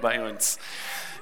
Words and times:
bei 0.00 0.26
uns. 0.28 0.58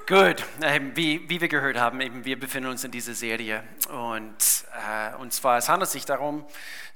Gut, 0.07 0.43
ähm, 0.61 0.95
wie, 0.95 1.27
wie 1.29 1.41
wir 1.41 1.49
gehört 1.49 1.77
haben, 1.77 1.99
eben, 1.99 2.23
wir 2.23 2.39
befinden 2.39 2.69
uns 2.69 2.83
in 2.83 2.91
dieser 2.91 3.13
Serie 3.13 3.63
und, 3.89 4.37
äh, 4.73 5.15
und 5.17 5.33
zwar 5.33 5.57
es 5.57 5.67
handelt 5.67 5.91
sich 5.91 6.05
darum, 6.05 6.45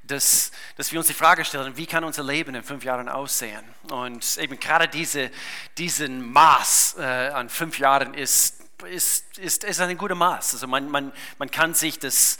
dass, 0.04 0.52
dass 0.78 0.92
wir 0.92 1.00
uns 1.00 1.08
die 1.08 1.14
Frage 1.14 1.44
stellen, 1.44 1.76
wie 1.76 1.86
kann 1.86 2.04
unser 2.04 2.24
Leben 2.24 2.56
in 2.56 2.64
fünf 2.64 2.84
Jahren 2.84 3.10
aussehen? 3.10 3.64
Und 3.90 4.38
eben 4.38 4.60
gerade 4.60 4.88
diese, 4.88 5.30
diesen 5.78 6.32
Maß 6.32 6.96
äh, 7.00 7.04
an 7.04 7.50
fünf 7.50 7.80
Jahren 7.80 8.14
ist, 8.14 8.62
ist, 8.90 9.38
ist, 9.38 9.64
ist 9.64 9.82
ein 9.82 9.98
guter 9.98 10.16
Maß. 10.16 10.54
Also 10.54 10.68
man, 10.68 10.90
man, 10.90 11.12
man 11.38 11.52
kann 11.52 11.74
sich 11.74 12.00
das 12.00 12.38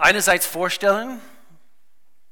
einerseits 0.00 0.46
vorstellen, 0.46 1.20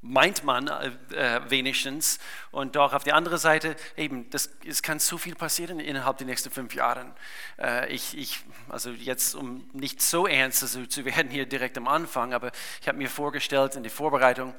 meint 0.05 0.45
man 0.45 0.68
äh, 0.68 0.91
äh, 1.14 1.50
wenigstens. 1.50 2.18
Und 2.50 2.77
doch 2.77 2.93
auf 2.93 3.05
der 3.05 3.16
anderen 3.16 3.39
Seite, 3.39 3.75
eben, 3.96 4.29
das, 4.30 4.50
es 4.64 4.82
kann 4.82 4.98
so 4.98 5.16
viel 5.16 5.34
passieren 5.34 5.80
innerhalb 5.80 6.19
der 6.19 6.27
nächsten 6.27 6.50
fünf 6.50 6.75
Jahre. 6.75 7.14
Äh, 7.59 7.93
ich, 7.93 8.16
ich, 8.16 8.41
also 8.69 8.91
jetzt, 8.91 9.34
um 9.34 9.69
nicht 9.73 10.02
so 10.02 10.27
ernst 10.27 10.62
also, 10.62 10.84
zu 10.87 11.05
werden 11.05 11.30
hier 11.30 11.47
direkt 11.47 11.78
am 11.78 11.88
Anfang, 11.88 12.34
aber 12.34 12.52
ich 12.80 12.87
habe 12.87 12.98
mir 12.98 13.09
vorgestellt 13.09 13.77
in 13.77 13.83
der 13.83 13.91
Vorbereitung, 13.91 14.55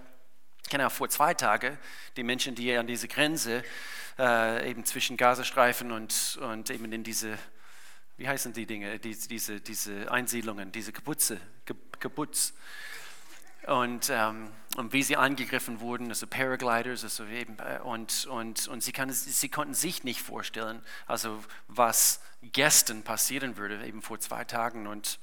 genau 0.69 0.89
vor 0.89 1.09
zwei 1.09 1.35
Tagen, 1.35 1.77
die 2.17 2.23
Menschen, 2.23 2.55
die 2.55 2.75
an 2.75 2.87
diese 2.87 3.07
Grenze 3.07 3.63
äh, 4.17 4.69
eben 4.69 4.83
zwischen 4.83 5.15
Gazastreifen 5.15 5.91
und, 5.91 6.39
und 6.41 6.71
eben 6.71 6.91
in 6.91 7.03
diese 7.03 7.37
wie 8.17 8.29
heißen 8.29 8.53
die 8.53 8.65
Dinge, 8.65 8.97
diese, 8.97 9.59
diese, 9.59 10.09
Einsiedlungen, 10.09 10.71
diese 10.71 10.93
Gebutze, 10.93 11.37
Gebutz, 11.99 12.53
und, 13.67 14.09
ähm, 14.09 14.51
und 14.77 14.93
wie 14.93 15.03
sie 15.03 15.15
angegriffen 15.15 15.79
wurden, 15.79 16.09
also 16.09 16.27
Paragliders, 16.27 17.03
also 17.03 17.25
eben, 17.25 17.57
äh, 17.59 17.79
und, 17.83 18.25
und, 18.27 18.67
und 18.67 18.83
sie, 18.83 18.91
kann, 18.91 19.11
sie 19.11 19.49
konnten 19.49 19.73
sich 19.73 20.03
nicht 20.03 20.21
vorstellen, 20.21 20.81
also 21.07 21.43
was 21.67 22.21
gestern 22.41 23.03
passieren 23.03 23.57
würde, 23.57 23.83
eben 23.85 24.01
vor 24.01 24.19
zwei 24.19 24.43
Tagen. 24.43 24.87
Und, 24.87 25.19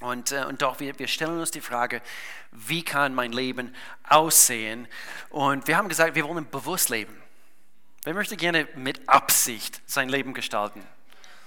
und, 0.00 0.32
äh, 0.32 0.44
und 0.44 0.62
doch, 0.62 0.80
wir, 0.80 0.98
wir 0.98 1.08
stellen 1.08 1.38
uns 1.38 1.50
die 1.50 1.60
Frage, 1.60 2.02
wie 2.50 2.82
kann 2.82 3.14
mein 3.14 3.32
Leben 3.32 3.74
aussehen? 4.02 4.88
Und 5.28 5.66
wir 5.68 5.76
haben 5.76 5.88
gesagt, 5.88 6.14
wir 6.14 6.24
wollen 6.24 6.48
bewusst 6.50 6.88
leben. 6.88 7.16
Wer 8.02 8.14
möchte 8.14 8.36
gerne 8.36 8.66
mit 8.74 9.08
Absicht 9.08 9.82
sein 9.86 10.08
Leben 10.08 10.32
gestalten? 10.34 10.82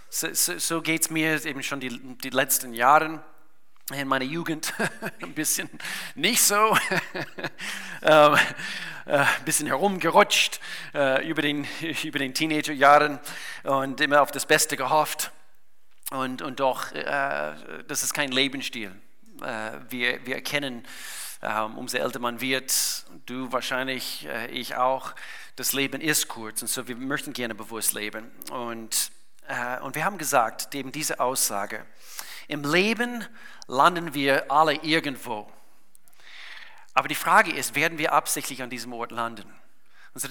So, 0.10 0.32
so, 0.34 0.60
so 0.60 0.82
geht 0.84 1.02
es 1.02 1.10
mir 1.10 1.44
eben 1.44 1.64
schon 1.64 1.80
die, 1.80 1.90
die 2.18 2.30
letzten 2.30 2.74
Jahre 2.74 3.24
in 4.02 4.08
meiner 4.08 4.26
Jugend 4.26 4.74
ein 5.22 5.34
bisschen 5.34 5.70
nicht 6.16 6.42
so, 6.42 6.56
ähm, 8.02 8.38
äh, 9.06 9.18
ein 9.18 9.44
bisschen 9.44 9.68
herumgerutscht 9.68 10.62
äh, 10.94 11.28
über 11.28 11.42
den, 11.42 11.68
über 12.04 12.20
den 12.20 12.34
Teenagerjahren 12.34 13.20
und 13.64 14.00
immer 14.00 14.22
auf 14.22 14.32
das 14.32 14.46
Beste 14.46 14.78
gehofft. 14.78 15.32
Und, 16.12 16.42
und 16.42 16.60
doch, 16.60 16.92
äh, 16.94 17.54
das 17.88 18.04
ist 18.04 18.14
kein 18.14 18.32
Lebensstil. 18.32 18.92
wir, 19.90 20.26
wir 20.26 20.36
erkennen, 20.36 20.86
ähm, 21.42 21.78
umso 21.78 21.98
älter 21.98 22.20
man 22.20 22.40
wird, 22.40 22.72
du 23.26 23.52
wahrscheinlich, 23.52 24.28
ich 24.52 24.76
auch, 24.76 25.14
das 25.56 25.74
Leben 25.74 26.00
ist 26.02 26.28
kurz 26.28 26.62
und 26.62 26.68
so 26.68 26.88
wir 26.88 26.96
möchten 26.96 27.34
gerne 27.34 27.56
bewusst 27.56 27.94
leben. 27.94 28.32
Und, 28.52 29.12
und 29.82 29.96
wir 29.96 30.06
haben 30.06 30.18
gesagt, 30.18 30.74
eben 30.76 30.92
diese 30.92 31.20
Aussage, 31.20 31.86
im 32.48 32.64
Leben 32.64 33.26
landen 33.68 34.14
wir 34.14 34.52
alle 34.52 34.76
irgendwo. 34.76 35.52
Aber 36.94 37.08
die 37.08 37.16
Frage 37.16 37.52
ist, 37.52 37.76
werden 37.76 37.98
wir 37.98 38.14
absichtlich 38.14 38.62
an 38.62 38.70
diesem 38.70 38.94
Ort 38.94 39.12
landen? 39.12 39.52
Also, 40.14 40.28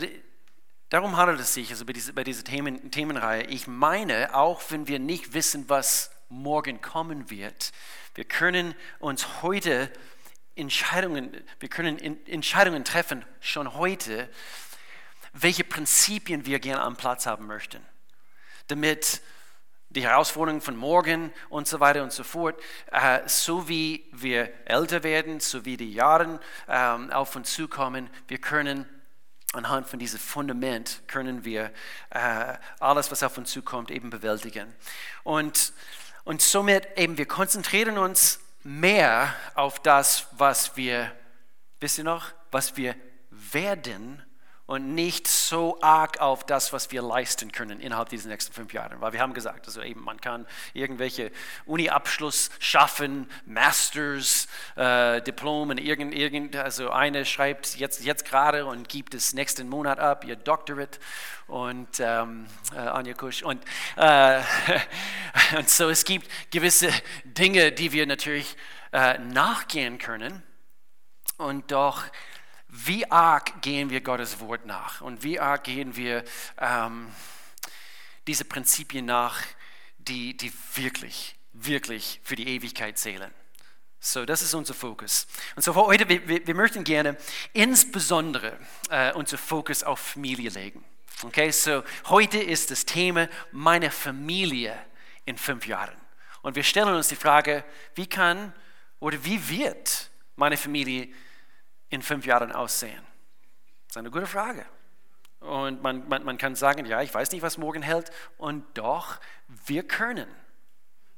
darum 0.88 1.16
handelt 1.16 1.40
es 1.40 1.54
sich 1.54 1.70
also 1.70 1.84
bei 1.84 1.92
dieser, 1.92 2.12
bei 2.12 2.24
dieser 2.24 2.44
Themen, 2.44 2.90
Themenreihe. 2.90 3.44
Ich 3.44 3.66
meine, 3.66 4.34
auch 4.34 4.62
wenn 4.70 4.86
wir 4.86 4.98
nicht 4.98 5.34
wissen, 5.34 5.68
was 5.68 6.10
morgen 6.28 6.80
kommen 6.80 7.30
wird, 7.30 7.72
wir 8.14 8.24
können 8.24 8.74
uns 9.00 9.42
heute 9.42 9.90
Entscheidungen, 10.54 11.36
wir 11.60 11.68
können 11.68 11.98
Entscheidungen 12.26 12.84
treffen, 12.84 13.24
schon 13.40 13.74
heute, 13.74 14.28
welche 15.32 15.64
Prinzipien 15.64 16.46
wir 16.46 16.60
gerne 16.60 16.82
am 16.82 16.96
Platz 16.96 17.26
haben 17.26 17.46
möchten, 17.46 17.84
damit 18.68 19.22
die 19.94 20.02
Herausforderungen 20.02 20.60
von 20.60 20.76
morgen 20.76 21.32
und 21.48 21.68
so 21.68 21.80
weiter 21.80 22.02
und 22.02 22.12
so 22.12 22.24
fort. 22.24 22.60
Äh, 22.90 23.20
so 23.26 23.68
wie 23.68 24.04
wir 24.12 24.52
älter 24.64 25.02
werden, 25.02 25.40
so 25.40 25.64
wie 25.64 25.76
die 25.76 25.92
Jahre 25.92 26.40
ähm, 26.68 27.10
auf 27.10 27.36
uns 27.36 27.52
zukommen, 27.54 28.08
wir 28.28 28.38
können 28.38 28.86
anhand 29.52 29.86
von 29.86 29.98
diesem 29.98 30.18
Fundament 30.18 31.02
können 31.06 31.44
wir 31.44 31.72
äh, 32.10 32.54
alles, 32.80 33.10
was 33.10 33.22
auf 33.22 33.36
uns 33.36 33.50
zukommt, 33.50 33.90
eben 33.90 34.08
bewältigen. 34.08 34.74
Und, 35.24 35.74
und 36.24 36.40
somit 36.40 36.88
eben 36.96 37.18
wir 37.18 37.26
konzentrieren 37.26 37.98
uns 37.98 38.40
mehr 38.62 39.34
auf 39.54 39.80
das, 39.80 40.28
was 40.32 40.76
wir, 40.76 41.12
wisst 41.80 41.98
ihr 41.98 42.04
noch, 42.04 42.32
was 42.50 42.76
wir 42.76 42.94
werden 43.30 44.22
und 44.66 44.94
nicht 44.94 45.26
so 45.26 45.78
arg 45.82 46.20
auf 46.20 46.46
das, 46.46 46.72
was 46.72 46.92
wir 46.92 47.02
leisten 47.02 47.50
können 47.50 47.80
innerhalb 47.80 48.08
dieser 48.08 48.28
nächsten 48.28 48.52
fünf 48.52 48.72
Jahre. 48.72 49.00
Weil 49.00 49.12
wir 49.12 49.20
haben 49.20 49.34
gesagt, 49.34 49.66
also 49.66 49.82
eben, 49.82 50.02
man 50.02 50.20
kann 50.20 50.46
irgendwelche 50.72 51.32
Uni-Abschluss 51.66 52.50
schaffen, 52.60 53.28
Masters, 53.44 54.46
äh, 54.76 55.20
Diplomen, 55.22 55.78
irgend, 55.78 56.14
irgend, 56.14 56.56
also 56.56 56.90
eine 56.90 57.24
schreibt 57.24 57.76
jetzt, 57.76 58.04
jetzt 58.04 58.24
gerade 58.24 58.64
und 58.64 58.88
gibt 58.88 59.14
es 59.14 59.34
nächsten 59.34 59.68
Monat 59.68 59.98
ab, 59.98 60.24
ihr 60.24 60.36
Doctorate 60.36 61.00
und 61.48 61.98
ähm, 61.98 62.46
äh, 62.72 62.78
Anja 62.78 63.14
Kusch. 63.14 63.42
Und, 63.42 63.62
äh, 63.96 64.40
und 65.56 65.68
so 65.68 65.90
es 65.90 66.04
gibt 66.04 66.28
gewisse 66.52 66.90
Dinge, 67.24 67.72
die 67.72 67.92
wir 67.92 68.06
natürlich 68.06 68.56
äh, 68.92 69.18
nachgehen 69.18 69.98
können 69.98 70.42
und 71.36 71.72
doch 71.72 72.04
wie 72.72 73.08
arg 73.10 73.60
gehen 73.60 73.90
wir 73.90 74.00
Gottes 74.00 74.40
Wort 74.40 74.64
nach 74.64 75.02
und 75.02 75.22
wie 75.22 75.38
arg 75.38 75.64
gehen 75.64 75.94
wir 75.94 76.24
ähm, 76.58 77.12
diese 78.26 78.46
Prinzipien 78.46 79.04
nach, 79.04 79.38
die, 79.98 80.34
die 80.34 80.50
wirklich, 80.74 81.36
wirklich 81.52 82.18
für 82.24 82.34
die 82.34 82.48
Ewigkeit 82.48 82.98
zählen. 82.98 83.30
So, 84.00 84.24
das 84.24 84.40
ist 84.40 84.54
unser 84.54 84.72
Fokus. 84.72 85.26
Und 85.54 85.62
so 85.62 85.74
heute, 85.74 86.08
wir, 86.08 86.46
wir 86.46 86.54
möchten 86.54 86.82
gerne 86.82 87.18
insbesondere 87.52 88.58
äh, 88.88 89.12
unser 89.12 89.36
Fokus 89.36 89.84
auf 89.84 90.00
Familie 90.00 90.48
legen. 90.48 90.82
Okay, 91.24 91.50
so 91.50 91.84
heute 92.06 92.38
ist 92.38 92.70
das 92.70 92.86
Thema 92.86 93.28
meine 93.52 93.90
Familie 93.90 94.76
in 95.26 95.36
fünf 95.36 95.66
Jahren. 95.66 95.94
Und 96.40 96.56
wir 96.56 96.64
stellen 96.64 96.94
uns 96.94 97.08
die 97.08 97.16
Frage, 97.16 97.64
wie 97.94 98.06
kann 98.06 98.54
oder 98.98 99.22
wie 99.24 99.46
wird 99.48 100.10
meine 100.36 100.56
Familie 100.56 101.08
in 101.92 102.02
fünf 102.02 102.26
Jahren 102.26 102.52
aussehen? 102.52 103.00
Das 103.86 103.90
ist 103.90 103.96
eine 103.98 104.10
gute 104.10 104.26
Frage. 104.26 104.64
Und 105.40 105.82
man, 105.82 106.08
man, 106.08 106.24
man 106.24 106.38
kann 106.38 106.54
sagen, 106.54 106.86
ja, 106.86 107.02
ich 107.02 107.12
weiß 107.12 107.32
nicht, 107.32 107.42
was 107.42 107.58
morgen 107.58 107.82
hält. 107.82 108.10
Und 108.38 108.64
doch, 108.74 109.20
wir 109.66 109.82
können. 109.82 110.28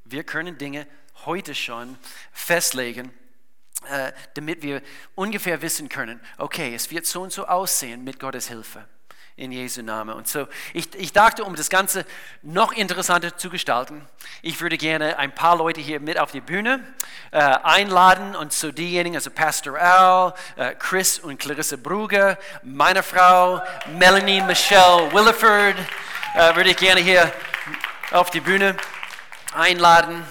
Wir 0.05 0.25
können 0.25 0.59
Dinge 0.59 0.87
heute 1.25 1.55
schon 1.55 1.97
festlegen, 2.33 3.13
äh, 3.89 4.13
damit 4.35 4.63
wir 4.63 4.83
ungefähr 5.15 5.63
wissen 5.63 5.89
können, 5.89 6.21
okay, 6.39 6.75
es 6.75 6.91
wird 6.91 7.07
so 7.07 7.23
und 7.23 7.33
so 7.33 7.47
aussehen 7.47 8.03
mit 8.03 8.19
Gottes 8.19 8.49
Hilfe 8.49 8.87
in 9.37 9.51
Jesu 9.51 9.83
Namen. 9.83 10.15
Und 10.15 10.29
so, 10.29 10.47
ich, 10.73 10.95
ich 10.95 11.13
dachte, 11.13 11.45
um 11.45 11.57
das 11.57 11.69
Ganze 11.69 12.07
noch 12.43 12.73
interessanter 12.73 13.37
zu 13.37 13.51
gestalten, 13.51 14.07
ich 14.43 14.61
würde 14.61 14.79
gerne 14.79 15.19
ein 15.19 15.35
paar 15.35 15.57
Leute 15.57 15.81
hier 15.81 15.99
mit 15.99 16.19
auf 16.19 16.31
die 16.31 16.41
Bühne 16.41 16.85
äh, 17.33 17.39
einladen. 17.39 18.37
Und 18.37 18.53
so 18.53 18.71
diejenigen, 18.71 19.17
also 19.17 19.31
Pastor 19.31 19.77
Al, 19.77 20.35
äh, 20.57 20.75
Chris 20.77 21.19
und 21.19 21.39
Clarissa 21.39 21.77
Brugger, 21.77 22.39
meine 22.63 23.03
Frau 23.03 23.61
Melanie 23.99 24.41
Michelle 24.41 25.13
Williford, 25.13 25.77
äh, 26.35 26.55
würde 26.55 26.71
ich 26.71 26.77
gerne 26.77 27.01
hier 27.01 27.33
auf 28.13 28.31
die 28.31 28.41
Bühne 28.41 28.77
einladen. 29.53 30.25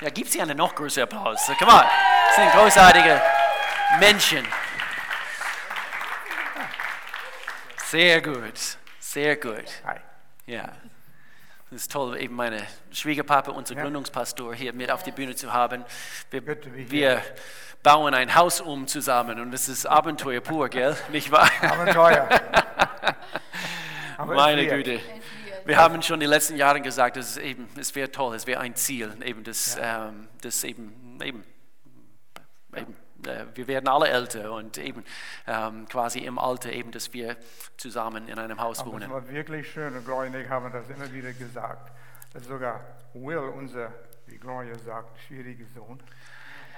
Ja, 0.00 0.08
gibt 0.08 0.30
sie 0.30 0.40
einen 0.40 0.56
noch 0.56 0.74
größeren 0.74 1.04
Applaus. 1.04 1.44
So, 1.46 1.52
come 1.54 1.72
on, 1.72 1.82
das 1.82 2.36
sind 2.36 2.52
großartige 2.52 3.20
Menschen. 3.98 4.46
Sehr 7.90 8.20
gut, 8.20 8.76
sehr 9.00 9.36
gut. 9.36 9.64
Hi. 9.86 9.96
Ja. 10.44 10.72
Es 11.70 11.82
ist 11.82 11.92
toll, 11.92 12.20
eben 12.20 12.34
meine 12.34 12.62
Schwiegerpapa, 12.92 13.52
unser 13.52 13.76
ja. 13.76 13.82
Gründungspastor, 13.82 14.54
hier 14.54 14.74
mit 14.74 14.90
auf 14.90 15.04
die 15.04 15.10
Bühne 15.10 15.34
zu 15.34 15.54
haben. 15.54 15.86
Wir, 16.30 16.42
wir 16.90 17.22
bauen 17.82 18.12
ein 18.12 18.34
Haus 18.34 18.60
um 18.60 18.86
zusammen 18.86 19.40
und 19.40 19.54
es 19.54 19.70
ist 19.70 19.86
Abenteuer 19.86 20.42
pur, 20.42 20.68
gell? 20.68 20.98
Nicht 21.12 21.32
wahr? 21.32 21.50
Abenteuer. 21.62 22.28
meine 24.26 24.66
Güte. 24.66 25.00
Wir 25.64 25.78
haben 25.78 26.02
schon 26.02 26.20
die 26.20 26.26
letzten 26.26 26.58
Jahre 26.58 26.82
gesagt, 26.82 27.16
es, 27.16 27.40
es 27.78 27.94
wäre 27.94 28.12
toll, 28.12 28.36
es 28.36 28.46
wäre 28.46 28.60
ein 28.60 28.76
Ziel, 28.76 29.14
eben 29.24 29.44
das, 29.44 29.76
ja. 29.76 30.08
ähm, 30.08 30.28
das 30.42 30.62
eben, 30.62 31.18
eben, 31.22 31.42
eben 32.76 32.96
wir 33.54 33.66
werden 33.66 33.88
alle 33.88 34.08
älter 34.08 34.52
und 34.52 34.78
eben 34.78 35.04
ähm, 35.46 35.86
quasi 35.88 36.20
im 36.20 36.38
Alter 36.38 36.72
eben, 36.72 36.90
dass 36.92 37.12
wir 37.12 37.36
zusammen 37.76 38.28
in 38.28 38.38
einem 38.38 38.60
Haus 38.60 38.80
Aber 38.80 38.92
wohnen. 38.92 39.10
war 39.10 39.28
wirklich 39.28 39.70
schön 39.70 39.94
und 39.94 40.04
Gloria 40.04 40.30
und 40.30 40.36
ich 40.36 40.48
haben 40.48 40.72
das 40.72 40.88
immer 40.88 41.12
wieder 41.12 41.32
gesagt. 41.32 41.92
Dass 42.32 42.44
sogar 42.44 42.80
Will, 43.14 43.38
unser, 43.38 43.92
wie 44.26 44.36
Gloria 44.36 44.76
sagt, 44.78 45.18
schwieriger 45.20 45.66
Sohn, 45.74 46.00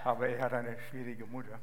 aber 0.05 0.29
er 0.29 0.45
hat 0.45 0.53
eine 0.53 0.77
schwierige 0.89 1.27
Mutter. 1.27 1.59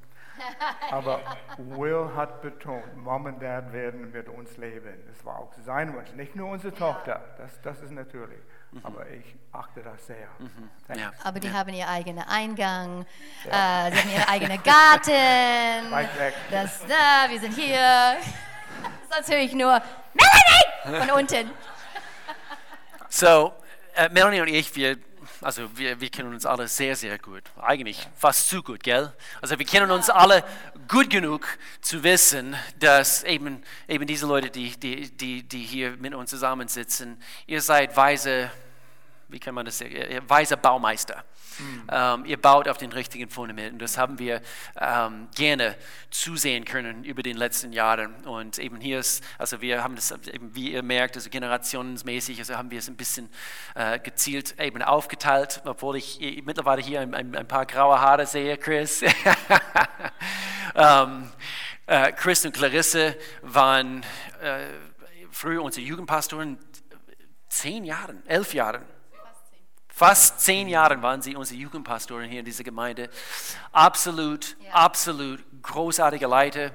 Aber 0.91 1.19
Will 1.57 2.12
hat 2.15 2.41
betont, 2.41 2.95
Mom 2.97 3.25
und 3.25 3.41
Dad 3.41 3.73
werden 3.73 4.12
mit 4.12 4.30
uns 4.30 4.57
leben. 4.57 4.94
Das 5.07 5.25
war 5.25 5.39
auch 5.39 5.53
sein 5.65 5.94
Wunsch. 5.95 6.12
Nicht 6.13 6.35
nur 6.35 6.50
unsere 6.51 6.73
Tochter, 6.73 7.23
das, 7.38 7.59
das 7.62 7.81
ist 7.81 7.91
natürlich. 7.91 8.39
Aber 8.83 9.09
ich 9.09 9.35
achte 9.51 9.81
das 9.81 10.05
sehr. 10.07 10.27
Thanks. 10.87 11.01
Ja. 11.01 11.11
Aber 11.23 11.39
die 11.39 11.51
haben 11.51 11.73
ihren 11.73 11.87
eigenen 11.87 12.23
Eingang, 12.27 13.05
äh, 13.45 13.49
sie 13.49 13.53
haben 13.53 14.09
ihren 14.11 14.27
eigenen 14.27 14.63
Garten. 14.63 15.11
Weit 15.91 16.19
weg. 16.19 16.33
Das, 16.51 16.81
da, 16.87 17.29
wir 17.29 17.39
sind 17.39 17.53
hier. 17.53 18.17
Das 19.09 19.21
ist 19.21 19.29
natürlich 19.29 19.53
nur 19.53 19.81
Melanie 20.13 20.99
von 20.99 21.11
unten. 21.17 21.49
So, 23.09 23.53
äh, 23.95 24.09
Melanie 24.09 24.41
und 24.41 24.49
ich, 24.49 24.75
wir, 24.75 24.97
also 25.41 25.69
wir, 25.77 25.99
wir 26.01 26.09
kennen 26.09 26.33
uns 26.33 26.45
alle 26.45 26.67
sehr, 26.67 26.95
sehr 26.95 27.17
gut. 27.19 27.43
Eigentlich 27.61 28.07
fast 28.15 28.49
zu 28.49 28.63
gut, 28.63 28.83
gell? 28.83 29.13
Also 29.41 29.57
wir 29.57 29.65
kennen 29.65 29.91
uns 29.91 30.09
alle 30.09 30.43
gut 30.87 31.09
genug 31.09 31.47
zu 31.81 32.03
wissen, 32.03 32.55
dass 32.79 33.23
eben, 33.23 33.63
eben 33.87 34.07
diese 34.07 34.25
Leute, 34.25 34.49
die, 34.49 34.77
die, 34.77 35.09
die, 35.09 35.43
die 35.43 35.63
hier 35.63 35.91
mit 35.97 36.13
uns 36.13 36.29
zusammensitzen, 36.29 37.21
ihr 37.45 37.61
seid 37.61 37.95
weise, 37.95 38.51
wie 39.27 39.39
kann 39.39 39.53
man 39.53 39.65
das 39.65 39.77
sagen, 39.77 39.95
weise 40.27 40.57
Baumeister. 40.57 41.23
Ähm, 41.92 42.25
ihr 42.25 42.38
baut 42.38 42.68
auf 42.68 42.77
den 42.77 42.92
richtigen 42.92 43.30
Fundamenten. 43.30 43.80
Das 43.80 43.98
haben 43.98 44.19
wir 44.19 44.42
ähm, 44.80 45.27
gerne 45.36 45.75
zusehen 46.09 46.65
können 46.65 47.04
über 47.04 47.24
den 47.24 47.38
letzten 47.38 47.71
Jahren. 47.74 48.15
Und 48.25 48.57
eben 48.59 48.80
hier 48.80 49.00
ist, 49.00 49.24
also 49.38 49.62
wir 49.62 49.83
haben 49.83 49.95
das, 49.95 50.12
eben, 50.12 50.56
wie 50.56 50.71
ihr 50.71 50.83
merkt, 50.83 51.15
also 51.15 51.30
generationsmäßig, 51.30 52.39
also 52.39 52.56
haben 52.56 52.71
wir 52.71 52.80
es 52.80 52.88
ein 52.88 52.95
bisschen 52.95 53.30
äh, 53.75 54.00
gezielt 54.00 54.59
eben 54.59 54.81
aufgeteilt, 54.81 55.62
obwohl 55.65 55.98
ich 55.98 56.21
eh 56.21 56.42
mittlerweile 56.42 56.81
hier 56.81 57.01
ein, 57.01 57.13
ein, 57.13 57.36
ein 57.36 57.48
paar 57.48 57.65
graue 57.65 58.00
Haare 58.00 58.25
sehe, 58.25 58.57
Chris. 58.57 59.01
ähm, 60.75 61.31
äh, 61.86 62.12
Chris 62.12 62.45
und 62.45 62.54
Clarisse 62.54 63.15
waren 63.42 64.04
äh, 64.42 64.68
früher 65.31 65.63
unsere 65.63 65.86
Jugendpastoren, 65.86 66.57
zehn 67.50 67.83
Jahren, 67.83 68.25
elf 68.27 68.54
Jahren. 68.54 68.83
Fast 69.97 70.41
zehn 70.41 70.67
Jahre 70.67 71.01
waren 71.01 71.23
sie 71.23 71.35
unsere 71.35 71.59
Jugendpastoren 71.59 72.29
hier 72.29 72.41
in 72.41 72.45
dieser 72.45 72.63
Gemeinde. 72.63 73.09
Absolut, 73.71 74.55
Ja. 74.63 74.73
absolut 74.73 75.44
großartige 75.63 76.27
Leiter. 76.27 76.69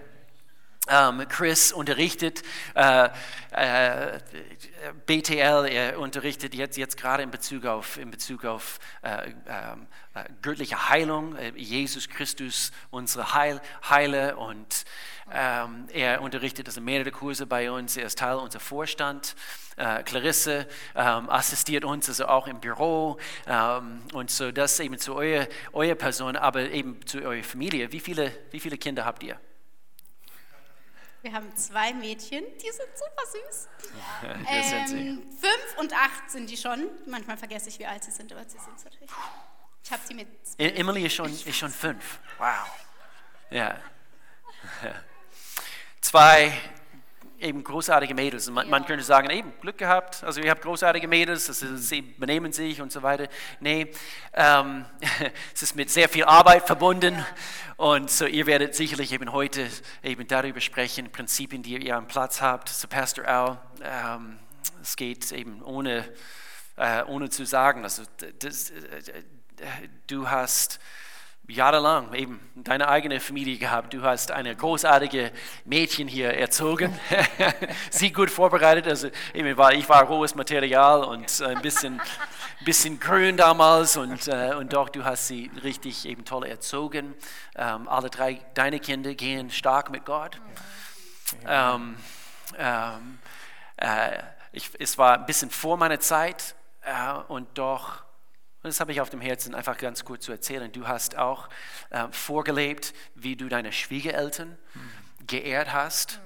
Ähm, 0.88 1.24
Chris 1.28 1.70
unterrichtet 1.72 2.42
äh, 2.74 3.08
äh, 3.52 4.18
BTL, 5.06 5.66
er 5.66 5.98
unterrichtet 6.00 6.56
jetzt, 6.56 6.76
jetzt 6.76 6.96
gerade 6.96 7.22
in 7.22 7.30
Bezug 7.30 7.66
auf, 7.66 7.98
in 7.98 8.10
Bezug 8.10 8.44
auf 8.44 8.80
äh, 9.02 9.30
ähm, 9.46 9.86
äh, 10.14 10.24
göttliche 10.42 10.88
Heilung, 10.88 11.36
äh, 11.36 11.52
Jesus 11.54 12.08
Christus, 12.08 12.72
unsere 12.90 13.32
Heil, 13.32 13.60
Heile 13.88 14.34
und 14.34 14.84
ähm, 15.32 15.86
er 15.92 16.20
unterrichtet 16.20 16.66
also 16.66 16.80
mehrere 16.80 17.12
Kurse 17.12 17.46
bei 17.46 17.70
uns, 17.70 17.96
er 17.96 18.06
ist 18.06 18.18
Teil 18.18 18.34
unserer 18.34 18.60
Vorstand. 18.60 19.36
Äh, 19.76 20.02
Clarisse 20.02 20.66
ähm, 20.96 21.30
assistiert 21.30 21.84
uns 21.84 22.08
also 22.08 22.26
auch 22.26 22.48
im 22.48 22.58
Büro 22.58 23.18
ähm, 23.46 24.02
und 24.14 24.32
so 24.32 24.50
das 24.50 24.80
eben 24.80 24.98
zu 24.98 25.14
eurer, 25.14 25.46
eurer 25.72 25.94
Person, 25.94 26.34
aber 26.34 26.72
eben 26.72 27.06
zu 27.06 27.22
eurer 27.22 27.44
Familie. 27.44 27.92
Wie 27.92 28.00
viele, 28.00 28.36
wie 28.50 28.58
viele 28.58 28.76
Kinder 28.76 29.04
habt 29.04 29.22
ihr? 29.22 29.38
Wir 31.22 31.32
haben 31.32 31.54
zwei 31.56 31.92
Mädchen, 31.94 32.44
die 32.58 32.70
sind 32.70 32.88
super 32.96 33.22
süß. 33.30 33.68
Wer 34.50 34.62
sind 34.64 34.88
sie? 34.88 34.98
Ähm, 35.08 35.30
fünf 35.40 35.78
und 35.78 35.92
acht 35.94 36.30
sind 36.30 36.50
die 36.50 36.56
schon. 36.56 36.88
Manchmal 37.06 37.36
vergesse 37.36 37.68
ich, 37.68 37.78
wie 37.78 37.86
alt 37.86 38.02
sie 38.02 38.10
sind, 38.10 38.32
aber 38.32 38.42
sie 38.44 38.58
sind 38.58 38.76
es 38.76 38.84
natürlich. 38.84 39.10
Ich 39.84 39.92
habe 39.92 40.02
sie 40.06 40.14
mit. 40.14 40.28
E- 40.58 40.70
Emily 40.70 41.06
ist 41.06 41.14
schon, 41.14 41.32
ist 41.32 41.56
schon 41.56 41.70
fünf. 41.70 42.18
Wow. 42.38 42.66
Ja. 43.50 43.78
Zwei 46.00 46.52
eben 47.42 47.64
großartige 47.64 48.14
Mädels. 48.14 48.48
Man, 48.48 48.70
man 48.70 48.86
könnte 48.86 49.04
sagen, 49.04 49.28
eben 49.30 49.52
Glück 49.60 49.76
gehabt. 49.76 50.22
Also 50.24 50.40
ihr 50.40 50.50
habt 50.50 50.62
großartige 50.62 51.08
Mädels, 51.08 51.48
also 51.48 51.76
sie 51.76 52.02
benehmen 52.02 52.52
sich 52.52 52.80
und 52.80 52.92
so 52.92 53.02
weiter. 53.02 53.28
Nee, 53.60 53.88
ähm, 54.32 54.84
es 55.54 55.62
ist 55.62 55.76
mit 55.76 55.90
sehr 55.90 56.08
viel 56.08 56.24
Arbeit 56.24 56.66
verbunden. 56.66 57.24
Und 57.76 58.10
so 58.10 58.26
ihr 58.26 58.46
werdet 58.46 58.74
sicherlich 58.74 59.12
eben 59.12 59.32
heute 59.32 59.68
eben 60.02 60.26
darüber 60.28 60.60
sprechen, 60.60 61.10
Prinzipien, 61.10 61.62
die 61.62 61.76
ihr 61.76 61.96
am 61.96 62.06
Platz 62.06 62.40
habt. 62.40 62.68
So 62.68 62.86
Pastor 62.86 63.26
Al, 63.26 63.58
ähm, 63.82 64.38
es 64.80 64.96
geht 64.96 65.32
eben 65.32 65.62
ohne, 65.62 66.08
äh, 66.76 67.02
ohne 67.04 67.28
zu 67.28 67.44
sagen. 67.44 67.82
Also 67.82 68.04
das, 68.38 68.70
äh, 68.70 69.24
du 70.06 70.30
hast 70.30 70.78
jahrelang 71.54 72.12
eben 72.14 72.40
deine 72.54 72.88
eigene 72.88 73.20
Familie 73.20 73.58
gehabt. 73.58 73.94
Du 73.94 74.02
hast 74.02 74.30
eine 74.30 74.54
großartige 74.54 75.32
Mädchen 75.64 76.08
hier 76.08 76.34
erzogen, 76.34 76.98
sie 77.90 78.12
gut 78.12 78.30
vorbereitet. 78.30 78.86
Also 78.86 79.08
eben 79.34 79.56
war, 79.56 79.72
ich 79.72 79.88
war 79.88 80.04
rohes 80.04 80.34
Material 80.34 81.04
und 81.04 81.40
äh, 81.40 81.46
ein 81.46 81.62
bisschen, 81.62 82.00
bisschen 82.64 82.98
grün 82.98 83.36
damals 83.36 83.96
und, 83.96 84.28
äh, 84.28 84.54
und 84.54 84.72
doch 84.72 84.88
du 84.88 85.04
hast 85.04 85.28
sie 85.28 85.50
richtig 85.62 86.06
eben 86.06 86.24
toll 86.24 86.46
erzogen. 86.46 87.14
Ähm, 87.56 87.88
alle 87.88 88.10
drei 88.10 88.40
deine 88.54 88.80
Kinder 88.80 89.14
gehen 89.14 89.50
stark 89.50 89.90
mit 89.90 90.04
Gott. 90.04 90.40
Ähm, 91.46 91.96
ähm, 92.58 93.18
äh, 93.76 94.18
ich, 94.52 94.70
es 94.78 94.98
war 94.98 95.18
ein 95.18 95.26
bisschen 95.26 95.50
vor 95.50 95.76
meiner 95.76 96.00
Zeit 96.00 96.54
äh, 96.82 97.12
und 97.28 97.48
doch, 97.56 98.01
und 98.62 98.68
das 98.68 98.78
habe 98.78 98.92
ich 98.92 99.00
auf 99.00 99.10
dem 99.10 99.20
Herzen, 99.20 99.56
einfach 99.56 99.76
ganz 99.76 100.04
kurz 100.04 100.24
zu 100.24 100.30
erzählen. 100.30 100.70
Du 100.70 100.86
hast 100.86 101.18
auch 101.18 101.48
äh, 101.90 102.06
vorgelebt, 102.12 102.94
wie 103.16 103.34
du 103.34 103.48
deine 103.48 103.72
Schwiegereltern 103.72 104.56
geehrt 105.26 105.72
hast. 105.72 106.20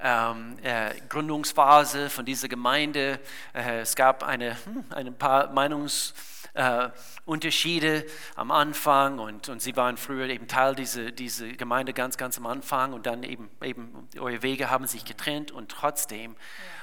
Ähm, 0.00 0.56
äh, 0.64 0.94
Gründungsphase 1.08 2.10
von 2.10 2.24
dieser 2.24 2.48
Gemeinde. 2.48 3.20
Äh, 3.54 3.82
es 3.82 3.94
gab 3.94 4.24
eine, 4.24 4.56
hm, 4.64 4.84
ein 4.90 5.16
paar 5.16 5.52
Meinungsunterschiede 5.52 8.04
äh, 8.04 8.10
am 8.34 8.50
Anfang 8.50 9.20
und, 9.20 9.48
und 9.48 9.62
sie 9.62 9.76
waren 9.76 9.96
früher 9.96 10.28
eben 10.28 10.48
Teil 10.48 10.74
dieser, 10.74 11.12
dieser 11.12 11.46
Gemeinde 11.50 11.92
ganz, 11.92 12.16
ganz 12.16 12.36
am 12.36 12.46
Anfang 12.46 12.94
und 12.94 13.06
dann 13.06 13.22
eben, 13.22 13.48
eben 13.62 14.08
eure 14.18 14.42
Wege 14.42 14.70
haben 14.70 14.88
sich 14.88 15.04
getrennt 15.04 15.52
und 15.52 15.70
trotzdem 15.70 16.34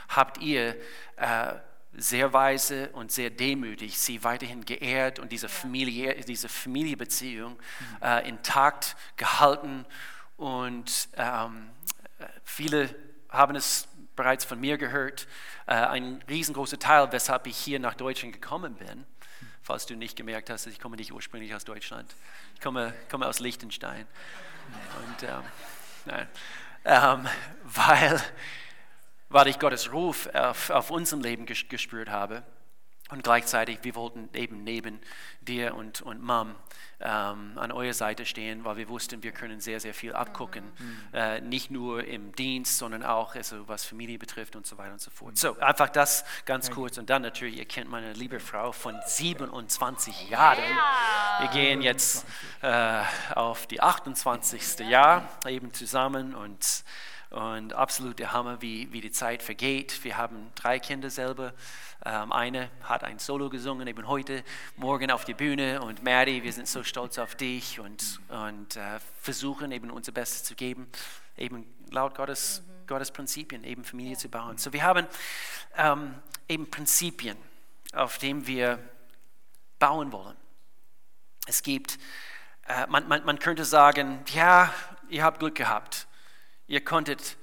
habt 0.07 0.39
ihr 0.39 0.77
äh, 1.17 1.55
sehr 1.95 2.33
weise 2.33 2.89
und 2.89 3.11
sehr 3.11 3.29
demütig 3.29 3.99
sie 3.99 4.23
weiterhin 4.23 4.65
geehrt 4.65 5.19
und 5.19 5.31
diese, 5.31 5.47
Familie, 5.47 6.15
diese 6.25 6.49
Familienbeziehung 6.49 7.57
äh, 8.01 8.27
intakt 8.27 8.95
gehalten. 9.15 9.85
Und 10.37 11.09
ähm, 11.15 11.69
äh, 12.19 12.25
viele 12.43 12.93
haben 13.29 13.55
es 13.55 13.87
bereits 14.15 14.45
von 14.45 14.59
mir 14.59 14.77
gehört. 14.77 15.27
Äh, 15.65 15.73
ein 15.73 16.23
riesengroßer 16.27 16.79
Teil, 16.79 17.11
weshalb 17.11 17.47
ich 17.47 17.57
hier 17.57 17.79
nach 17.79 17.93
Deutschland 17.93 18.33
gekommen 18.33 18.75
bin, 18.75 19.05
falls 19.61 19.85
du 19.85 19.95
nicht 19.95 20.15
gemerkt 20.15 20.49
hast, 20.49 20.65
ich 20.67 20.79
komme 20.79 20.95
nicht 20.95 21.11
ursprünglich 21.11 21.53
aus 21.53 21.63
Deutschland. 21.63 22.13
Ich 22.55 22.61
komme, 22.61 22.93
komme 23.09 23.27
aus 23.27 23.39
Liechtenstein. 23.39 24.07
Und, 25.07 25.23
ähm, 25.23 25.43
nein, 26.05 26.27
ähm, 26.85 27.27
weil 27.63 28.21
weil 29.33 29.47
ich 29.47 29.59
Gottes 29.59 29.91
Ruf 29.91 30.29
auf, 30.33 30.69
auf 30.69 30.91
unserem 30.91 31.21
Leben 31.21 31.45
ges 31.45 31.67
gespürt 31.67 32.09
habe. 32.09 32.43
Und 33.09 33.23
gleichzeitig, 33.23 33.79
wir 33.81 33.95
wollten 33.95 34.29
eben 34.33 34.63
neben 34.63 34.99
dir 35.41 35.75
und, 35.75 36.01
und 36.01 36.23
Mom 36.23 36.55
ähm, 36.99 37.57
an 37.57 37.71
eurer 37.71 37.93
Seite 37.93 38.25
stehen, 38.25 38.63
weil 38.63 38.77
wir 38.77 38.87
wussten, 38.89 39.21
wir 39.23 39.31
können 39.31 39.59
sehr, 39.59 39.79
sehr 39.79 39.93
viel 39.93 40.13
abgucken. 40.13 40.63
Äh, 41.13 41.41
nicht 41.41 41.69
nur 41.69 42.05
im 42.05 42.33
Dienst, 42.33 42.77
sondern 42.77 43.03
auch, 43.03 43.35
also, 43.35 43.67
was 43.67 43.85
Familie 43.85 44.17
betrifft 44.17 44.55
und 44.55 44.65
so 44.65 44.77
weiter 44.77 44.93
und 44.93 45.01
so 45.01 45.11
fort. 45.11 45.37
So, 45.37 45.59
einfach 45.59 45.89
das 45.89 46.23
ganz 46.45 46.71
kurz. 46.71 46.97
Und 46.97 47.09
dann 47.09 47.23
natürlich, 47.23 47.57
ihr 47.57 47.65
kennt 47.65 47.89
meine 47.89 48.13
liebe 48.13 48.39
Frau 48.39 48.71
von 48.71 48.95
27 49.05 50.29
Jahren. 50.29 50.63
Wir 51.39 51.49
gehen 51.49 51.81
jetzt 51.81 52.25
äh, 52.61 53.03
auf 53.35 53.67
die 53.67 53.81
28. 53.81 54.79
Jahr 54.87 55.27
eben 55.45 55.73
zusammen 55.73 56.33
und 56.33 56.83
und 57.33 57.73
absolut 57.73 58.19
der 58.19 58.31
Hammer, 58.31 58.61
wie, 58.61 58.93
wie 58.93 59.01
die 59.01 59.11
Zeit 59.11 59.41
vergeht. 59.41 60.03
Wir 60.03 60.17
haben 60.17 60.51
drei 60.53 60.77
Kinder 60.77 61.09
selber. 61.09 61.53
Ähm, 62.05 62.31
eine 62.31 62.69
hat 62.83 63.03
ein 63.03 63.17
Solo 63.17 63.49
gesungen, 63.49 63.87
eben 63.87 64.07
heute, 64.07 64.43
morgen 64.77 65.09
auf 65.09 65.25
die 65.25 65.33
Bühne. 65.33 65.81
Und 65.81 66.03
Maddie, 66.03 66.43
wir 66.43 66.53
sind 66.53 66.67
so 66.67 66.83
stolz 66.83 67.17
auf 67.17 67.33
dich 67.33 67.79
und, 67.79 68.19
und 68.29 68.75
äh, 68.75 68.99
versuchen 69.19 69.71
eben 69.71 69.89
unser 69.89 70.11
Bestes 70.11 70.43
zu 70.43 70.53
geben, 70.53 70.87
eben 71.35 71.65
laut 71.89 72.13
Gottes, 72.13 72.61
Gottes 72.85 73.09
Prinzipien, 73.09 73.63
eben 73.63 73.83
Familie 73.83 74.15
zu 74.15 74.29
bauen. 74.29 74.59
So, 74.59 74.71
wir 74.71 74.83
haben 74.83 75.07
ähm, 75.75 76.13
eben 76.47 76.69
Prinzipien, 76.69 77.37
auf 77.93 78.19
denen 78.19 78.45
wir 78.45 78.77
bauen 79.79 80.11
wollen. 80.11 80.37
Es 81.47 81.63
gibt 81.63 81.97
äh, 82.67 82.85
man, 82.87 83.07
man, 83.07 83.25
man 83.25 83.39
könnte 83.39 83.65
sagen, 83.65 84.23
ja, 84.33 84.71
ihr 85.09 85.23
habt 85.23 85.39
Glück 85.39 85.55
gehabt. 85.55 86.07
Ihr 86.67 86.83
konntet 86.83 87.37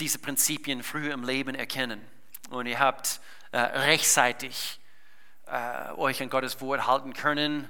diese 0.00 0.18
Prinzipien 0.18 0.82
früher 0.82 1.14
im 1.14 1.22
Leben 1.22 1.54
erkennen 1.54 2.00
und 2.50 2.66
ihr 2.66 2.78
habt 2.78 3.20
äh, 3.52 3.58
rechtzeitig 3.58 4.80
äh, 5.46 5.92
euch 5.92 6.20
an 6.20 6.28
Gottes 6.28 6.60
Wort 6.60 6.86
halten 6.86 7.14
können. 7.14 7.68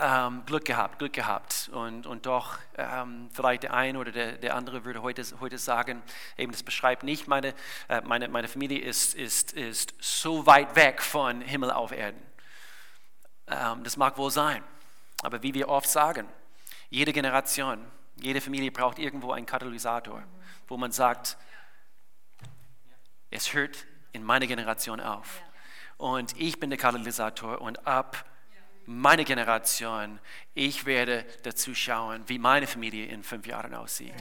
Ähm, 0.00 0.44
Glück 0.46 0.64
gehabt, 0.64 0.98
Glück 0.98 1.12
gehabt. 1.12 1.70
Und, 1.72 2.06
und 2.06 2.26
doch, 2.26 2.58
ähm, 2.76 3.28
vielleicht 3.32 3.62
der 3.62 3.74
eine 3.74 3.98
oder 3.98 4.12
der, 4.12 4.32
der 4.32 4.54
andere 4.54 4.84
würde 4.84 5.02
heute, 5.02 5.22
heute 5.40 5.58
sagen, 5.58 6.02
eben 6.36 6.52
das 6.52 6.62
beschreibt 6.62 7.02
nicht, 7.02 7.28
meine, 7.28 7.54
äh, 7.88 8.00
meine, 8.02 8.28
meine 8.28 8.48
Familie 8.48 8.80
ist, 8.80 9.14
ist, 9.14 9.52
ist 9.52 9.94
so 10.00 10.46
weit 10.46 10.74
weg 10.76 11.02
von 11.02 11.40
Himmel 11.40 11.70
auf 11.70 11.92
Erden. 11.92 12.20
Ähm, 13.46 13.84
das 13.84 13.96
mag 13.96 14.18
wohl 14.18 14.30
sein. 14.30 14.62
Aber 15.22 15.42
wie 15.42 15.54
wir 15.54 15.68
oft 15.68 15.88
sagen, 15.88 16.28
jede 16.90 17.12
Generation, 17.12 17.84
jede 18.16 18.40
Familie 18.40 18.70
braucht 18.70 18.98
irgendwo 18.98 19.32
einen 19.32 19.46
Katalysator, 19.46 20.22
wo 20.68 20.76
man 20.76 20.92
sagt, 20.92 21.36
es 23.30 23.52
hört 23.54 23.86
in 24.12 24.24
meiner 24.24 24.46
Generation 24.46 25.00
auf. 25.00 25.42
Und 25.96 26.38
ich 26.38 26.58
bin 26.58 26.70
der 26.70 26.78
Katalysator 26.78 27.60
und 27.60 27.86
ab 27.86 28.24
meiner 28.86 29.22
Generation, 29.22 30.18
ich 30.54 30.84
werde 30.84 31.24
dazu 31.44 31.74
schauen, 31.74 32.24
wie 32.26 32.38
meine 32.38 32.66
Familie 32.66 33.06
in 33.06 33.22
fünf 33.22 33.46
Jahren 33.46 33.72
aussieht. 33.74 34.14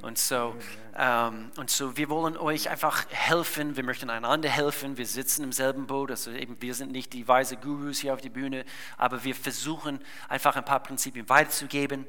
Und 0.00 0.16
so, 0.16 0.56
ähm, 0.96 1.50
und 1.56 1.68
so, 1.68 1.96
wir 1.96 2.08
wollen 2.08 2.38
euch 2.38 2.70
einfach 2.70 3.04
helfen, 3.10 3.76
wir 3.76 3.84
möchten 3.84 4.08
einander 4.08 4.48
helfen, 4.48 4.96
wir 4.96 5.06
sitzen 5.06 5.44
im 5.44 5.52
selben 5.52 5.86
Boot, 5.86 6.10
also 6.10 6.30
eben, 6.30 6.60
wir 6.62 6.74
sind 6.74 6.92
nicht 6.92 7.12
die 7.12 7.28
weise 7.28 7.56
Gurus 7.56 7.98
hier 7.98 8.14
auf 8.14 8.20
der 8.22 8.30
Bühne, 8.30 8.64
aber 8.96 9.24
wir 9.24 9.34
versuchen 9.34 10.00
einfach 10.28 10.56
ein 10.56 10.64
paar 10.64 10.80
Prinzipien 10.80 11.28
weiterzugeben 11.28 12.06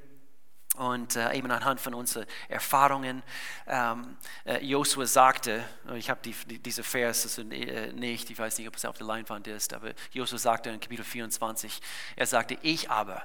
und 0.77 1.15
äh, 1.15 1.34
eben 1.34 1.50
anhand 1.51 1.79
von 1.79 1.94
unseren 1.94 2.25
Erfahrungen, 2.48 3.24
ähm, 3.67 4.17
äh, 4.46 4.63
Josua 4.63 5.05
sagte, 5.05 5.63
ich 5.96 6.10
habe 6.10 6.20
die, 6.24 6.34
die, 6.48 6.60
diese 6.60 6.84
Vers 6.84 7.38
äh, 7.38 7.91
nicht, 7.94 8.29
ich 8.29 8.38
weiß 8.38 8.58
nicht, 8.58 8.67
ob 8.67 8.75
es 8.75 8.86
auf 8.86 8.98
der 8.98 9.08
Leinwand 9.08 9.48
ist, 9.48 9.74
aber 9.74 9.91
Josua 10.12 10.38
sagte 10.38 10.70
in 10.70 10.79
Kapitel 10.79 11.03
24, 11.03 11.82
er 12.15 12.25
sagte, 12.25 12.58
ich 12.62 12.89
aber 12.89 13.24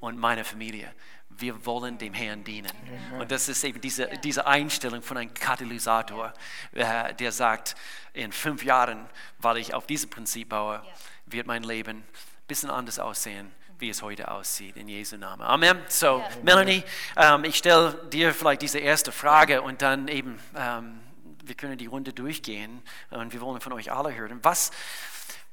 und 0.00 0.18
meine 0.18 0.44
Familie, 0.44 0.94
wir 1.28 1.64
wollen 1.64 1.96
dem 1.96 2.12
Herrn 2.12 2.44
dienen. 2.44 2.72
Und 3.18 3.30
das 3.30 3.48
ist 3.48 3.62
eben 3.64 3.80
diese, 3.80 4.08
diese 4.24 4.46
Einstellung 4.46 5.02
von 5.02 5.16
einem 5.16 5.32
Katalysator, 5.32 6.32
äh, 6.72 7.14
der 7.14 7.32
sagt, 7.32 7.76
in 8.12 8.32
fünf 8.32 8.64
Jahren, 8.64 9.06
weil 9.38 9.58
ich 9.58 9.72
auf 9.72 9.86
diesem 9.86 10.10
Prinzip 10.10 10.48
baue, 10.50 10.82
wird 11.26 11.46
mein 11.46 11.62
Leben 11.62 11.98
ein 11.98 12.04
bisschen 12.48 12.70
anders 12.70 12.98
aussehen 12.98 13.52
wie 13.80 13.90
es 13.90 14.02
heute 14.02 14.30
aussieht, 14.30 14.76
in 14.76 14.88
Jesu 14.88 15.16
Namen. 15.16 15.42
Amen. 15.42 15.78
So, 15.88 16.18
ja. 16.18 16.28
Melanie, 16.42 16.82
ähm, 17.16 17.44
ich 17.44 17.56
stelle 17.56 17.94
dir 18.12 18.34
vielleicht 18.34 18.62
diese 18.62 18.78
erste 18.78 19.12
Frage 19.12 19.62
und 19.62 19.82
dann 19.82 20.08
eben, 20.08 20.38
ähm, 20.56 21.00
wir 21.44 21.54
können 21.54 21.78
die 21.78 21.86
Runde 21.86 22.12
durchgehen 22.12 22.82
und 23.10 23.32
wir 23.32 23.40
wollen 23.40 23.60
von 23.60 23.72
euch 23.72 23.90
alle 23.90 24.14
hören. 24.14 24.38
Was, 24.42 24.70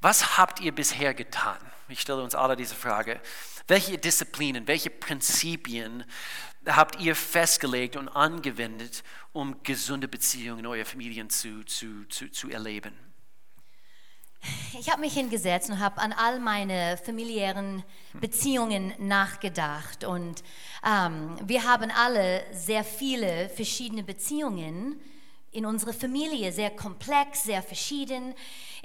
was 0.02 0.38
habt 0.38 0.60
ihr 0.60 0.74
bisher 0.74 1.14
getan? 1.14 1.58
Ich 1.90 2.02
stelle 2.02 2.22
uns 2.22 2.36
alle 2.36 2.56
diese 2.56 2.76
Frage. 2.76 3.22
Welche 3.68 3.98
Disziplinen, 3.98 4.68
welche 4.68 4.90
Prinzipien 4.90 6.04
habt 6.66 7.00
ihr 7.00 7.16
festgelegt 7.16 7.96
und 7.96 8.10
angewendet, 8.10 9.04
um 9.32 9.64
gesunde 9.64 10.08
Beziehungen 10.08 10.60
in 10.60 10.66
eurer 10.68 10.86
Familien 10.86 11.30
zu, 11.30 11.64
zu, 11.64 12.06
zu, 12.10 12.30
zu 12.30 12.50
erleben? 12.50 13.07
Ich 14.80 14.92
habe 14.92 15.02
mich 15.02 15.14
hingesetzt 15.14 15.70
und 15.70 15.80
habe 15.80 16.00
an 16.00 16.14
all 16.14 16.40
meine 16.40 16.98
familiären 16.98 17.84
Beziehungen 18.14 18.94
nachgedacht. 19.00 20.04
Und 20.04 20.44
ähm, 20.86 21.38
wir 21.44 21.64
haben 21.64 21.92
alle 21.92 22.44
sehr 22.54 22.84
viele 22.84 23.50
verschiedene 23.50 24.04
Beziehungen 24.04 25.00
in 25.52 25.66
unserer 25.66 25.94
Familie, 25.94 26.52
sehr 26.52 26.70
komplex, 26.70 27.44
sehr 27.44 27.64
verschieden. 27.64 28.36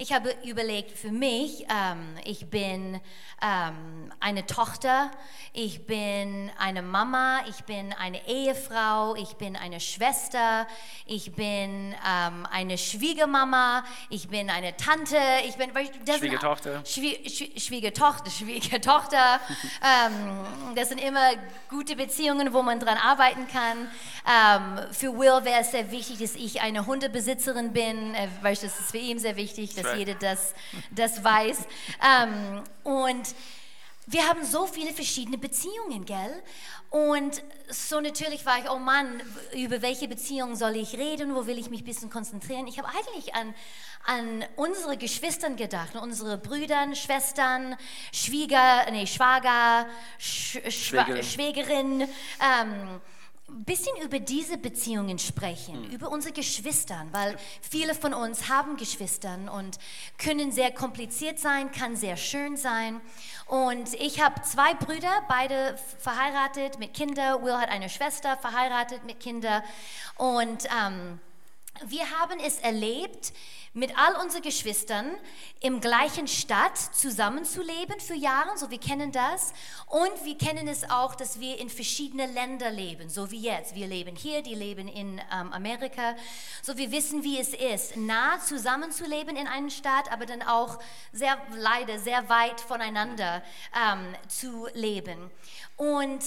Ich 0.02 0.12
habe 0.12 0.34
überlegt 0.42 0.98
für 0.98 1.12
mich, 1.12 1.64
ähm, 1.70 2.16
ich 2.24 2.50
bin 2.50 3.00
ähm, 3.40 4.12
eine 4.18 4.44
Tochter, 4.46 5.12
ich 5.52 5.86
bin 5.86 6.50
eine 6.58 6.82
Mama, 6.82 7.42
ich 7.48 7.62
bin 7.66 7.92
eine 7.92 8.26
Ehefrau, 8.26 9.14
ich 9.14 9.34
bin 9.34 9.54
eine 9.54 9.78
Schwester, 9.78 10.66
ich 11.06 11.30
bin 11.36 11.94
ähm, 12.04 12.48
eine 12.50 12.78
Schwiegermama, 12.78 13.84
ich 14.10 14.26
bin 14.26 14.50
eine 14.50 14.76
Tante, 14.76 15.18
ich 15.46 15.54
bin 15.54 15.70
das 16.04 16.16
Schwiegertochter. 16.16 16.84
Schwie 16.84 17.30
Schwie 17.30 17.60
Schwiegertochter, 17.60 18.30
Schwiegertochter. 18.38 19.38
Ähm, 19.84 20.74
das 20.74 20.88
sind 20.88 21.00
immer 21.00 21.30
gute 21.70 21.94
Beziehungen, 21.94 22.52
wo 22.52 22.62
man 22.62 22.80
dran 22.80 22.96
arbeiten 22.96 23.46
kann. 23.46 23.88
Ähm, 24.24 24.92
für 24.92 25.16
Will 25.16 25.44
wäre 25.44 25.60
es 25.60 25.70
sehr 25.70 25.92
wichtig, 25.92 26.18
dass 26.18 26.34
ich 26.34 26.60
eine 26.60 26.86
Hundebesitzerin 26.86 27.72
bin, 27.72 28.14
äh, 28.14 28.26
weil 28.40 28.54
das 28.54 28.64
ist 28.80 28.90
für 28.90 28.98
ihn 28.98 29.20
sehr 29.20 29.36
wichtig, 29.36 29.74
dass 29.92 29.98
jeder 29.98 30.14
das, 30.14 30.54
das 30.90 31.24
weiß. 31.24 31.58
Ähm, 32.02 32.62
und 32.84 33.34
wir 34.06 34.28
haben 34.28 34.44
so 34.44 34.66
viele 34.66 34.92
verschiedene 34.92 35.38
Beziehungen, 35.38 36.04
gell? 36.04 36.42
Und 36.90 37.42
so 37.70 38.00
natürlich 38.00 38.44
war 38.44 38.58
ich, 38.58 38.68
oh 38.68 38.78
Mann, 38.78 39.22
über 39.54 39.80
welche 39.80 40.08
Beziehungen 40.08 40.56
soll 40.56 40.76
ich 40.76 40.94
reden, 40.98 41.34
wo 41.34 41.46
will 41.46 41.58
ich 41.58 41.70
mich 41.70 41.82
ein 41.82 41.86
bisschen 41.86 42.10
konzentrieren? 42.10 42.66
Ich 42.66 42.78
habe 42.78 42.88
eigentlich 42.88 43.34
an, 43.34 43.54
an 44.04 44.44
unsere 44.56 44.96
Geschwistern 44.98 45.56
gedacht, 45.56 45.94
unsere 45.94 46.36
Brüder, 46.36 46.94
Schwestern, 46.94 47.76
Schwieger, 48.12 48.90
nee, 48.90 49.06
Schwager, 49.06 49.86
Sch 50.18 50.58
Schwägerin, 50.68 51.22
Schwägerin 51.22 52.00
ähm, 52.02 53.00
ein 53.52 53.64
bisschen 53.64 53.96
über 54.02 54.18
diese 54.18 54.56
Beziehungen 54.56 55.18
sprechen, 55.18 55.82
mhm. 55.82 55.90
über 55.94 56.10
unsere 56.10 56.32
Geschwister, 56.32 57.06
weil 57.12 57.36
viele 57.60 57.94
von 57.94 58.14
uns 58.14 58.48
haben 58.48 58.76
Geschwistern 58.76 59.48
und 59.48 59.78
können 60.18 60.52
sehr 60.52 60.72
kompliziert 60.72 61.38
sein, 61.38 61.70
kann 61.70 61.96
sehr 61.96 62.16
schön 62.16 62.56
sein. 62.56 63.00
Und 63.46 63.92
ich 63.94 64.22
habe 64.22 64.40
zwei 64.42 64.74
Brüder, 64.74 65.12
beide 65.28 65.76
verheiratet 65.98 66.78
mit 66.78 66.94
Kindern. 66.94 67.42
Will 67.42 67.56
hat 67.56 67.68
eine 67.68 67.90
Schwester, 67.90 68.36
verheiratet 68.38 69.04
mit 69.04 69.20
Kindern. 69.20 69.62
Und 70.16 70.66
ähm, 70.82 71.20
wir 71.86 72.08
haben 72.10 72.38
es 72.40 72.58
erlebt, 72.58 73.32
mit 73.74 73.96
all 73.98 74.16
unseren 74.22 74.42
Geschwistern 74.42 75.06
im 75.60 75.80
gleichen 75.80 76.28
Stadt 76.28 76.76
zusammenzuleben 76.76 78.00
für 78.00 78.14
Jahre, 78.14 78.58
so 78.58 78.70
wir 78.70 78.78
kennen 78.78 79.12
das. 79.12 79.54
Und 79.86 80.24
wir 80.24 80.36
kennen 80.36 80.68
es 80.68 80.88
auch, 80.90 81.14
dass 81.14 81.40
wir 81.40 81.58
in 81.58 81.70
verschiedenen 81.70 82.34
Ländern 82.34 82.74
leben, 82.74 83.08
so 83.08 83.30
wie 83.30 83.40
jetzt. 83.40 83.74
Wir 83.74 83.86
leben 83.86 84.14
hier, 84.14 84.42
die 84.42 84.54
leben 84.54 84.88
in 84.88 85.18
ähm, 85.32 85.52
Amerika. 85.52 86.14
So 86.62 86.76
wir 86.76 86.92
wissen, 86.92 87.24
wie 87.24 87.38
es 87.38 87.54
ist, 87.54 87.96
nah 87.96 88.38
zusammenzuleben 88.40 89.36
in 89.36 89.46
einer 89.46 89.70
Stadt, 89.70 90.12
aber 90.12 90.26
dann 90.26 90.42
auch 90.42 90.78
sehr 91.12 91.38
leider 91.56 91.98
sehr 91.98 92.28
weit 92.28 92.60
voneinander 92.60 93.42
ähm, 93.74 94.14
zu 94.28 94.68
leben. 94.74 95.30
Und 95.76 96.22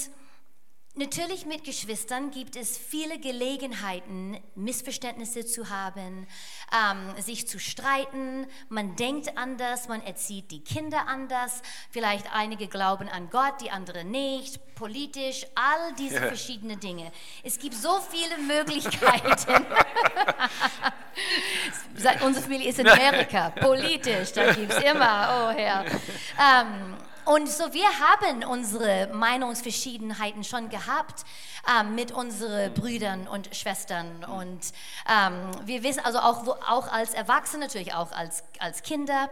Natürlich 0.98 1.44
mit 1.44 1.62
Geschwistern 1.62 2.30
gibt 2.30 2.56
es 2.56 2.78
viele 2.78 3.18
Gelegenheiten, 3.18 4.40
Missverständnisse 4.54 5.44
zu 5.44 5.68
haben, 5.68 6.26
ähm, 6.72 7.22
sich 7.22 7.46
zu 7.46 7.58
streiten. 7.58 8.46
Man 8.70 8.96
denkt 8.96 9.36
anders, 9.36 9.88
man 9.88 10.02
erzieht 10.02 10.50
die 10.50 10.64
Kinder 10.64 11.06
anders. 11.06 11.60
Vielleicht 11.90 12.34
einige 12.34 12.66
glauben 12.66 13.10
an 13.10 13.28
Gott, 13.28 13.60
die 13.60 13.70
anderen 13.70 14.10
nicht. 14.10 14.58
Politisch, 14.74 15.46
all 15.54 15.94
diese 15.98 16.14
ja. 16.22 16.28
verschiedenen 16.28 16.80
Dinge. 16.80 17.12
Es 17.42 17.58
gibt 17.58 17.74
so 17.74 18.00
viele 18.00 18.38
Möglichkeiten. 18.38 19.66
Unsere 22.24 22.42
Familie 22.42 22.70
ist 22.70 22.78
in 22.78 22.88
Amerika, 22.88 23.50
politisch, 23.50 24.32
da 24.32 24.50
gibt 24.52 24.72
es 24.72 24.82
immer, 24.82 25.50
oh 25.50 25.50
Herr. 25.58 25.84
Ähm, 26.40 26.96
und 27.26 27.48
so, 27.48 27.72
wir 27.72 27.88
haben 27.98 28.44
unsere 28.44 29.08
Meinungsverschiedenheiten 29.12 30.44
schon 30.44 30.68
gehabt 30.68 31.24
ähm, 31.68 31.96
mit 31.96 32.12
unseren 32.12 32.72
Brüdern 32.72 33.26
und 33.26 33.54
Schwestern. 33.54 34.24
Und 34.24 34.60
ähm, 35.10 35.50
wir 35.64 35.82
wissen 35.82 36.04
also 36.04 36.20
auch, 36.20 36.46
wo, 36.46 36.52
auch 36.52 36.86
als 36.86 37.14
Erwachsene, 37.14 37.64
natürlich 37.64 37.94
auch 37.94 38.12
als, 38.12 38.44
als 38.60 38.82
Kinder. 38.84 39.28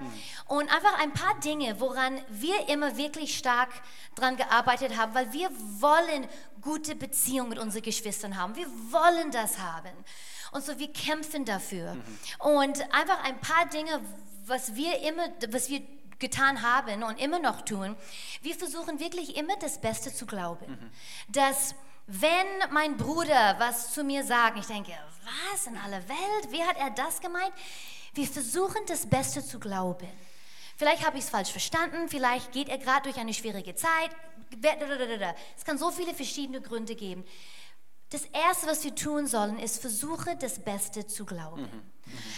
Und 0.47 0.63
einfach 0.75 1.01
ein 1.01 1.13
paar 1.13 1.39
Dinge, 1.39 1.79
woran 1.79 2.21
wir 2.29 2.69
immer 2.69 2.97
wirklich 2.97 3.39
stark 3.39 3.71
dran 4.17 4.37
gearbeitet 4.37 4.97
haben, 4.97 5.15
weil 5.15 5.33
wir 5.33 5.49
wollen 5.79 6.27
gute 6.63 6.97
Beziehungen 6.97 7.51
mit 7.51 7.59
unseren 7.61 7.83
Geschwistern 7.83 8.37
haben. 8.37 8.57
Wir 8.57 8.67
wollen 8.91 9.31
das 9.31 9.59
haben. 9.59 9.93
Und 10.51 10.65
so, 10.65 10.79
wir 10.79 10.93
kämpfen 10.93 11.45
dafür. 11.45 11.95
Mhm. 11.95 12.19
Und 12.39 12.81
einfach 12.93 13.23
ein 13.25 13.41
paar 13.41 13.67
Dinge, 13.67 14.01
was 14.47 14.75
wir 14.75 15.01
immer, 15.01 15.29
was 15.51 15.69
wir 15.69 15.81
getan 16.25 16.63
haben 16.63 17.03
und 17.03 17.21
immer 17.21 17.39
noch 17.39 17.63
tun, 17.63 17.97
wir 18.43 18.55
versuchen 18.55 18.99
wirklich 18.99 19.37
immer 19.37 19.57
das 19.57 19.81
Beste 19.81 20.13
zu 20.13 20.25
glauben. 20.27 20.71
Mhm. 20.71 20.91
Dass 21.29 21.75
wenn 22.07 22.47
mein 22.71 22.97
Bruder 22.97 23.57
was 23.59 23.93
zu 23.93 24.05
mir 24.05 24.25
sagt, 24.25 24.59
ich 24.59 24.67
denke, 24.67 24.93
was 25.25 25.67
in 25.67 25.77
aller 25.77 26.03
Welt, 26.09 26.51
wie 26.51 26.63
hat 26.63 26.77
er 26.79 26.91
das 26.91 27.21
gemeint? 27.21 27.53
Wir 28.15 28.27
versuchen 28.27 28.83
das 28.87 29.07
Beste 29.07 29.45
zu 29.45 29.59
glauben. 29.59 30.09
Vielleicht 30.77 31.07
habe 31.07 31.19
ich 31.19 31.25
es 31.25 31.31
falsch 31.31 31.51
verstanden, 31.51 32.09
vielleicht 32.09 32.53
geht 32.53 32.69
er 32.69 32.79
gerade 32.79 33.03
durch 33.05 33.17
eine 33.17 33.35
schwierige 33.35 33.75
Zeit. 33.75 34.11
Es 35.57 35.65
kann 35.65 35.79
so 35.79 35.91
viele 35.91 36.15
verschiedene 36.15 36.61
Gründe 36.61 36.95
geben. 36.95 37.25
Das 38.11 38.25
Erste, 38.27 38.67
was 38.67 38.85
wir 38.85 38.95
tun 38.95 39.27
sollen, 39.27 39.59
ist 39.59 39.81
versuche, 39.81 40.37
das 40.37 40.59
Beste 40.59 41.07
zu 41.07 41.25
glauben. 41.25 41.63
Mhm. 41.63 41.94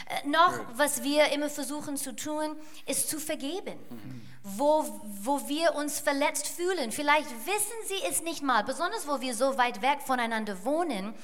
Äh, 0.08 0.28
noch, 0.28 0.52
was 0.74 1.02
wir 1.02 1.32
immer 1.32 1.50
versuchen 1.50 1.96
zu 1.96 2.14
tun, 2.14 2.56
ist 2.86 3.08
zu 3.08 3.18
vergeben. 3.18 3.78
Mhm. 3.90 4.22
Wo, 4.42 5.00
wo 5.22 5.48
wir 5.48 5.74
uns 5.74 5.98
verletzt 5.98 6.46
fühlen. 6.46 6.92
Vielleicht 6.92 7.28
wissen 7.46 7.76
sie 7.88 8.06
es 8.08 8.22
nicht 8.22 8.42
mal, 8.42 8.62
besonders 8.62 9.08
wo 9.08 9.20
wir 9.20 9.34
so 9.34 9.58
weit 9.58 9.82
weg 9.82 9.98
voneinander 10.04 10.64
wohnen. 10.64 11.14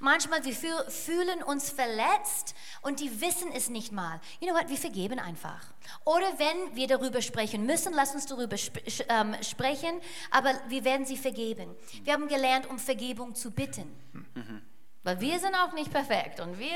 Manchmal 0.00 0.44
wir 0.44 0.54
fühlen 0.54 1.42
uns 1.42 1.70
verletzt 1.70 2.54
und 2.82 3.00
die 3.00 3.20
wissen 3.20 3.50
es 3.52 3.68
nicht 3.68 3.90
mal. 3.90 4.20
You 4.38 4.46
know 4.46 4.56
what, 4.56 4.68
wir 4.68 4.76
vergeben 4.76 5.18
einfach. 5.18 5.60
Oder 6.04 6.38
wenn 6.38 6.76
wir 6.76 6.86
darüber 6.86 7.20
sprechen 7.20 7.66
müssen, 7.66 7.92
lass 7.94 8.14
uns 8.14 8.26
darüber 8.26 8.54
sp 8.54 8.78
ähm, 9.08 9.34
sprechen, 9.42 10.00
aber 10.30 10.54
wir 10.68 10.84
werden 10.84 11.04
sie 11.04 11.16
vergeben. 11.16 11.74
Wir 12.04 12.12
haben 12.12 12.28
gelernt, 12.28 12.70
um 12.70 12.78
Vergebung 12.78 13.34
zu 13.34 13.50
bitten. 13.50 13.92
Mhm. 14.12 14.62
Weil 15.08 15.20
wir 15.20 15.38
sind 15.38 15.54
auch 15.54 15.72
nicht 15.72 15.90
perfekt 15.90 16.38
und 16.38 16.58
wir 16.58 16.70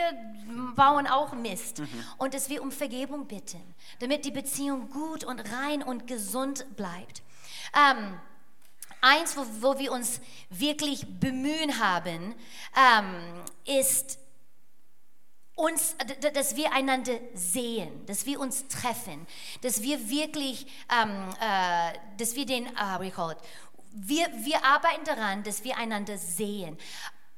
bauen 0.75 1.07
auch 1.07 1.35
Mist. 1.35 1.81
Mhm. 1.81 2.05
Und 2.17 2.33
dass 2.33 2.49
wir 2.49 2.63
um 2.63 2.73
Vergebung 2.73 3.27
bitten, 3.27 3.63
damit 3.99 4.25
die 4.25 4.31
Beziehung 4.31 4.89
gut 4.89 5.23
und 5.23 5.39
rein 5.53 5.83
und 5.83 6.07
gesund 6.07 6.65
bleibt. 6.75 7.21
Ähm, 7.77 8.19
eins, 9.03 9.37
wo, 9.37 9.45
wo 9.61 9.79
wir 9.79 9.93
uns 9.93 10.23
wirklich 10.49 11.05
bemühen 11.21 11.79
haben, 11.79 12.35
ähm, 12.75 13.45
ist 13.67 14.19
uns, 15.55 15.95
dass 16.33 16.57
wir 16.57 16.73
einander 16.73 17.19
sehen, 17.35 18.07
dass 18.07 18.25
wir 18.25 18.41
uns 18.41 18.67
treffen, 18.69 19.27
dass 19.61 19.83
wir 19.83 20.09
wirklich, 20.09 20.67
ähm, 20.91 21.29
äh, 21.39 21.99
dass 22.17 22.35
wir 22.35 22.47
den, 22.47 22.65
uh, 22.69 22.99
we 22.99 23.11
call 23.11 23.33
it, 23.33 23.39
wir, 23.93 24.27
wir 24.43 24.65
arbeiten 24.65 25.05
daran, 25.05 25.43
dass 25.43 25.65
wir 25.65 25.77
einander 25.77 26.17
sehen. 26.17 26.79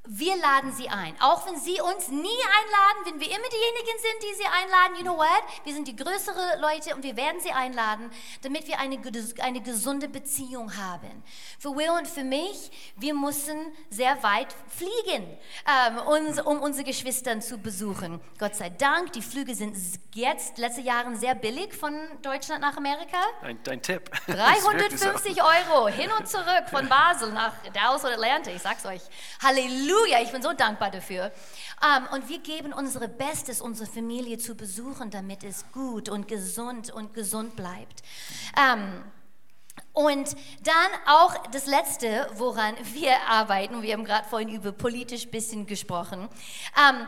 Wir 0.07 0.37
laden 0.37 0.71
sie 0.71 0.91
ein. 0.91 1.15
Auch 1.19 1.47
wenn 1.47 1.57
sie 1.59 1.81
uns 1.81 2.09
nie 2.09 2.19
einladen, 2.19 3.05
wenn 3.07 3.21
wir 3.21 3.27
immer 3.27 3.49
diejenigen 3.49 3.99
sind, 3.99 4.23
die 4.23 4.35
sie 4.35 4.45
einladen, 4.45 4.97
you 4.97 5.03
know 5.03 5.17
what? 5.17 5.43
Wir 5.65 5.73
sind 5.73 5.89
die 5.89 5.97
größeren 5.97 6.61
Leute 6.61 6.95
und 6.95 7.03
wir 7.03 7.17
werden 7.17 7.41
sie 7.41 7.53
einladen, 7.53 8.11
damit 8.43 8.69
wir 8.69 8.79
eine, 8.79 9.01
eine 9.41 9.63
gesunde 9.63 10.11
Beziehung 10.11 10.77
haben. 10.77 11.23
Für 11.59 11.71
Will 11.71 11.89
und 11.89 12.07
für 12.07 12.23
mich, 12.23 12.71
wir 12.97 13.15
mussten 13.15 13.73
sehr 13.89 14.23
weit 14.23 14.49
fliegen, 14.69 15.39
ähm, 15.67 15.99
uns, 16.07 16.39
um 16.39 16.61
unsere 16.61 16.85
Geschwister 16.85 17.41
zu 17.41 17.57
besuchen. 17.57 18.21
Gott 18.39 18.57
sei 18.57 18.69
Dank, 18.69 19.15
die 19.15 19.23
Flüge 19.23 19.55
sind 19.55 19.75
jetzt, 20.13 20.59
letzte 20.59 20.83
Jahre, 20.83 21.17
sehr 21.17 21.35
billig 21.35 21.73
von 21.73 21.95
Deutschland 22.21 22.61
nach 22.61 22.77
Amerika. 22.77 23.17
Dein, 23.41 23.59
dein 23.63 23.81
Tipp. 23.81 24.11
350 24.27 25.43
Euro 25.43 25.89
hin 25.89 26.11
und 26.19 26.29
zurück 26.29 26.65
von 26.71 26.87
Basel 26.91 27.33
nach 27.33 27.55
Dallas 27.73 28.05
oder 28.05 28.13
Atlanta, 28.13 28.51
ich 28.51 28.61
sag's 28.61 28.85
euch. 28.85 29.01
Halleluja. 29.43 29.94
Halleluja, 29.95 30.23
ich 30.23 30.33
bin 30.33 30.43
so 30.43 30.53
dankbar 30.53 30.91
dafür. 30.91 31.31
Um, 31.81 32.05
ähm, 32.05 32.09
und 32.13 32.29
wir 32.29 32.39
geben 32.39 32.73
unsere 32.73 33.09
Bestes, 33.09 33.61
unsere 33.61 33.89
Familie 33.89 34.39
zu 34.39 34.55
besuchen, 34.55 35.11
damit 35.11 35.45
es 35.45 35.65
gut 35.73 36.09
und 36.09 36.27
gesund 36.27 36.91
und 36.91 37.15
gesund 37.15 37.55
bleibt. 37.57 38.03
Um, 38.57 38.81
ähm, 38.81 39.05
und 39.93 40.37
dann 40.63 40.91
auch 41.07 41.47
das 41.49 41.67
Letzte, 41.67 42.29
woran 42.35 42.75
wir 42.93 43.17
arbeiten, 43.29 43.83
wir 43.83 43.93
haben 43.93 44.05
gerade 44.05 44.29
vorhin 44.29 44.49
über 44.49 44.73
politisch 44.73 45.29
bisschen 45.29 45.67
gesprochen. 45.67 46.23
Um, 46.23 46.29
ähm, 46.77 47.07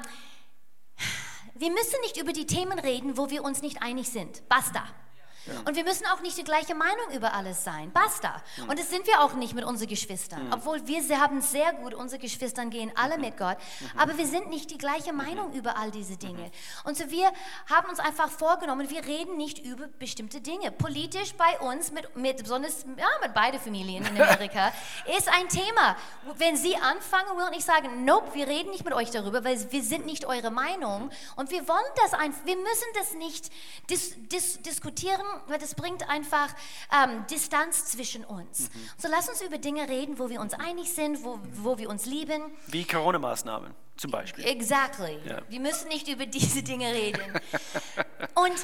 wir 1.55 1.71
müssen 1.71 2.01
nicht 2.03 2.19
über 2.19 2.33
die 2.33 2.47
Themen 2.47 2.79
reden, 2.79 3.17
wo 3.17 3.31
wir 3.31 3.43
uns 3.43 3.63
nicht 3.63 3.83
einig 3.83 4.11
sind. 4.11 4.47
Basta. 4.49 4.85
Und 5.65 5.77
wir 5.77 5.85
müssen 5.85 6.07
auch 6.07 6.21
nicht 6.21 6.37
die 6.37 6.45
gleiche 6.45 6.75
Meinung 6.75 7.11
über 7.15 7.35
alles 7.35 7.65
sein. 7.65 7.93
Basta. 7.93 8.43
Mhm. 8.57 8.71
Und 8.71 8.79
das 8.79 8.91
sind 8.91 9.07
wir 9.07 9.21
auch 9.21 9.35
nicht 9.35 9.55
mit 9.55 9.65
unseren 9.65 9.89
Geschwistern. 9.89 10.47
Mhm. 10.47 10.53
Obwohl 10.53 10.87
wir 10.87 11.21
haben 11.21 11.41
sehr 11.41 11.73
gut, 11.75 11.95
unsere 11.95 12.21
Geschwister 12.21 12.65
gehen 12.67 12.93
alle 12.95 13.19
mit 13.19 13.37
Gott. 13.37 13.57
Mhm. 13.57 13.99
Aber 13.99 14.19
wir 14.19 14.27
sind 14.27 14.49
nicht 14.49 14.71
die 14.71 14.79
gleiche 14.79 15.13
Meinung 15.13 15.53
über 15.53 15.77
all 15.77 15.91
diese 15.91 16.17
Dinge. 16.17 16.51
Und 16.85 16.97
so 16.97 17.11
wir 17.11 17.33
haben 17.71 17.89
uns 17.89 17.99
einfach 17.99 18.31
vorgenommen, 18.31 18.89
wir 18.91 19.05
reden 19.05 19.37
nicht 19.37 19.65
über 19.65 19.87
bestimmte 19.87 20.41
Dinge. 20.41 20.71
Politisch 20.73 21.35
bei 21.35 21.59
uns, 21.61 21.93
mit, 21.93 22.17
mit 22.17 22.43
besonders 22.43 22.85
ja, 22.97 23.07
mit 23.23 23.35
beiden 23.35 23.61
Familien 23.61 24.05
in 24.05 24.21
Amerika, 24.21 24.73
ist 25.17 25.29
ein 25.29 25.49
Thema. 25.49 25.97
Wenn 26.37 26.57
sie 26.57 26.77
anfangen, 26.77 27.37
will 27.37 27.57
ich 27.57 27.65
sagen, 27.65 28.05
nope, 28.05 28.35
wir 28.35 28.47
reden 28.47 28.71
nicht 28.71 28.85
mit 28.85 28.95
euch 28.95 29.11
darüber, 29.11 29.45
weil 29.45 29.71
wir 29.71 29.83
sind 29.83 30.07
nicht 30.07 30.25
eure 30.25 30.51
Meinung. 30.51 31.11
Und 31.37 31.51
wir 31.51 31.67
wollen 31.69 31.93
das 32.03 32.15
einfach, 32.15 32.45
wir 32.45 32.57
müssen 32.57 32.89
das 32.95 33.15
nicht 33.15 33.51
dis, 33.89 34.15
dis, 34.29 34.61
diskutieren 34.63 35.25
weil 35.47 35.59
das 35.59 35.75
bringt 35.75 36.09
einfach 36.09 36.55
ähm, 36.93 37.25
Distanz 37.31 37.87
zwischen 37.87 38.25
uns. 38.25 38.71
Mhm. 38.71 38.91
So 38.99 39.09
lass 39.09 39.29
uns 39.29 39.43
über 39.43 39.59
Dinge 39.59 39.89
reden, 39.89 40.19
wo 40.19 40.29
wir 40.29 40.41
uns 40.41 40.55
einig 40.55 40.93
sind, 40.93 41.25
wo, 41.25 41.39
wo 41.53 41.79
wir 41.79 41.89
uns 41.91 42.07
lieben. 42.07 42.43
Wie 42.67 42.85
Corona-Maßnahmen 42.85 43.75
zum 43.97 44.11
Beispiel. 44.11 44.45
Exactly. 44.45 45.19
Ja. 45.25 45.43
Wir 45.49 45.61
müssen 45.61 45.89
nicht 45.89 46.09
über 46.09 46.27
diese 46.27 46.63
Dinge 46.63 46.93
reden. 46.93 47.23
Und 48.35 48.55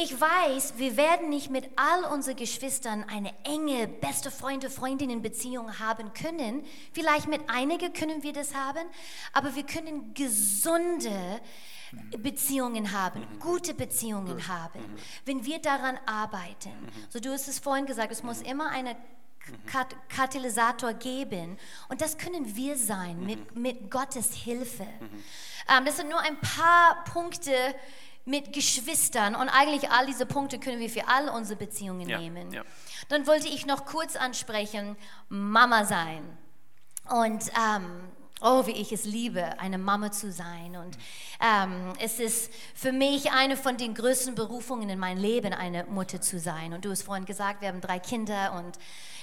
ich 0.00 0.20
weiß, 0.20 0.74
wir 0.76 0.96
werden 0.96 1.28
nicht 1.28 1.50
mit 1.50 1.68
all 1.74 2.04
unseren 2.12 2.36
Geschwistern 2.36 3.04
eine 3.08 3.34
enge, 3.42 3.88
beste 3.88 4.30
Freunde, 4.30 4.70
Freundinnen-Beziehung 4.70 5.80
haben 5.80 6.12
können. 6.12 6.64
Vielleicht 6.92 7.26
mit 7.26 7.50
einigen 7.50 7.92
können 7.92 8.22
wir 8.22 8.32
das 8.32 8.54
haben, 8.54 8.86
aber 9.32 9.56
wir 9.56 9.64
können 9.64 10.14
gesunde, 10.14 11.40
Beziehungen 12.18 12.92
haben, 12.92 13.26
gute 13.40 13.74
Beziehungen 13.74 14.48
haben, 14.48 14.80
wenn 15.24 15.44
wir 15.44 15.60
daran 15.60 15.98
arbeiten. 16.06 16.72
So 17.08 17.20
du 17.20 17.30
hast 17.30 17.48
es 17.48 17.58
vorhin 17.58 17.86
gesagt, 17.86 18.12
es 18.12 18.22
muss 18.22 18.42
immer 18.42 18.70
einen 18.70 18.96
Kat 19.66 19.94
Katalysator 20.08 20.92
geben. 20.94 21.58
Und 21.88 22.00
das 22.00 22.18
können 22.18 22.54
wir 22.56 22.76
sein 22.76 23.24
mit, 23.24 23.56
mit 23.56 23.90
Gottes 23.90 24.34
Hilfe. 24.34 24.86
Ähm, 25.68 25.84
das 25.84 25.96
sind 25.96 26.10
nur 26.10 26.20
ein 26.20 26.38
paar 26.40 27.04
Punkte 27.04 27.52
mit 28.24 28.52
Geschwistern. 28.52 29.34
Und 29.34 29.48
eigentlich 29.48 29.90
all 29.90 30.06
diese 30.06 30.26
Punkte 30.26 30.58
können 30.58 30.80
wir 30.80 30.90
für 30.90 31.08
all 31.08 31.30
unsere 31.30 31.58
Beziehungen 31.58 32.08
ja, 32.08 32.18
nehmen. 32.18 32.52
Ja. 32.52 32.62
Dann 33.08 33.26
wollte 33.26 33.48
ich 33.48 33.64
noch 33.64 33.86
kurz 33.86 34.16
ansprechen, 34.16 34.96
Mama 35.28 35.84
sein. 35.84 36.22
Und 37.08 37.44
ähm, 37.56 38.00
Oh, 38.40 38.66
wie 38.66 38.72
ich 38.72 38.92
es 38.92 39.04
liebe, 39.04 39.58
eine 39.58 39.78
Mama 39.78 40.12
zu 40.12 40.30
sein. 40.30 40.76
Und 40.76 40.96
ähm, 41.40 41.92
es 42.00 42.20
ist 42.20 42.52
für 42.74 42.92
mich 42.92 43.32
eine 43.32 43.56
von 43.56 43.76
den 43.76 43.94
größten 43.94 44.34
Berufungen 44.34 44.88
in 44.88 44.98
meinem 44.98 45.18
Leben, 45.18 45.52
eine 45.52 45.84
Mutter 45.84 46.20
zu 46.20 46.38
sein. 46.38 46.72
Und 46.72 46.84
du 46.84 46.90
hast 46.90 47.02
vorhin 47.02 47.24
gesagt, 47.24 47.60
wir 47.60 47.68
haben 47.68 47.80
drei 47.80 47.98
Kinder 47.98 48.52
und 48.52 48.78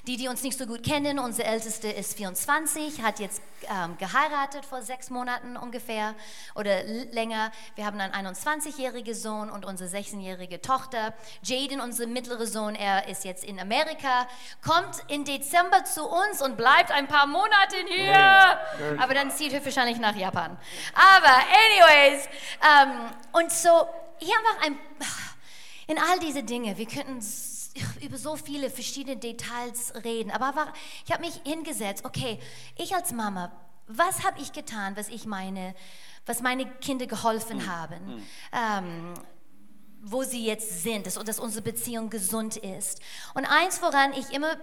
die, 0.08 0.18
die 0.18 0.28
uns 0.28 0.44
nicht 0.44 0.58
so 0.58 0.66
gut 0.66 0.84
kennen, 0.84 1.20
unsere 1.20 1.48
älteste 1.48 1.88
ist 1.88 2.18
24, 2.18 3.02
hat 3.02 3.20
jetzt 3.20 3.42
ähm, 3.70 3.98
geheiratet 3.98 4.66
vor 4.66 4.82
sechs 4.82 5.10
Monaten 5.10 5.58
ungefähr 5.58 6.14
oder 6.54 6.84
länger. 6.84 7.52
Wir 7.76 7.86
haben 7.86 8.00
einen 8.00 8.28
21-jährigen 8.28 9.16
Sohn 9.16 9.50
und 9.50 9.66
unsere 9.66 9.90
16-jährige 9.90 10.62
Tochter. 10.62 11.14
Jaden, 11.42 11.82
unser 11.82 12.08
mittlerer 12.08 12.46
Sohn, 12.46 12.76
er 12.76 13.08
ist 13.08 13.26
jetzt 13.26 13.44
in 13.44 13.60
Amerika, 13.60 14.28
kommt 14.64 14.98
in 15.08 15.26
Dezember 15.26 15.84
zu 15.86 16.08
uns 16.08 16.42
und 16.42 16.58
bleibt 16.58 16.92
ein 16.92 17.08
paar 17.08 17.26
Monate 17.26 17.76
hier. 17.88 19.00
Aber 19.00 19.14
dann 19.14 19.32
zieht 19.32 19.54
er 19.54 19.66
wahrscheinlich 19.66 19.98
nach 19.98 20.16
Japan. 20.16 20.58
Aber 20.94 21.36
anyways, 21.36 22.28
ähm, 22.62 23.10
und 23.32 23.52
so, 23.52 23.88
hier 24.20 24.36
einfach 24.38 24.66
ein, 24.68 24.78
in 25.88 25.98
all 25.98 26.20
diese 26.20 26.44
Dinge, 26.44 26.78
wir 26.78 26.86
könnten 26.86 27.22
über 28.02 28.18
so 28.18 28.36
viele 28.36 28.70
verschiedene 28.70 29.18
Details 29.18 29.94
reden. 30.04 30.32
Aber 30.32 30.74
ich 31.06 31.12
habe 31.12 31.26
mich 31.26 31.42
hingesetzt, 31.46 32.06
okay, 32.06 32.40
ich 32.78 32.96
als 32.96 33.12
Mama, 33.12 33.52
was 33.88 34.24
habe 34.24 34.40
ich 34.40 34.54
getan, 34.54 34.96
was 34.96 35.10
ich 35.10 35.26
meine, 35.26 35.76
was 36.26 36.42
meine 36.42 36.66
Kinder 36.66 37.06
geholfen 37.06 37.58
mhm. 37.58 37.68
haben? 37.68 38.06
Mhm. 38.06 38.24
Ähm, 38.52 39.14
wo 40.08 40.24
sie 40.24 40.46
jetzt 40.46 40.84
sind, 40.84 41.08
dass, 41.08 41.16
dass 41.16 41.40
unsere 41.40 41.64
Beziehung 41.64 42.12
gesund 42.12 42.58
ist. 42.58 43.02
Und 43.34 43.46
eins, 43.46 43.82
woran 43.82 44.14
ich 44.14 44.32
immer 44.32 44.56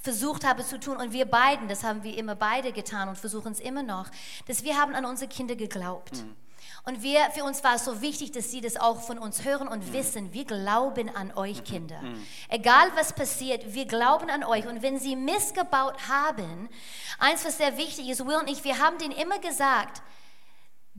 versucht 0.00 0.44
habe 0.44 0.64
zu 0.64 0.78
tun, 0.78 0.98
und 0.98 1.12
wir 1.12 1.24
beiden, 1.24 1.66
das 1.66 1.82
haben 1.82 2.04
wir 2.04 2.16
immer 2.16 2.36
beide 2.36 2.72
getan 2.72 3.08
und 3.08 3.18
versuchen 3.18 3.50
es 3.52 3.58
immer 3.60 3.82
noch, 3.82 4.08
dass 4.46 4.62
wir 4.62 4.80
haben 4.80 4.94
an 4.94 5.04
unsere 5.04 5.28
Kinder 5.28 5.56
geglaubt. 5.56 6.22
Mhm. 6.22 6.36
Und 6.86 7.02
wir, 7.02 7.30
für 7.30 7.44
uns 7.44 7.64
war 7.64 7.76
es 7.76 7.84
so 7.86 8.02
wichtig, 8.02 8.32
dass 8.32 8.50
sie 8.50 8.60
das 8.60 8.76
auch 8.76 9.00
von 9.00 9.18
uns 9.18 9.44
hören 9.44 9.68
und 9.68 9.88
mhm. 9.88 9.92
wissen, 9.94 10.32
wir 10.34 10.44
glauben 10.44 11.08
an 11.14 11.32
euch. 11.34 11.64
Kinder. 11.64 12.00
Mhm. 12.02 12.26
Egal 12.50 12.88
was 12.94 13.14
passiert, 13.14 13.72
wir 13.72 13.86
glauben 13.86 14.28
an 14.28 14.44
euch. 14.44 14.66
Und 14.66 14.82
wenn 14.82 14.98
sie 14.98 15.16
missgebaut 15.16 15.94
haben, 16.08 16.68
eins, 17.18 17.44
was 17.44 17.56
sehr 17.56 17.78
wichtig 17.78 18.10
ist, 18.10 18.26
Will 18.26 18.36
und 18.36 18.50
ich, 18.50 18.64
wir 18.64 18.78
haben 18.78 18.98
denen 18.98 19.12
immer 19.12 19.38
gesagt, 19.38 20.02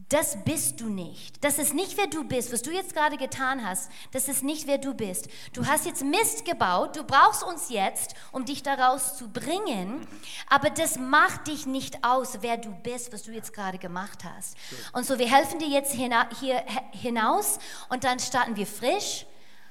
das 0.09 0.43
bist 0.43 0.81
du 0.81 0.89
nicht. 0.89 1.43
Das 1.43 1.57
ist 1.57 1.73
nicht, 1.73 1.97
wer 1.97 2.07
du 2.07 2.25
bist. 2.25 2.51
Was 2.51 2.61
du 2.61 2.71
jetzt 2.71 2.93
gerade 2.93 3.15
getan 3.15 3.65
hast, 3.65 3.89
das 4.11 4.27
ist 4.27 4.43
nicht, 4.43 4.67
wer 4.67 4.77
du 4.77 4.93
bist. 4.93 5.29
Du 5.53 5.65
hast 5.65 5.85
jetzt 5.85 6.03
Mist 6.03 6.43
gebaut. 6.43 6.97
Du 6.97 7.03
brauchst 7.03 7.43
uns 7.43 7.69
jetzt, 7.69 8.13
um 8.33 8.43
dich 8.43 8.61
daraus 8.61 9.17
zu 9.17 9.29
bringen. 9.29 10.05
Aber 10.49 10.69
das 10.69 10.99
macht 10.99 11.47
dich 11.47 11.65
nicht 11.65 12.03
aus, 12.03 12.39
wer 12.41 12.57
du 12.57 12.71
bist, 12.83 13.13
was 13.13 13.23
du 13.23 13.31
jetzt 13.31 13.53
gerade 13.53 13.77
gemacht 13.77 14.25
hast. 14.25 14.57
Und 14.91 15.05
so, 15.05 15.17
wir 15.17 15.31
helfen 15.31 15.59
dir 15.59 15.69
jetzt 15.69 15.93
hier 15.93 16.65
hinaus 16.91 17.59
und 17.89 18.03
dann 18.03 18.19
starten 18.19 18.55
wir 18.57 18.67
frisch 18.67 19.25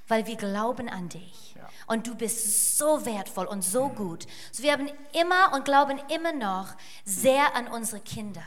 weil 0.07 0.27
wir 0.27 0.37
glauben 0.37 0.91
an 0.91 1.09
dich. 1.09 1.55
Ja. 1.55 1.67
Und 1.87 2.07
du 2.07 2.15
bist 2.15 2.77
so 2.77 3.07
wertvoll 3.07 3.47
und 3.47 3.63
so 3.63 3.89
gut. 3.89 4.27
So 4.53 4.63
wir 4.63 4.73
haben 4.73 4.91
immer 5.19 5.55
und 5.55 5.65
glauben 5.65 5.99
immer 6.15 6.35
noch 6.35 6.75
sehr 7.07 7.57
an 7.57 7.69
unsere 7.69 8.03
Kinder. 8.03 8.45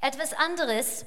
Etwas 0.00 0.32
anderes, 0.34 1.06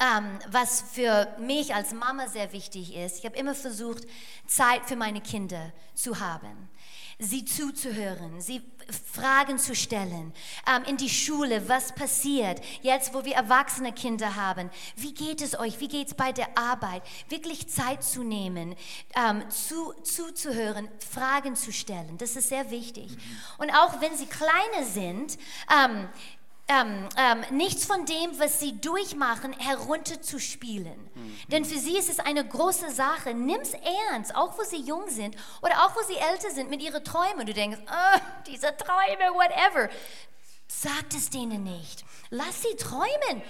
ähm, 0.00 0.38
was 0.48 0.82
für 0.92 1.28
mich 1.38 1.74
als 1.74 1.92
Mama 1.92 2.28
sehr 2.28 2.52
wichtig 2.52 2.94
ist, 2.96 3.18
ich 3.18 3.24
habe 3.24 3.36
immer 3.36 3.54
versucht, 3.54 4.04
Zeit 4.46 4.86
für 4.86 4.96
meine 4.96 5.20
Kinder 5.20 5.72
zu 5.94 6.18
haben. 6.18 6.68
Sie 7.18 7.44
zuzuhören, 7.44 8.40
sie 8.40 8.62
Fragen 9.12 9.58
zu 9.58 9.76
stellen, 9.76 10.32
ähm, 10.66 10.82
in 10.84 10.96
die 10.96 11.10
Schule, 11.10 11.68
was 11.68 11.94
passiert, 11.94 12.60
jetzt 12.80 13.14
wo 13.14 13.24
wir 13.24 13.34
erwachsene 13.34 13.92
Kinder 13.92 14.34
haben, 14.34 14.70
wie 14.96 15.14
geht 15.14 15.40
es 15.40 15.56
euch, 15.56 15.78
wie 15.78 15.88
geht 15.88 16.08
es 16.08 16.14
bei 16.14 16.32
der 16.32 16.58
Arbeit, 16.58 17.02
wirklich 17.28 17.68
Zeit 17.68 18.02
zu 18.02 18.24
nehmen, 18.24 18.74
ähm, 19.14 19.48
zu, 19.50 19.92
zuzuhören, 20.02 20.88
Fragen 20.98 21.54
zu 21.54 21.72
stellen, 21.72 22.18
das 22.18 22.34
ist 22.34 22.48
sehr 22.48 22.72
wichtig. 22.72 23.16
Und 23.58 23.70
auch 23.70 24.00
wenn 24.00 24.16
sie 24.16 24.26
kleiner 24.26 24.84
sind, 24.84 25.38
ähm, 25.72 26.08
ähm, 26.68 27.08
ähm, 27.18 27.56
nichts 27.56 27.84
von 27.84 28.06
dem, 28.06 28.38
was 28.38 28.60
sie 28.60 28.80
durchmachen, 28.80 29.52
herunterzuspielen. 29.52 31.10
Denn 31.48 31.64
für 31.64 31.78
sie 31.78 31.98
ist 31.98 32.08
es 32.08 32.18
eine 32.18 32.46
große 32.46 32.90
Sache. 32.90 33.34
Nimm 33.34 33.60
es 33.60 33.74
ernst, 34.10 34.34
auch 34.34 34.56
wo 34.56 34.62
sie 34.62 34.80
jung 34.80 35.08
sind 35.08 35.36
oder 35.60 35.84
auch 35.84 35.94
wo 35.94 36.00
sie 36.06 36.16
älter 36.16 36.50
sind 36.50 36.70
mit 36.70 36.82
ihren 36.82 37.02
Träumen. 37.04 37.46
Du 37.46 37.52
denkst, 37.52 37.78
oh, 37.86 38.20
diese 38.46 38.74
Träume, 38.76 39.34
whatever. 39.34 39.90
Sag 40.80 41.14
es 41.14 41.28
denen 41.28 41.64
nicht. 41.64 42.04
Lass 42.30 42.62
sie 42.62 42.74
träumen. 42.76 43.42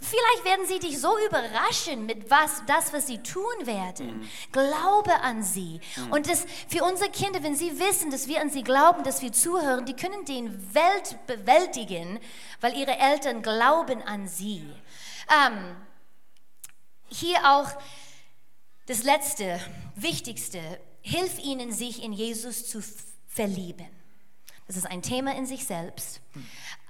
Vielleicht 0.00 0.44
werden 0.44 0.66
sie 0.66 0.80
dich 0.80 0.98
so 0.98 1.16
überraschen 1.26 2.04
mit 2.04 2.28
was, 2.30 2.62
das, 2.66 2.92
was 2.92 3.06
sie 3.06 3.18
tun 3.18 3.44
werden. 3.64 4.28
Glaube 4.50 5.20
an 5.20 5.42
sie. 5.44 5.80
Und 6.10 6.28
das 6.28 6.44
für 6.68 6.84
unsere 6.84 7.10
Kinder, 7.10 7.42
wenn 7.42 7.54
sie 7.54 7.78
wissen, 7.78 8.10
dass 8.10 8.26
wir 8.26 8.40
an 8.40 8.50
sie 8.50 8.64
glauben, 8.64 9.04
dass 9.04 9.22
wir 9.22 9.32
zuhören, 9.32 9.86
die 9.86 9.94
können 9.94 10.24
den 10.24 10.74
Welt 10.74 11.16
bewältigen, 11.26 12.18
weil 12.60 12.76
ihre 12.76 12.98
Eltern 12.98 13.40
glauben 13.40 14.02
an 14.02 14.26
sie. 14.26 14.68
Ähm, 15.46 15.76
hier 17.08 17.38
auch 17.44 17.70
das 18.86 19.04
letzte, 19.04 19.60
wichtigste, 19.94 20.60
hilf 21.02 21.38
ihnen, 21.38 21.72
sich 21.72 22.02
in 22.02 22.12
Jesus 22.12 22.66
zu 22.68 22.82
verlieben. 23.28 24.03
Das 24.66 24.76
ist 24.76 24.86
ein 24.86 25.02
Thema 25.02 25.34
in 25.36 25.46
sich 25.46 25.66
selbst. 25.66 26.20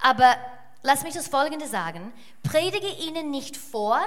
Aber 0.00 0.37
lass 0.82 1.02
mich 1.02 1.14
das 1.14 1.28
Folgende 1.28 1.66
sagen. 1.66 2.12
Predige 2.42 2.88
ihnen 3.06 3.30
nicht 3.30 3.56
vor, 3.56 4.00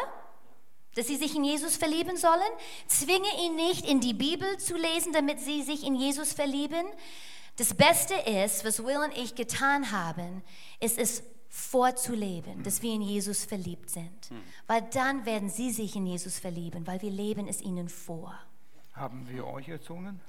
dass 0.95 1.07
sie 1.07 1.17
sich 1.17 1.35
in 1.35 1.43
Jesus 1.43 1.77
verlieben 1.77 2.17
sollen. 2.17 2.41
Zwinge 2.87 3.27
ihn 3.43 3.55
nicht, 3.55 3.87
in 3.87 3.99
die 3.99 4.13
Bibel 4.13 4.57
zu 4.57 4.75
lesen, 4.75 5.13
damit 5.13 5.39
sie 5.39 5.61
sich 5.63 5.85
in 5.85 5.95
Jesus 5.95 6.33
verlieben. 6.33 6.85
Das 7.57 7.73
Beste 7.73 8.13
ist, 8.13 8.65
was 8.65 8.83
Will 8.83 8.97
und 8.97 9.15
ich 9.17 9.35
getan 9.35 9.91
haben, 9.91 10.43
ist 10.79 10.97
es 10.97 11.23
vorzuleben, 11.49 12.63
dass 12.63 12.81
wir 12.81 12.93
in 12.93 13.01
Jesus 13.01 13.45
verliebt 13.45 13.89
sind. 13.89 14.29
Weil 14.67 14.83
dann 14.93 15.25
werden 15.25 15.49
sie 15.49 15.71
sich 15.71 15.95
in 15.95 16.05
Jesus 16.05 16.39
verlieben, 16.39 16.85
weil 16.85 17.01
wir 17.01 17.11
leben 17.11 17.47
es 17.47 17.61
ihnen 17.61 17.89
vor. 17.89 18.33
Haben 18.93 19.27
wir 19.29 19.45
euch 19.45 19.69
erzogen? 19.69 20.19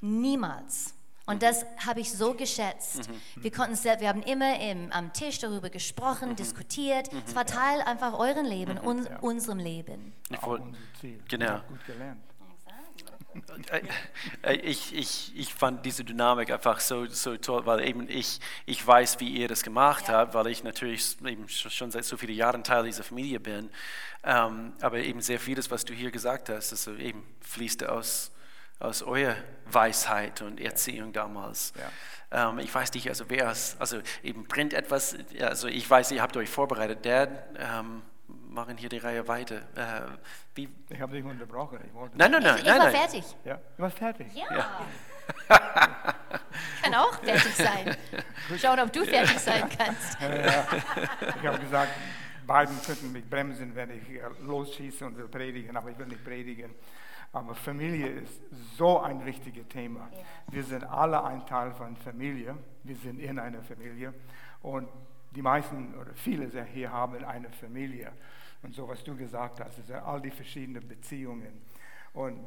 Niemals. 0.00 0.94
Und 1.26 1.42
das 1.42 1.64
habe 1.86 2.00
ich 2.00 2.12
so 2.12 2.34
geschätzt. 2.34 3.08
Wir 3.36 3.50
konnten 3.50 3.76
sehr, 3.76 3.98
wir 4.00 4.08
haben 4.08 4.22
immer 4.22 4.60
im, 4.60 4.92
am 4.92 5.12
Tisch 5.14 5.38
darüber 5.38 5.70
gesprochen, 5.70 6.36
diskutiert. 6.36 7.08
Es 7.26 7.34
war 7.34 7.46
Teil 7.46 7.80
einfach 7.82 8.12
euren 8.18 8.44
Leben, 8.44 8.78
un, 8.78 9.06
unserem 9.22 9.58
Leben. 9.58 10.12
Ich 10.28 10.38
Auch 10.38 10.46
wollt- 10.48 10.62
unser 10.62 10.78
Ziel. 11.00 11.18
Genau. 11.28 11.60
Gut 11.68 11.84
gelernt. 11.86 12.20
Äh, 13.72 13.82
äh, 14.42 14.56
Ich, 14.60 14.94
ich, 14.94 15.32
ich 15.34 15.54
fand 15.54 15.84
diese 15.84 16.04
Dynamik 16.04 16.50
einfach 16.52 16.78
so, 16.78 17.06
so 17.06 17.36
toll, 17.36 17.66
weil 17.66 17.80
eben 17.80 18.08
ich, 18.08 18.38
ich 18.66 18.86
weiß, 18.86 19.18
wie 19.20 19.28
ihr 19.28 19.48
das 19.48 19.62
gemacht 19.62 20.06
Ja. 20.08 20.14
habt, 20.18 20.34
weil 20.34 20.46
ich 20.48 20.62
natürlich 20.62 21.16
eben 21.26 21.46
sch- 21.46 21.70
schon 21.70 21.90
seit 21.90 22.04
so 22.04 22.16
vielen 22.16 22.34
Jahren 22.36 22.62
Teil 22.62 22.84
dieser 22.84 23.02
Familie 23.02 23.40
bin. 23.40 23.70
Ähm, 24.22 24.72
aber 24.80 24.98
eben 24.98 25.20
sehr 25.20 25.40
vieles, 25.40 25.70
was 25.70 25.84
du 25.84 25.92
hier 25.94 26.10
gesagt 26.12 26.48
hast, 26.48 26.70
also 26.72 26.94
eben 26.94 27.24
fließt 27.40 27.84
aus, 27.86 28.30
aus 28.78 29.02
eurer 29.02 29.36
Weisheit 29.66 30.42
und 30.42 30.60
Erziehung 30.60 31.12
damals. 31.12 31.72
Ähm, 32.30 32.58
ich 32.58 32.74
weiß 32.74 32.92
nicht, 32.94 33.08
also 33.08 33.24
wer 33.28 33.48
es, 33.48 33.76
also 33.78 34.00
eben 34.22 34.44
brennt 34.44 34.72
etwas, 34.74 35.16
also 35.40 35.68
ich 35.68 35.88
weiß, 35.88 36.10
ihr 36.12 36.22
habt 36.22 36.36
euch 36.36 36.48
vorbereitet, 36.50 37.04
der 37.04 37.28
ähm, 37.58 38.02
machen 38.48 38.76
hier 38.76 38.88
die 38.88 38.98
Reihe 38.98 39.26
weiter. 39.28 39.56
Äh, 39.76 40.02
wie, 40.54 40.68
Ich 40.88 41.00
habe 41.00 41.12
dich 41.14 41.24
unterbrochen. 41.24 41.78
Ich 41.86 41.94
wollte. 41.94 42.16
nein, 42.16 42.30
nein, 42.30 42.42
nein, 42.42 42.54
Ich, 42.56 42.62
ich 42.62 42.66
nein, 42.68 42.78
war 42.78 42.84
nein. 42.86 42.94
fertig. 42.96 43.24
Ja, 43.44 43.58
du 43.76 43.82
warst 43.82 43.98
fertig. 43.98 44.26
Ja. 44.34 44.80
Kann 46.82 46.94
auch 46.94 47.14
fertig 47.20 47.54
sein. 47.56 47.96
Schauen, 48.60 48.80
ob 48.80 48.92
du 48.92 49.04
fertig 49.04 49.38
sein 49.38 49.68
kannst. 49.76 50.16
Ich 50.20 51.46
habe 51.46 51.58
gesagt, 51.58 51.92
beiden 52.46 52.80
könnten 52.82 53.12
mich 53.12 53.28
bremsen, 53.28 53.74
wenn 53.74 53.90
ich 53.90 54.02
losschieße 54.42 55.06
und 55.06 55.16
will 55.16 55.28
predigen, 55.28 55.76
aber 55.76 55.90
ich 55.90 55.98
will 55.98 56.06
nicht 56.06 56.24
predigen. 56.24 56.74
Aber 57.34 57.56
Familie 57.56 58.06
ist 58.06 58.40
so 58.76 59.00
ein 59.00 59.26
wichtiges 59.26 59.66
Thema. 59.66 60.08
Wir 60.52 60.62
sind 60.62 60.84
alle 60.84 61.24
ein 61.24 61.44
Teil 61.46 61.72
von 61.72 61.96
Familie. 61.96 62.56
Wir 62.84 62.94
sind 62.94 63.18
in 63.18 63.40
einer 63.40 63.60
Familie. 63.60 64.14
Und 64.62 64.88
die 65.34 65.42
meisten 65.42 65.94
oder 65.94 66.14
viele 66.14 66.64
hier 66.66 66.92
haben 66.92 67.24
eine 67.24 67.50
Familie. 67.50 68.12
Und 68.62 68.72
so, 68.72 68.86
was 68.86 69.02
du 69.02 69.16
gesagt 69.16 69.58
hast, 69.58 69.78
es 69.78 69.88
sind 69.88 69.96
all 69.96 70.22
die 70.22 70.30
verschiedenen 70.30 70.86
Beziehungen. 70.86 71.60
Und 72.12 72.38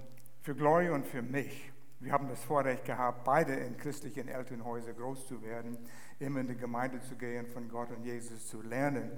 für 0.41 0.55
Gloria 0.55 0.93
und 0.93 1.05
für 1.05 1.21
mich, 1.21 1.69
wir 1.99 2.13
haben 2.13 2.29
das 2.29 2.41
Vorrecht 2.45 2.85
gehabt, 2.85 3.25
beide 3.25 3.55
in 3.55 3.75
christlichen 3.75 4.29
Elternhäusern 4.29 4.95
groß 4.95 5.27
zu 5.27 5.41
werden, 5.41 5.77
immer 6.19 6.39
in 6.39 6.47
die 6.47 6.55
Gemeinde 6.55 7.01
zu 7.01 7.17
gehen, 7.17 7.45
von 7.47 7.67
Gott 7.67 7.91
und 7.91 8.05
Jesus 8.05 8.47
zu 8.47 8.61
lernen. 8.61 9.11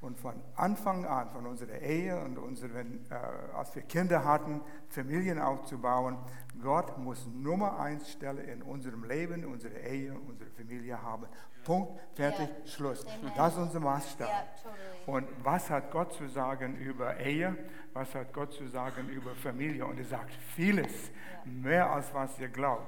Und 0.00 0.18
von 0.18 0.34
Anfang 0.54 1.06
an, 1.06 1.30
von 1.30 1.46
unserer 1.46 1.80
Ehe 1.80 2.20
und 2.20 2.36
unseren, 2.38 3.06
äh, 3.10 3.14
als 3.54 3.74
wir 3.74 3.82
Kinder 3.82 4.24
hatten, 4.24 4.60
Familien 4.88 5.38
aufzubauen, 5.38 6.18
Gott 6.62 6.98
muss 6.98 7.26
Nummer 7.26 7.78
eins 7.80 8.10
Stelle 8.10 8.42
in 8.42 8.62
unserem 8.62 9.04
Leben, 9.04 9.44
unsere 9.44 9.78
Ehe, 9.78 10.14
unsere 10.14 10.50
Familie 10.50 11.00
haben. 11.00 11.26
Punkt, 11.64 11.98
fertig, 12.14 12.48
Ja. 12.48 12.66
Schluss. 12.66 13.06
Amen. 13.06 13.32
Das 13.36 13.54
ist 13.54 13.58
unser 13.58 13.80
Maßstab. 13.80 14.28
Ja, 14.28 14.44
totally. 14.62 14.84
Und 15.06 15.44
was 15.44 15.70
hat 15.70 15.90
Gott 15.90 16.12
zu 16.12 16.28
sagen 16.28 16.76
über 16.76 17.18
Ehe? 17.18 17.56
Was 17.94 18.14
hat 18.14 18.32
Gott 18.32 18.52
zu 18.52 18.66
sagen 18.68 19.08
über 19.08 19.34
Familie? 19.34 19.86
Und 19.86 19.98
er 19.98 20.04
sagt 20.04 20.32
vieles, 20.54 21.10
mehr 21.44 21.90
als 21.90 22.12
was 22.12 22.38
ihr 22.38 22.48
glaubt. 22.48 22.86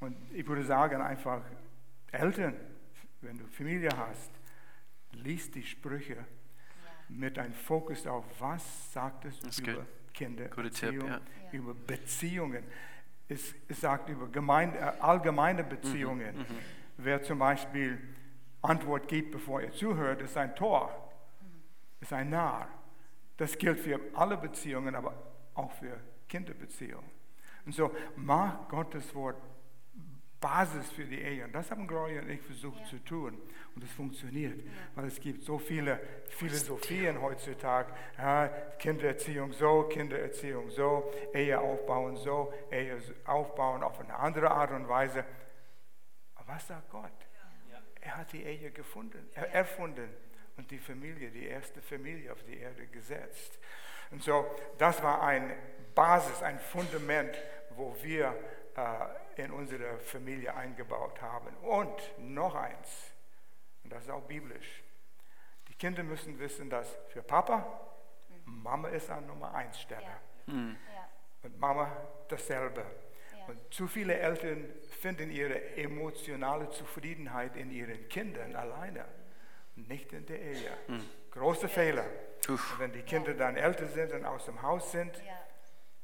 Und 0.00 0.16
ich 0.32 0.46
würde 0.46 0.64
sagen 0.64 1.00
einfach, 1.00 1.42
Eltern, 2.10 2.54
wenn 3.20 3.38
du 3.38 3.46
Familie 3.46 3.90
hast, 3.96 4.30
liest 5.12 5.54
die 5.54 5.62
Sprüche 5.62 6.16
mit 7.08 7.38
einem 7.38 7.54
Fokus 7.54 8.06
auf, 8.06 8.24
was 8.38 8.92
sagt 8.92 9.24
es 9.24 9.40
ist 9.42 9.60
über 9.60 9.74
gut. 9.74 9.86
Kinder, 10.12 10.44
Erziehung, 10.56 11.08
ja. 11.08 11.20
über 11.52 11.74
Beziehungen. 11.74 12.64
Es, 13.28 13.54
es 13.68 13.80
sagt 13.80 14.08
über 14.08 14.28
Gemeinde, 14.28 14.78
äh, 14.78 14.92
allgemeine 15.00 15.62
Mhm, 15.62 15.68
Beziehungen. 15.68 16.46
Wer 16.96 17.22
zum 17.22 17.38
Beispiel 17.38 17.98
Antwort 18.62 19.08
gibt, 19.08 19.32
bevor 19.32 19.60
er 19.60 19.72
zuhört, 19.72 20.22
ist 20.22 20.36
ein 20.36 20.54
Tor, 20.56 21.12
ist 22.00 22.12
ein 22.12 22.30
Narr. 22.30 22.68
Das 23.36 23.58
gilt 23.58 23.78
für 23.80 24.00
alle 24.14 24.36
Beziehungen, 24.36 24.94
aber 24.94 25.14
auch 25.54 25.72
für 25.72 26.00
Kinderbeziehungen. 26.28 27.10
Und 27.66 27.74
so 27.74 27.94
macht 28.16 28.68
Gottes 28.68 29.14
Wort 29.14 29.36
Basis 30.40 30.90
für 30.90 31.04
die 31.04 31.20
Ehe. 31.20 31.44
Und 31.44 31.52
das 31.52 31.70
haben 31.70 31.86
Gloria 31.86 32.20
und 32.20 32.30
ich 32.30 32.40
versucht 32.40 32.86
zu 32.86 32.98
tun. 33.04 33.40
Und 33.74 33.84
es 33.84 33.90
funktioniert, 33.92 34.58
weil 34.94 35.06
es 35.06 35.20
gibt 35.20 35.42
so 35.42 35.58
viele 35.58 36.00
Philosophien 36.28 37.20
heutzutage. 37.20 37.92
Ja, 38.16 38.48
Kindererziehung 38.78 39.52
so, 39.52 39.82
Kindererziehung 39.84 40.70
so, 40.70 41.12
Ehe 41.34 41.58
aufbauen 41.58 42.16
so, 42.16 42.52
Ehe 42.70 43.00
aufbauen 43.24 43.82
auf 43.82 44.00
eine 44.00 44.14
andere 44.14 44.50
Art 44.50 44.70
und 44.70 44.88
Weise. 44.88 45.24
Aber 46.34 46.54
was 46.54 46.66
sagt 46.66 46.90
Gott? 46.90 47.12
Er 48.00 48.16
hat 48.18 48.32
die 48.32 48.44
Ehe 48.44 48.70
gefunden, 48.70 49.28
er 49.34 49.52
erfunden 49.52 50.08
und 50.56 50.70
die 50.70 50.78
Familie, 50.78 51.30
die 51.30 51.46
erste 51.46 51.82
Familie 51.82 52.32
auf 52.32 52.42
die 52.44 52.58
Erde 52.58 52.86
gesetzt. 52.86 53.58
Und 54.10 54.22
so, 54.22 54.46
das 54.78 55.02
war 55.02 55.22
ein 55.22 55.52
Basis, 55.94 56.42
ein 56.42 56.60
Fundament, 56.60 57.36
wo 57.70 57.96
wir 58.02 58.34
in 59.36 59.50
unsere 59.50 59.98
Familie 59.98 60.54
eingebaut 60.54 61.20
haben. 61.22 61.56
Und 61.58 62.18
noch 62.18 62.54
eins, 62.54 63.12
und 63.84 63.92
das 63.92 64.04
ist 64.04 64.10
auch 64.10 64.22
biblisch. 64.22 64.82
Die 65.68 65.74
Kinder 65.74 66.02
müssen 66.02 66.38
wissen, 66.38 66.70
dass 66.70 66.98
für 67.08 67.22
Papa, 67.22 67.80
Mama 68.44 68.88
ist 68.88 69.10
an 69.10 69.26
Nummer 69.26 69.54
eins 69.54 69.80
Stelle. 69.80 70.02
Ja. 70.46 71.08
Und 71.42 71.58
Mama 71.58 71.90
dasselbe. 72.28 72.84
Ja. 73.36 73.46
Und 73.46 73.74
zu 73.74 73.86
viele 73.86 74.14
Eltern 74.18 74.72
finden 75.00 75.30
ihre 75.30 75.76
emotionale 75.76 76.70
Zufriedenheit 76.70 77.56
in 77.56 77.70
ihren 77.70 78.08
Kindern 78.08 78.54
alleine, 78.54 79.04
nicht 79.74 80.12
in 80.12 80.26
der 80.26 80.40
Ehe. 80.40 80.78
Große 81.30 81.68
Fehler. 81.68 82.06
Uff. 82.48 82.72
Und 82.72 82.78
wenn 82.78 82.92
die 82.92 83.02
Kinder 83.02 83.34
dann 83.34 83.56
älter 83.56 83.86
sind 83.88 84.12
und 84.12 84.24
aus 84.24 84.46
dem 84.46 84.62
Haus 84.62 84.92
sind, 84.92 85.16
Ja. 85.16 85.42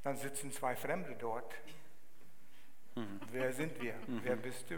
Dann 0.03 0.17
sitzen 0.17 0.51
zwei 0.51 0.75
Fremde 0.75 1.15
dort. 1.15 1.55
Wer 3.31 3.53
sind 3.53 3.81
wir? 3.81 3.95
Wer 4.07 4.37
bist 4.37 4.71
du? 4.71 4.77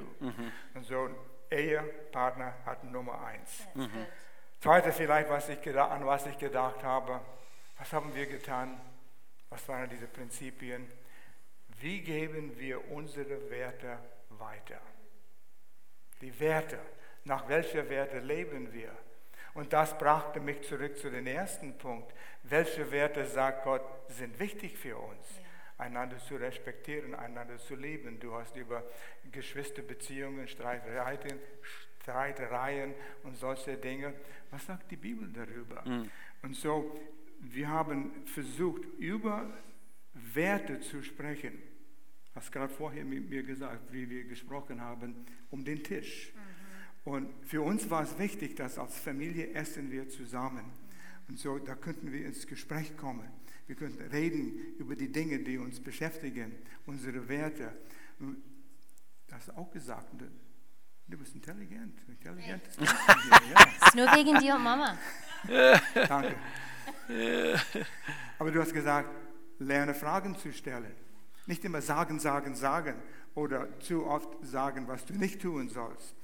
Und 0.75 0.85
so 0.85 1.05
ein 1.07 1.15
Ehepartner 1.51 2.55
hat 2.65 2.85
Nummer 2.85 3.25
eins. 3.27 3.67
Zweite 4.61 4.93
vielleicht, 4.93 5.29
was 5.29 5.49
ich 5.49 5.59
geda- 5.61 5.89
an 5.91 6.07
was 6.07 6.27
ich 6.27 6.39
gedacht 6.39 6.83
habe, 6.83 7.21
was 7.79 7.93
haben 7.93 8.15
wir 8.15 8.27
getan? 8.27 8.81
Was 9.51 9.69
waren 9.69 9.89
diese 9.91 10.07
Prinzipien? 10.07 10.91
Wie 11.81 12.01
geben 12.01 12.59
wir 12.59 12.91
unsere 12.93 13.51
Werte 13.51 13.99
weiter? 14.31 14.81
Die 16.21 16.39
Werte, 16.41 16.79
nach 17.25 17.49
welchen 17.49 17.89
Werte 17.91 18.21
leben 18.21 18.73
wir? 18.73 18.91
Und 19.55 19.73
das 19.73 19.97
brachte 19.99 20.41
mich 20.41 20.63
zurück 20.63 20.97
zu 20.99 21.11
dem 21.11 21.27
ersten 21.27 21.77
Punkt. 21.79 22.13
Welche 22.45 22.91
Werte, 22.91 23.27
sagt 23.27 23.65
Gott, 23.65 23.83
sind 24.09 24.39
wichtig 24.41 24.77
für 24.79 24.97
uns? 24.97 25.27
Einander 25.77 26.19
zu 26.19 26.37
respektieren, 26.37 27.15
einander 27.15 27.59
zu 27.59 27.75
lieben. 27.75 28.21
Du 28.21 28.33
hast 28.35 28.57
über 28.57 28.85
Geschwisterbeziehungen, 29.33 30.47
Streitereien, 30.47 31.39
Streitereien 32.03 32.95
und 33.25 33.37
solche 33.37 33.77
Dinge. 33.77 34.15
Was 34.51 34.67
sagt 34.67 34.91
die 34.91 34.97
Bibel 34.97 35.29
darüber? 35.33 35.83
Und 36.43 36.55
so, 36.55 37.01
wir 37.41 37.69
haben 37.69 38.25
versucht, 38.27 38.85
über 38.99 39.51
Werte 40.13 40.81
zu 40.81 41.03
sprechen. 41.03 41.61
Hast 42.35 42.53
gerade 42.53 42.73
vorher 42.73 43.05
mit 43.05 43.29
mir 43.29 43.43
gesagt, 43.43 43.93
wie 43.93 44.09
wir 44.09 44.25
gesprochen 44.25 44.81
haben, 44.81 45.27
um 45.51 45.65
den 45.65 45.83
Tisch. 45.83 46.33
Und 47.05 47.29
für 47.45 47.63
uns 47.63 47.91
war 47.91 48.03
es 48.03 48.19
wichtig, 48.19 48.57
dass 48.57 48.79
als 48.79 48.99
Familie 48.99 49.53
essen 49.53 49.91
wir 49.91 50.09
zusammen. 50.09 50.65
Und 51.29 51.39
so, 51.39 51.59
da 51.59 51.75
könnten 51.75 52.13
wir 52.13 52.27
ins 52.27 52.47
Gespräch 52.47 52.97
kommen. 52.97 53.29
Wir 53.67 53.77
könnten 53.77 54.03
reden 54.11 54.75
über 54.79 54.95
die 54.95 55.11
Dinge, 55.11 55.39
die 55.39 55.59
uns 55.59 55.81
beschäftigen, 55.81 56.53
unsere 56.87 57.27
Werte. 57.29 57.73
Das 59.27 59.39
hast 59.39 59.49
du 59.49 59.53
auch 59.57 59.71
gesagt. 59.71 60.09
Du, 61.07 61.17
bist 61.19 61.35
intelligent. 61.35 61.99
Intelligentes 62.09 62.79
Mädchen 62.79 62.97
hier, 63.39 63.51
ja. 63.53 63.87
Ist 63.87 63.95
nur 63.95 64.07
wegen 64.07 64.39
dir 64.39 64.57
und 64.57 64.63
Mama. 64.63 64.99
Danke. 65.95 66.37
Aber 68.39 68.51
du 68.51 68.61
hast 68.61 68.73
gesagt, 68.73 69.11
lerne 69.59 69.95
Fragen 69.95 70.37
zu 70.37 70.53
stellen. 70.53 70.95
Nicht 71.47 71.65
immer 71.65 71.83
sagen, 71.83 72.19
sagen, 72.21 72.55
sagen 72.55 72.97
oder 73.35 73.79
zu 73.81 74.07
oft 74.07 74.29
sagen, 74.45 74.89
was 74.89 75.05
du 75.05 75.15
nicht 75.15 75.43
tun 75.43 75.69
sollst. 75.69 76.15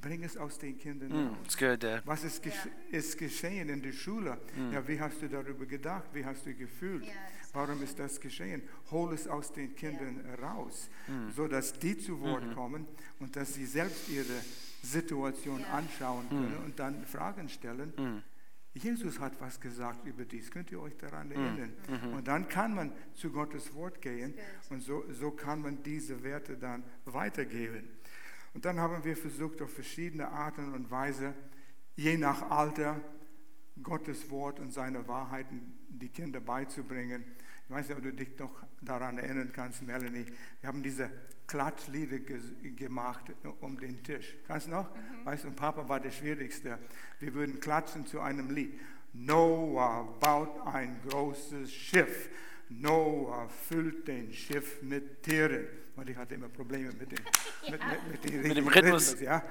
Bring 0.00 0.22
es 0.24 0.36
aus 0.36 0.58
den 0.58 0.76
Kindern 0.78 1.10
raus. 1.12 1.36
It's 1.44 1.56
good, 1.56 1.82
Dad. 1.82 2.02
Was 2.06 2.22
ist, 2.24 2.42
gesch 2.42 2.68
ist 2.90 3.16
geschehen 3.18 3.68
in 3.68 3.82
der 3.82 3.92
Schule? 3.92 4.38
Ja, 4.72 4.86
wie 4.86 5.00
hast 5.00 5.22
du 5.22 5.28
darüber 5.28 5.64
gedacht? 5.66 6.08
Wie 6.12 6.24
hast 6.24 6.44
du 6.46 6.54
gefühlt? 6.54 7.04
Das 7.06 7.54
Warum 7.54 7.82
ist 7.82 7.98
das 7.98 8.20
geschehen? 8.20 8.62
Hol 8.90 9.14
es 9.14 9.26
aus 9.26 9.52
den 9.52 9.74
Kindern 9.74 10.20
raus, 10.42 10.90
so 11.34 11.48
dass 11.48 11.78
die 11.78 11.96
zu 11.96 12.20
Wort 12.20 12.54
kommen 12.54 12.86
und 13.20 13.34
dass 13.36 13.54
sie 13.54 13.64
selbst 13.64 14.08
ihre 14.10 14.40
Situation 14.82 15.60
Ja. 15.60 15.68
anschauen 15.78 16.28
können 16.28 16.58
und 16.64 16.78
dann 16.78 17.04
Fragen 17.06 17.48
stellen. 17.48 18.22
Jesus 18.74 19.18
hat 19.18 19.40
was 19.40 19.58
gesagt 19.58 20.06
über 20.06 20.26
dies. 20.26 20.50
Könnt 20.50 20.70
ihr 20.70 20.80
euch 20.82 20.96
daran 20.98 21.30
erinnern? 21.30 21.72
Und 22.12 22.28
dann 22.28 22.46
kann 22.46 22.74
man 22.74 22.92
zu 23.14 23.30
Gottes 23.30 23.72
Wort 23.74 24.02
gehen 24.02 24.34
und 24.68 24.82
so, 24.82 25.02
so 25.12 25.30
kann 25.30 25.62
man 25.62 25.82
diese 25.82 26.22
Werte 26.22 26.58
dann 26.58 26.84
weitergeben. 27.06 27.88
Und 28.56 28.64
dann 28.64 28.80
haben 28.80 29.04
wir 29.04 29.18
versucht, 29.18 29.60
auf 29.60 29.70
verschiedene 29.70 30.28
Arten 30.28 30.72
und 30.72 30.90
Weise, 30.90 31.34
je 31.94 32.16
nach 32.16 32.50
Alter, 32.50 32.98
Gottes 33.82 34.30
Wort 34.30 34.60
und 34.60 34.72
seine 34.72 35.06
Wahrheiten 35.06 35.76
die 35.90 36.08
Kinder 36.08 36.40
beizubringen. 36.40 37.22
Ich 37.68 37.70
weiß 37.70 37.86
nicht, 37.86 37.98
ob 37.98 38.02
du 38.02 38.14
dich 38.14 38.38
noch 38.38 38.62
daran 38.80 39.18
erinnern 39.18 39.52
kannst, 39.52 39.82
Melanie. 39.82 40.24
Wir 40.62 40.68
haben 40.68 40.82
diese 40.82 41.10
Klatschlieder 41.46 42.18
ge 42.20 42.40
gemacht 42.74 43.30
um 43.60 43.78
den 43.78 44.02
Tisch. 44.02 44.34
Kannst 44.46 44.68
du 44.68 44.70
noch? 44.70 44.88
Weißt 45.24 45.44
du, 45.44 45.48
und 45.48 45.56
Papa 45.56 45.86
war 45.86 46.00
der 46.00 46.10
Schwierigste. 46.10 46.78
Wir 47.20 47.34
würden 47.34 47.60
klatschen 47.60 48.06
zu 48.06 48.20
einem 48.20 48.48
Lied. 48.48 48.72
Noah 49.12 50.18
baut 50.18 50.66
ein 50.66 50.98
großes 51.06 51.70
Schiff. 51.70 52.30
Noah 52.68 53.48
füllt 53.48 54.06
den 54.08 54.32
Schiff 54.32 54.82
mit 54.82 55.22
Tieren. 55.22 55.66
Und 55.96 56.10
ich 56.10 56.16
hatte 56.16 56.34
immer 56.34 56.48
Probleme 56.48 56.92
mit 56.92 57.12
dem, 57.12 57.24
mit, 57.70 57.80
mit, 57.80 58.10
mit, 58.10 58.24
den 58.24 58.42
Mit 58.42 58.56
dem 58.56 58.68
richtigen 58.68 58.68
Rhythmus. 58.68 59.20
ja. 59.20 59.42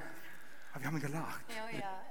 Aber 0.72 0.80
wir 0.80 0.86
haben 0.88 1.00
gelacht. 1.00 1.44
Ja, 1.48 1.78
ja. 1.78 2.02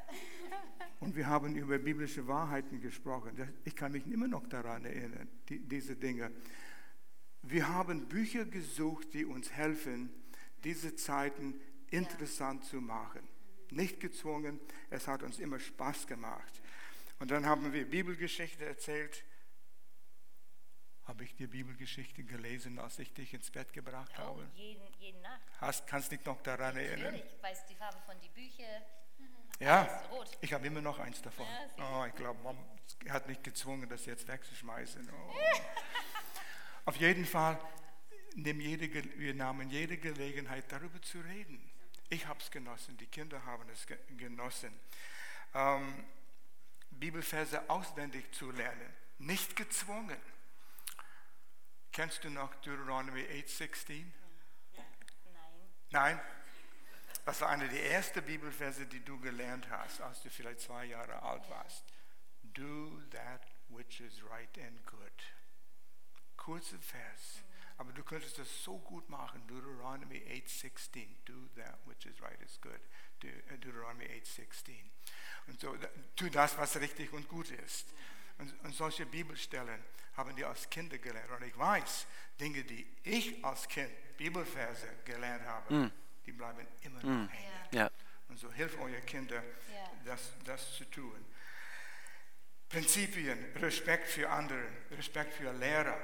Und 0.99 1.15
wir 1.15 1.27
haben 1.27 1.55
über 1.55 1.77
biblische 1.77 2.27
Wahrheiten 2.27 2.81
gesprochen. 2.81 3.31
Ich 3.63 3.75
kann 3.75 3.91
mich 3.91 4.07
immer 4.07 4.27
noch 4.27 4.47
daran 4.47 4.85
erinnern, 4.85 5.29
die, 5.49 5.59
diese 5.59 5.95
Dinge. 5.95 6.31
Wir 7.43 7.67
haben 7.67 8.07
Bücher 8.07 8.45
gesucht, 8.45 9.13
die 9.13 9.23
uns 9.23 9.51
helfen, 9.51 10.09
diese 10.63 10.95
Zeiten 10.95 11.59
interessant 11.91 12.65
zu 12.65 12.81
machen. 12.81 13.21
Nicht 13.69 13.99
gezwungen, 13.99 14.59
es 14.89 15.07
hat 15.07 15.21
uns 15.21 15.37
immer 15.39 15.59
Spaß 15.59 16.07
gemacht. 16.07 16.61
Und 17.19 17.29
dann 17.31 17.45
haben 17.45 17.71
wir 17.71 17.85
Bibelgeschichte 17.85 18.65
erzählt. 18.65 19.23
Habe 21.07 21.23
ich 21.23 21.35
dir 21.35 21.47
Bibelgeschichte 21.47 22.23
gelesen, 22.23 22.79
als 22.79 22.97
ich 22.99 23.13
dich 23.13 23.33
ins 23.33 23.51
Bett 23.51 23.71
gebracht 23.73 24.11
Oh, 24.17 24.21
habe? 24.21 24.49
jeden, 24.55 24.81
jeden 24.99 25.21
Nacht. 25.21 25.41
Hast, 25.61 25.85
kannst 25.87 26.11
dich 26.11 26.23
noch 26.25 26.41
daran 26.41 26.75
erinnern? 26.75 27.13
Natürlich. 27.13 27.25
Ich 27.37 27.43
weiß 27.43 27.65
die 27.67 27.75
Farbe 27.75 27.99
von 28.05 28.19
den 28.19 28.31
Büchern. 28.31 28.81
Ja, 29.59 30.03
ich 30.41 30.51
habe 30.51 30.67
immer 30.67 30.81
noch 30.81 30.99
eins 30.99 31.21
davon. 31.21 31.45
Ja, 31.77 32.01
Oh, 32.01 32.05
ich 32.05 32.15
glaube, 32.15 32.41
Mom 32.41 32.57
hat 33.09 33.27
mich 33.27 33.41
gezwungen, 33.41 33.87
das 33.87 34.05
jetzt 34.05 34.27
wegzuschmeißen. 34.27 35.07
Oh. 35.09 35.33
Auf 36.85 36.95
jeden 36.97 37.25
Fall, 37.25 37.57
nehmen 38.35 38.59
jede, 38.59 38.91
wir 39.17 39.33
nahmen 39.33 39.69
jede 39.69 39.97
Gelegenheit, 39.97 40.65
darüber 40.71 41.01
zu 41.01 41.19
reden. 41.21 41.71
Ich 42.09 42.25
habe 42.27 42.39
es 42.39 42.51
genossen, 42.51 42.97
die 42.97 43.07
Kinder 43.07 43.43
haben 43.45 43.67
es 43.69 43.87
ge 43.87 43.97
genossen. 44.17 44.77
Ähm, 45.53 46.03
Bibelverse 46.91 47.69
auswendig 47.69 48.31
zu 48.33 48.51
lernen, 48.51 48.93
nicht 49.19 49.55
gezwungen. 49.55 50.17
Kennst 51.95 52.25
du 52.25 52.29
noch 52.29 52.53
Deuteronomy 52.55 53.21
8,16? 53.21 54.03
Nein. 54.73 54.85
Nein? 55.91 56.21
Das 57.23 57.39
war 57.39 57.47
eine 57.47 57.69
der 57.69 57.89
ersten 57.89 58.21
Bibelverse, 58.21 58.85
die 58.85 58.99
du 58.99 59.17
gelernt 59.21 59.69
hast, 59.69 60.01
als 60.01 60.21
du 60.21 60.29
vielleicht 60.29 60.59
zwei 60.59 60.83
Jahre 60.83 61.23
alt 61.23 61.49
warst. 61.49 61.85
Do 62.43 63.01
that 63.11 63.47
which 63.69 64.01
is 64.01 64.21
right 64.29 64.57
and 64.57 64.85
good. 64.85 65.23
Kurzer 66.35 66.79
Vers. 66.79 67.41
Aber 67.77 67.93
du 67.93 68.03
könntest 68.03 68.39
das 68.39 68.61
so 68.61 68.77
gut 68.77 69.07
machen. 69.09 69.47
Deuteronomy 69.47 70.17
8,16. 70.17 71.07
Do 71.23 71.47
that 71.55 71.79
which 71.85 72.05
is 72.05 72.21
right 72.21 72.41
is 72.41 72.59
good. 72.59 72.81
Äh, 73.23 73.57
Deuteronomy 73.57 74.03
8,16. 74.03 74.73
Und 75.47 75.61
so, 75.61 75.73
tu 76.17 76.29
das, 76.29 76.57
was 76.57 76.75
richtig 76.75 77.13
und 77.13 77.29
gut 77.29 77.51
ist. 77.51 77.87
Und, 78.37 78.53
und 78.63 78.73
solche 78.75 79.05
Bibelstellen 79.05 79.83
haben 80.17 80.35
die 80.35 80.45
als 80.45 80.69
Kinder 80.69 80.97
gelernt. 80.97 81.29
Und 81.31 81.43
ich 81.43 81.57
weiß, 81.57 82.05
Dinge, 82.39 82.63
die 82.63 82.85
ich 83.03 83.43
als 83.43 83.67
Kind, 83.67 83.91
Bibelverse 84.17 84.87
gelernt 85.05 85.45
habe, 85.45 85.91
die 86.25 86.31
bleiben 86.31 86.65
immer 86.81 86.99
noch 87.03 87.29
hängen. 87.31 87.51
Ja. 87.71 87.89
Und 88.29 88.39
so 88.39 88.51
hilft 88.51 88.77
euer 88.79 89.01
Kinder, 89.01 89.41
Ja. 89.73 89.91
das, 90.05 90.33
das 90.45 90.73
zu 90.75 90.85
tun. 90.85 91.25
Prinzipien, 92.69 93.37
Respekt 93.57 94.07
für 94.09 94.29
andere, 94.29 94.67
Respekt 94.91 95.33
für 95.35 95.51
Lehrer. 95.53 95.97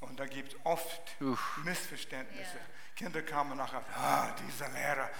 Und 0.00 0.18
da 0.20 0.26
gibt 0.26 0.52
es 0.54 0.58
oft 0.64 1.16
Missverständnisse. 1.64 2.56
Ja. 2.56 2.64
Kinder 2.94 3.22
kamen 3.22 3.56
nachher, 3.58 3.84
ah, 3.96 4.34
dieser 4.46 4.68
Lehrer. 4.70 5.10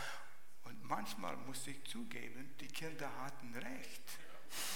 Und 0.64 0.82
manchmal 0.84 1.36
muss 1.38 1.66
ich 1.66 1.82
zugeben, 1.84 2.54
die 2.60 2.68
Kinder 2.68 3.10
hatten 3.24 3.54
recht. 3.56 4.02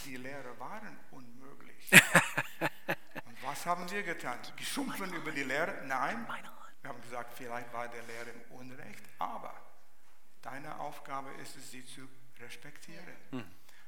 Die 0.05 0.17
Lehrer 0.17 0.59
waren 0.59 0.99
unmöglich. 1.11 1.91
Und 3.27 3.43
was 3.43 3.67
haben 3.67 3.91
wir 3.91 4.03
getan? 4.03 4.39
Geschumpfen 4.57 5.13
über 5.15 5.33
die 5.33 5.43
Lehrer? 5.43 5.83
Nein. 5.85 6.27
Wir 6.83 6.91
haben 6.91 7.03
gesagt, 7.03 7.33
vielleicht 7.35 7.73
war 7.73 7.89
der 7.89 8.03
Lehrer 8.03 8.29
im 8.29 8.57
Unrecht, 8.59 9.03
aber 9.19 9.55
deine 10.43 10.79
Aufgabe 10.79 11.31
ist 11.43 11.57
es, 11.57 11.71
sie 11.71 11.85
zu 11.85 12.07
respektieren. 12.41 13.17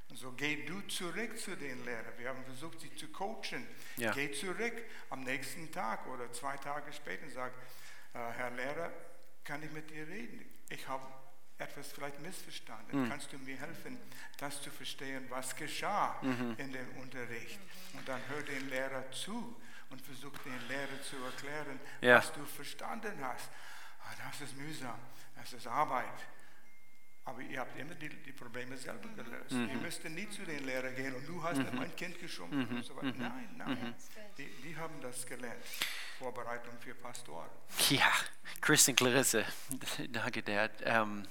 Und 0.08 0.16
so 0.16 0.32
geh 0.32 0.64
du 0.64 0.80
zurück 0.82 1.38
zu 1.38 1.56
den 1.56 1.84
Lehrern. 1.84 2.12
Wir 2.16 2.28
haben 2.28 2.44
versucht, 2.44 2.80
sie 2.80 2.94
zu 2.94 3.08
coachen. 3.08 3.66
Ja. 3.96 4.12
Geh 4.12 4.32
zurück 4.32 4.74
am 5.10 5.24
nächsten 5.24 5.70
Tag 5.72 6.06
oder 6.06 6.32
zwei 6.32 6.56
Tage 6.56 6.92
später 6.92 7.24
und 7.24 7.32
sag, 7.32 7.52
äh, 8.14 8.18
Herr 8.18 8.50
Lehrer, 8.50 8.92
kann 9.44 9.62
ich 9.62 9.70
mit 9.72 9.90
dir 9.90 10.06
reden? 10.06 10.44
Ich 10.68 10.86
habe 10.88 11.04
etwas 11.58 11.90
vielleicht 11.92 12.20
missverstanden. 12.20 13.08
Kannst 13.08 13.32
du 13.32 13.38
mir 13.38 13.56
helfen, 13.58 13.98
das 14.38 14.60
zu 14.62 14.70
verstehen, 14.70 15.24
was 15.30 15.54
geschah 15.56 16.16
in 16.58 16.72
dem 16.72 16.88
Unterricht? 16.98 17.58
Und 17.94 18.06
dann 18.08 18.20
hör 18.28 18.42
den 18.42 18.68
Lehrer 18.68 19.10
zu 19.10 19.56
und 19.90 20.00
versuch 20.02 20.36
den 20.44 20.68
Lehrer 20.68 21.00
zu 21.02 21.16
erklären, 21.24 21.80
Ja. 22.00 22.18
was 22.18 22.32
du 22.32 22.44
verstanden 22.44 23.12
hast. 23.22 23.48
Ah, 24.04 24.12
das 24.28 24.40
ist 24.42 24.56
mühsam, 24.56 24.98
das 25.36 25.52
ist 25.52 25.66
Arbeit. 25.66 26.04
Aber 27.24 27.40
ihr 27.40 27.58
habt 27.58 27.76
immer 27.76 27.94
die, 27.96 28.08
die 28.08 28.30
Probleme 28.32 28.76
selber 28.76 29.08
gelöst. 29.08 29.50
Ihr 29.50 29.76
müsst 29.80 30.04
nie 30.04 30.28
zu 30.30 30.44
den 30.44 30.64
Lehrern 30.64 30.94
gehen 30.94 31.12
und 31.14 31.26
du 31.26 31.42
hast 31.42 31.58
mein 31.72 31.94
Kind 31.96 32.20
geschummelt 32.20 32.70
und 32.70 32.84
so 32.84 32.94
weiter. 32.96 33.14
Nein, 33.18 33.48
nein. 33.56 33.94
Die, 34.38 34.46
die 34.62 34.76
haben 34.76 35.00
das 35.00 35.26
gelernt. 35.26 35.64
Vorbereitung 36.20 36.78
für 36.78 36.94
Pastoren. 36.94 37.50
Ja, 37.90 38.12
Chris 38.60 38.86
und 38.88 38.96
Clarisse, 38.96 39.44
danke, 40.10 40.42
Dad. 40.42 40.70
Ähm, 40.84 41.26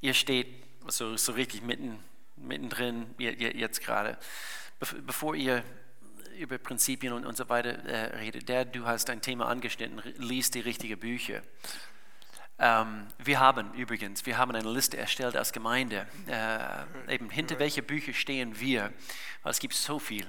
ihr 0.00 0.14
steht 0.14 0.48
so, 0.88 1.16
so 1.16 1.32
richtig 1.32 1.62
mitten, 1.62 2.02
mittendrin 2.36 3.14
jetzt 3.18 3.80
gerade. 3.80 4.18
Bevor 5.06 5.34
ihr 5.34 5.62
über 6.38 6.58
Prinzipien 6.58 7.12
und, 7.12 7.26
und 7.26 7.36
so 7.36 7.48
weiter 7.48 7.70
äh, 7.84 8.16
redet, 8.16 8.48
Dad, 8.48 8.74
du 8.74 8.86
hast 8.86 9.10
ein 9.10 9.20
Thema 9.20 9.46
angeschnitten, 9.46 10.00
liest 10.16 10.54
die 10.54 10.60
richtigen 10.60 10.98
Bücher. 10.98 11.42
Ähm, 12.58 13.06
wir 13.18 13.40
haben 13.40 13.74
übrigens, 13.74 14.24
wir 14.24 14.38
haben 14.38 14.54
eine 14.54 14.70
Liste 14.70 14.96
erstellt 14.96 15.36
als 15.36 15.52
Gemeinde, 15.52 16.06
äh, 16.26 17.14
eben 17.14 17.28
hinter 17.30 17.58
welche 17.58 17.82
Bücher 17.82 18.14
stehen 18.14 18.58
wir, 18.58 18.92
weil 19.42 19.50
es 19.50 19.58
gibt 19.58 19.74
so 19.74 19.98
viel. 19.98 20.26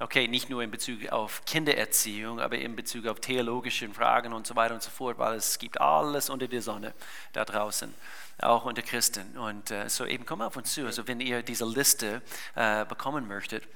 Okay, 0.00 0.28
nicht 0.28 0.48
nur 0.48 0.62
in 0.62 0.70
Bezug 0.70 1.06
auf 1.10 1.44
Kindererziehung, 1.44 2.40
aber 2.40 2.56
in 2.56 2.74
Bezug 2.74 3.06
auf 3.06 3.20
theologische 3.20 3.86
Fragen 3.90 4.32
und 4.32 4.46
so 4.46 4.56
weiter 4.56 4.72
und 4.72 4.82
so 4.82 4.90
fort, 4.90 5.18
weil 5.18 5.36
es 5.36 5.58
gibt 5.58 5.78
alles 5.78 6.30
unter 6.30 6.48
der 6.48 6.62
Sonne 6.62 6.94
da 7.34 7.44
draußen, 7.44 7.94
auch 8.38 8.64
unter 8.64 8.80
Christen. 8.80 9.36
Und 9.36 9.70
äh, 9.70 9.90
so 9.90 10.06
eben 10.06 10.24
komm 10.24 10.40
auf 10.40 10.56
uns 10.56 10.72
zu, 10.72 10.86
also 10.86 11.06
wenn 11.06 11.20
ihr 11.20 11.42
diese 11.42 11.66
Liste 11.66 12.22
äh, 12.54 12.86
bekommen 12.86 13.28
möchtet. 13.28 13.68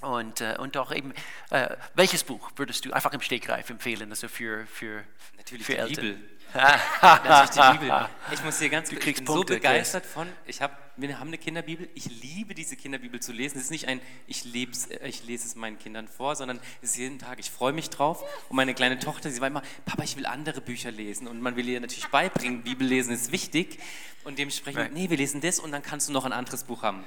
Und, 0.00 0.42
äh, 0.42 0.54
und 0.60 0.76
auch 0.76 0.92
eben, 0.92 1.12
äh, 1.50 1.74
welches 1.94 2.22
Buch 2.22 2.52
würdest 2.54 2.84
du 2.84 2.92
einfach 2.92 3.12
im 3.12 3.20
Stegreif 3.20 3.68
empfehlen, 3.68 4.10
also 4.10 4.28
für, 4.28 4.64
für, 4.66 5.02
Natürlich 5.38 5.66
für 5.66 5.72
die 5.72 5.78
Eltern? 5.78 6.04
Bibel. 6.04 6.30
Natürlich 7.02 7.50
die 7.50 7.78
Bibel. 7.78 8.08
Ich 8.30 8.44
muss 8.44 8.58
dir 8.58 8.68
ganz 8.70 8.90
Du 8.90 8.94
ich 8.94 9.00
kriegst 9.00 9.24
bin 9.24 9.34
Punkte, 9.34 9.54
so 9.54 9.58
begeistert 9.58 10.06
von. 10.06 10.28
Ich 10.46 10.62
hab, 10.62 10.87
wir 11.00 11.20
haben 11.20 11.28
eine 11.28 11.38
Kinderbibel. 11.38 11.88
Ich 11.94 12.22
liebe 12.22 12.54
diese 12.54 12.76
Kinderbibel 12.76 13.20
zu 13.20 13.32
lesen. 13.32 13.58
Es 13.58 13.64
ist 13.64 13.70
nicht 13.70 13.88
ein, 13.88 14.00
ich, 14.26 14.44
leb's, 14.44 14.86
äh, 14.86 15.06
ich 15.08 15.24
lese 15.24 15.46
es 15.46 15.54
meinen 15.54 15.78
Kindern 15.78 16.08
vor, 16.08 16.34
sondern 16.36 16.60
es 16.82 16.90
ist 16.90 16.96
jeden 16.96 17.18
Tag, 17.18 17.38
ich 17.38 17.50
freue 17.50 17.72
mich 17.72 17.90
drauf. 17.90 18.24
Und 18.48 18.56
meine 18.56 18.74
kleine 18.74 18.98
Tochter, 18.98 19.30
sie 19.30 19.40
war 19.40 19.48
immer, 19.48 19.62
Papa, 19.84 20.02
ich 20.02 20.16
will 20.16 20.26
andere 20.26 20.60
Bücher 20.60 20.90
lesen. 20.90 21.28
Und 21.28 21.40
man 21.40 21.56
will 21.56 21.68
ihr 21.68 21.80
natürlich 21.80 22.08
beibringen, 22.08 22.62
Bibellesen 22.62 23.12
ist 23.12 23.32
wichtig. 23.32 23.78
Und 24.24 24.38
dementsprechend, 24.38 24.92
nee, 24.92 25.08
wir 25.08 25.16
lesen 25.16 25.40
das 25.40 25.60
und 25.60 25.72
dann 25.72 25.82
kannst 25.82 26.08
du 26.08 26.12
noch 26.12 26.24
ein 26.24 26.32
anderes 26.32 26.64
Buch 26.64 26.82
haben. 26.82 27.04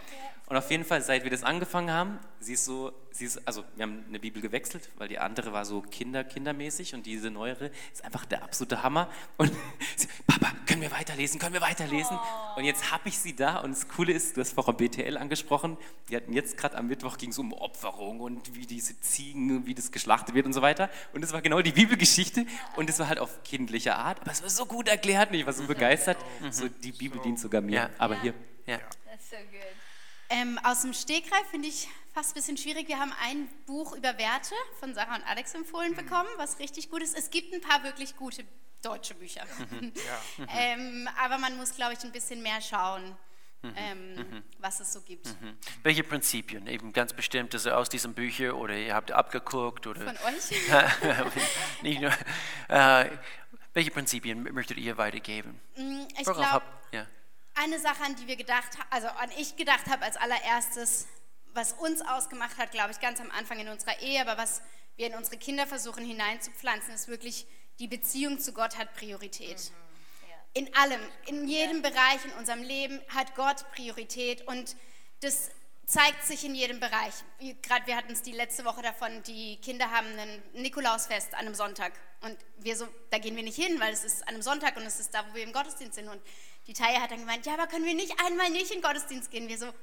Und 0.51 0.57
auf 0.57 0.69
jeden 0.69 0.83
Fall, 0.83 1.01
seit 1.01 1.23
wir 1.23 1.31
das 1.31 1.43
angefangen 1.43 1.91
haben, 1.91 2.19
sie 2.41 2.55
ist 2.55 2.65
so, 2.65 2.91
sie 3.11 3.23
ist, 3.23 3.47
also 3.47 3.63
wir 3.77 3.83
haben 3.83 4.03
eine 4.09 4.19
Bibel 4.19 4.41
gewechselt, 4.41 4.89
weil 4.97 5.07
die 5.07 5.17
andere 5.17 5.53
war 5.53 5.63
so 5.63 5.81
Kinder, 5.81 6.25
kindermäßig 6.25 6.93
und 6.93 7.05
diese 7.05 7.31
neuere 7.31 7.71
ist 7.93 8.03
einfach 8.03 8.25
der 8.25 8.43
absolute 8.43 8.83
Hammer. 8.83 9.09
Und 9.37 9.49
sie, 9.95 10.09
Papa, 10.27 10.51
können 10.67 10.81
wir 10.81 10.91
weiterlesen, 10.91 11.39
können 11.39 11.53
wir 11.53 11.61
weiterlesen? 11.61 12.19
Und 12.57 12.65
jetzt 12.65 12.91
habe 12.91 13.07
ich 13.07 13.17
sie 13.17 13.33
da 13.33 13.59
und 13.59 13.77
das 13.81 13.87
Coole 13.95 14.13
ist, 14.13 14.37
du 14.37 14.41
hast 14.41 14.53
vorher 14.53 14.73
BTL 14.73 15.17
angesprochen, 15.17 15.77
die 16.09 16.15
hatten 16.15 16.33
jetzt 16.33 16.57
gerade 16.57 16.77
am 16.77 16.87
Mittwoch 16.87 17.17
ging 17.17 17.31
es 17.31 17.39
um 17.39 17.51
Opferung 17.53 18.19
und 18.19 18.55
wie 18.55 18.65
diese 18.65 18.99
Ziegen, 19.01 19.65
wie 19.65 19.73
das 19.73 19.91
geschlachtet 19.91 20.35
wird 20.35 20.45
und 20.45 20.53
so 20.53 20.61
weiter. 20.61 20.89
Und 21.13 21.21
das 21.21 21.33
war 21.33 21.41
genau 21.41 21.61
die 21.61 21.71
Bibelgeschichte 21.71 22.45
und 22.75 22.89
es 22.89 22.99
war 22.99 23.07
halt 23.07 23.19
auf 23.19 23.43
kindliche 23.43 23.95
Art, 23.95 24.21
aber 24.21 24.31
es 24.31 24.41
war 24.41 24.49
so 24.49 24.65
gut 24.65 24.87
erklärt 24.87 25.31
und 25.31 25.37
ich 25.37 25.45
war 25.45 25.53
so 25.53 25.65
begeistert. 25.65 26.17
So, 26.51 26.67
die 26.67 26.91
Bibel 26.91 27.19
dient 27.21 27.39
sogar 27.39 27.61
mir, 27.61 27.73
Ja. 27.73 27.89
aber 27.97 28.21
hier. 28.21 28.33
Ja. 28.65 28.77
That's 28.77 29.29
so 29.29 29.35
good. 29.37 29.61
Ähm, 30.29 30.59
aus 30.63 30.81
dem 30.83 30.93
Stegreif 30.93 31.45
finde 31.49 31.67
ich 31.67 31.87
fast 32.13 32.31
ein 32.31 32.33
bisschen 32.35 32.57
schwierig. 32.57 32.87
Wir 32.87 32.99
haben 32.99 33.11
ein 33.21 33.49
Buch 33.65 33.95
über 33.97 34.17
Werte 34.17 34.55
von 34.79 34.93
Sarah 34.93 35.15
und 35.15 35.23
Alex 35.23 35.53
empfohlen 35.55 35.95
bekommen, 35.95 36.29
was 36.37 36.59
richtig 36.59 36.89
gut 36.89 37.01
ist. 37.03 37.17
Es 37.17 37.31
gibt 37.31 37.53
ein 37.53 37.59
paar 37.61 37.83
wirklich 37.83 38.15
gute 38.15 38.45
deutsche 38.81 39.13
Bücher. 39.13 39.45
ähm, 40.57 41.09
aber 41.21 41.37
man 41.37 41.57
muss, 41.57 41.75
glaube 41.75 41.93
ich, 41.93 42.03
ein 42.03 42.11
bisschen 42.11 42.41
mehr 42.41 42.61
schauen, 42.61 43.15
ähm, 43.63 44.43
was 44.59 44.79
es 44.79 44.93
so 44.93 45.01
gibt. 45.01 45.35
Welche 45.83 46.03
Prinzipien, 46.03 46.67
eben 46.67 46.93
ganz 46.93 47.13
bestimmt, 47.13 47.53
also 47.53 47.71
aus 47.71 47.89
diesen 47.89 48.13
Büchern 48.13 48.51
oder 48.51 48.75
ihr 48.75 48.93
habt 48.93 49.11
abgeguckt 49.11 49.87
oder 49.87 50.01
Von 50.01 50.17
euch? 50.17 50.51
nicht 51.81 52.01
nur, 52.01 52.11
äh, 52.69 53.09
welche 53.73 53.91
Prinzipien 53.91 54.41
möchtet 54.53 54.77
ihr 54.77 54.97
weitergeben? 54.97 55.59
Mm, 55.75 56.03
ich 56.17 56.23
glaube, 56.23 56.65
ja. 56.91 57.05
eine 57.55 57.79
Sache, 57.79 58.03
an 58.03 58.15
die 58.15 58.27
wir 58.27 58.35
gedacht 58.35 58.77
haben, 58.77 58.87
also 58.89 59.07
an 59.07 59.29
ich 59.37 59.55
gedacht 59.55 59.87
habe 59.89 60.03
als 60.03 60.17
allererstes, 60.17 61.07
was 61.53 61.73
uns 61.73 62.01
ausgemacht 62.01 62.57
hat, 62.57 62.71
glaube 62.71 62.91
ich, 62.91 62.99
ganz 62.99 63.19
am 63.19 63.29
Anfang 63.31 63.59
in 63.59 63.69
unserer 63.69 63.99
Ehe, 64.01 64.21
aber 64.21 64.41
was 64.41 64.61
wir 64.95 65.07
in 65.07 65.15
unsere 65.15 65.37
Kinder 65.37 65.67
versuchen 65.67 66.05
hineinzupflanzen, 66.05 66.93
ist 66.93 67.07
wirklich, 67.07 67.45
die 67.79 67.87
Beziehung 67.87 68.39
zu 68.39 68.53
Gott 68.53 68.77
hat 68.77 68.93
Priorität. 68.93 69.71
In 70.53 70.73
allem, 70.75 71.01
in 71.27 71.47
jedem 71.47 71.81
Bereich 71.81 72.25
in 72.25 72.31
unserem 72.33 72.61
Leben 72.61 72.99
hat 73.09 73.35
Gott 73.35 73.65
Priorität 73.71 74.45
und 74.47 74.75
das 75.21 75.49
zeigt 75.85 76.25
sich 76.25 76.45
in 76.45 76.55
jedem 76.55 76.79
Bereich. 76.79 77.13
Gerade 77.61 77.87
wir 77.87 77.95
hatten 77.95 78.13
es 78.13 78.21
die 78.21 78.31
letzte 78.31 78.65
Woche 78.65 78.81
davon, 78.81 79.23
die 79.23 79.57
Kinder 79.57 79.91
haben 79.91 80.07
ein 80.17 80.43
Nikolausfest 80.53 81.33
an 81.33 81.41
einem 81.41 81.55
Sonntag 81.55 81.93
und 82.21 82.37
wir 82.57 82.75
so, 82.75 82.87
da 83.09 83.17
gehen 83.17 83.35
wir 83.35 83.43
nicht 83.43 83.61
hin, 83.61 83.79
weil 83.79 83.93
es 83.93 84.03
ist 84.03 84.23
an 84.23 84.35
einem 84.35 84.41
Sonntag 84.41 84.77
und 84.77 84.83
es 84.83 84.99
ist 84.99 85.13
da, 85.13 85.25
wo 85.29 85.35
wir 85.35 85.43
im 85.43 85.53
Gottesdienst 85.53 85.95
sind 85.95 86.07
und 86.07 86.21
die 86.67 86.73
Taya 86.73 87.01
hat 87.01 87.11
dann 87.11 87.19
gemeint, 87.19 87.45
ja, 87.45 87.53
aber 87.53 87.67
können 87.67 87.85
wir 87.85 87.95
nicht 87.95 88.13
einmal 88.25 88.49
nicht 88.49 88.71
in 88.71 88.77
den 88.77 88.81
Gottesdienst 88.83 89.31
gehen? 89.31 89.47
Wir 89.47 89.57
so, 89.57 89.73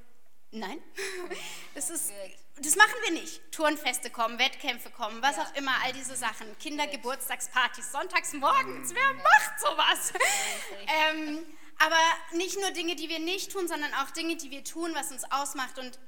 nein, 0.50 0.78
das 1.74 1.90
ist, 1.90 2.12
das 2.62 2.76
machen 2.76 2.94
wir 3.04 3.12
nicht. 3.12 3.40
Turnfeste 3.52 4.10
kommen, 4.10 4.38
Wettkämpfe 4.38 4.90
kommen, 4.90 5.22
was 5.22 5.38
auch 5.38 5.54
immer, 5.54 5.72
all 5.84 5.92
diese 5.92 6.16
Sachen, 6.16 6.46
Kindergeburtstagspartys, 6.58 7.92
sonntags 7.92 8.32
morgens, 8.32 8.94
wer 8.94 9.14
macht 9.14 9.60
sowas? 9.60 10.12
ähm, 10.86 11.46
aber 11.78 12.00
nicht 12.32 12.58
nur 12.60 12.70
Dinge, 12.72 12.96
die 12.96 13.08
wir 13.08 13.20
nicht 13.20 13.52
tun, 13.52 13.68
sondern 13.68 13.92
auch 13.94 14.10
Dinge, 14.10 14.36
die 14.36 14.50
wir 14.50 14.64
tun, 14.64 14.90
was 14.94 15.12
uns 15.12 15.24
ausmacht. 15.30 15.78
Und 15.78 15.98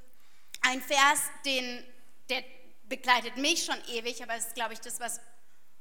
ein 0.62 0.82
Vers, 0.82 1.20
den, 1.44 1.84
der 2.28 2.44
begleitet 2.88 3.36
mich 3.36 3.64
schon 3.64 3.76
ewig, 3.88 4.22
aber 4.22 4.34
es 4.34 4.48
ist, 4.48 4.54
glaube 4.54 4.72
ich, 4.72 4.80
das, 4.80 4.98
was 5.00 5.20